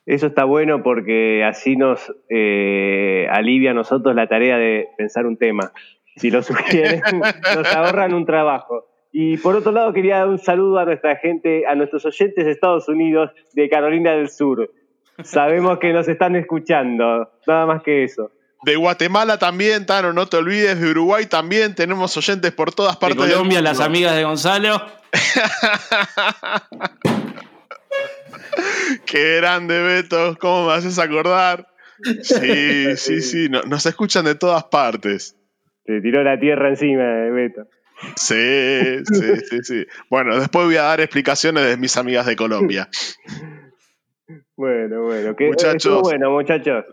Eso 0.06 0.26
está 0.26 0.44
bueno 0.44 0.82
porque 0.82 1.44
así 1.44 1.76
nos 1.76 2.12
eh, 2.28 3.26
alivia 3.30 3.70
a 3.70 3.74
nosotros 3.74 4.14
la 4.14 4.26
tarea 4.26 4.56
de 4.56 4.88
pensar 4.96 5.26
un 5.26 5.36
tema. 5.36 5.72
Si 6.16 6.30
lo 6.30 6.42
sugieren, 6.42 7.00
nos 7.56 7.74
ahorran 7.74 8.12
un 8.12 8.26
trabajo. 8.26 8.88
Y 9.12 9.36
por 9.36 9.56
otro 9.56 9.72
lado, 9.72 9.92
quería 9.92 10.18
dar 10.18 10.28
un 10.28 10.38
saludo 10.38 10.78
a 10.78 10.84
nuestra 10.84 11.16
gente, 11.16 11.66
a 11.66 11.74
nuestros 11.74 12.04
oyentes 12.06 12.44
de 12.44 12.50
Estados 12.50 12.88
Unidos, 12.88 13.30
de 13.52 13.68
Carolina 13.68 14.12
del 14.12 14.30
Sur. 14.30 14.70
Sabemos 15.22 15.78
que 15.78 15.92
nos 15.92 16.08
están 16.08 16.34
escuchando, 16.34 17.30
nada 17.46 17.66
más 17.66 17.82
que 17.82 18.04
eso. 18.04 18.32
De 18.62 18.76
Guatemala 18.76 19.38
también, 19.38 19.86
Tano, 19.86 20.12
no 20.12 20.28
te 20.28 20.36
olvides. 20.36 20.80
De 20.80 20.90
Uruguay 20.90 21.26
también. 21.26 21.74
Tenemos 21.74 22.16
oyentes 22.16 22.52
por 22.52 22.72
todas 22.72 22.96
partes. 22.96 23.20
De 23.20 23.32
Colombia, 23.32 23.60
las 23.60 23.80
amigas 23.80 24.14
de 24.14 24.22
Gonzalo. 24.22 24.80
Qué 29.06 29.38
grande, 29.38 29.82
Beto. 29.82 30.36
¿Cómo 30.38 30.68
me 30.68 30.74
haces 30.74 31.00
acordar? 31.00 31.66
Sí, 32.22 32.96
sí, 32.96 33.20
sí. 33.20 33.48
nos 33.48 33.84
escuchan 33.84 34.24
de 34.24 34.36
todas 34.36 34.62
partes. 34.64 35.36
Te 35.84 36.00
tiró 36.00 36.22
la 36.22 36.38
tierra 36.38 36.68
encima, 36.68 37.02
Beto. 37.30 37.66
Sí, 38.16 38.98
sí, 39.12 39.36
sí, 39.50 39.58
sí. 39.62 39.86
Bueno, 40.08 40.38
después 40.38 40.66
voy 40.66 40.76
a 40.76 40.82
dar 40.82 41.00
explicaciones 41.00 41.66
de 41.66 41.76
mis 41.76 41.96
amigas 41.96 42.26
de 42.26 42.36
Colombia. 42.36 42.88
Bueno, 44.54 45.02
bueno. 45.02 45.34
muchachos, 45.40 46.02
bueno, 46.02 46.30
muchachos 46.30 46.84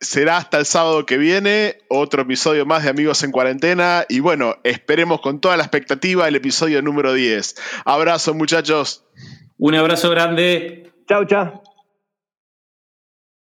será 0.00 0.36
hasta 0.36 0.58
el 0.58 0.66
sábado 0.66 1.06
que 1.06 1.18
viene, 1.18 1.78
otro 1.88 2.22
episodio 2.22 2.66
más 2.66 2.84
de 2.84 2.90
Amigos 2.90 3.22
en 3.22 3.32
Cuarentena. 3.32 4.04
Y 4.08 4.20
bueno, 4.20 4.56
esperemos 4.64 5.20
con 5.20 5.40
toda 5.40 5.56
la 5.56 5.62
expectativa 5.64 6.28
el 6.28 6.36
episodio 6.36 6.82
número 6.82 7.12
10. 7.12 7.56
Abrazo, 7.84 8.34
muchachos. 8.34 9.04
Un 9.58 9.74
abrazo 9.74 10.10
grande. 10.10 10.92
Chau, 11.08 11.24
chao. 11.24 11.65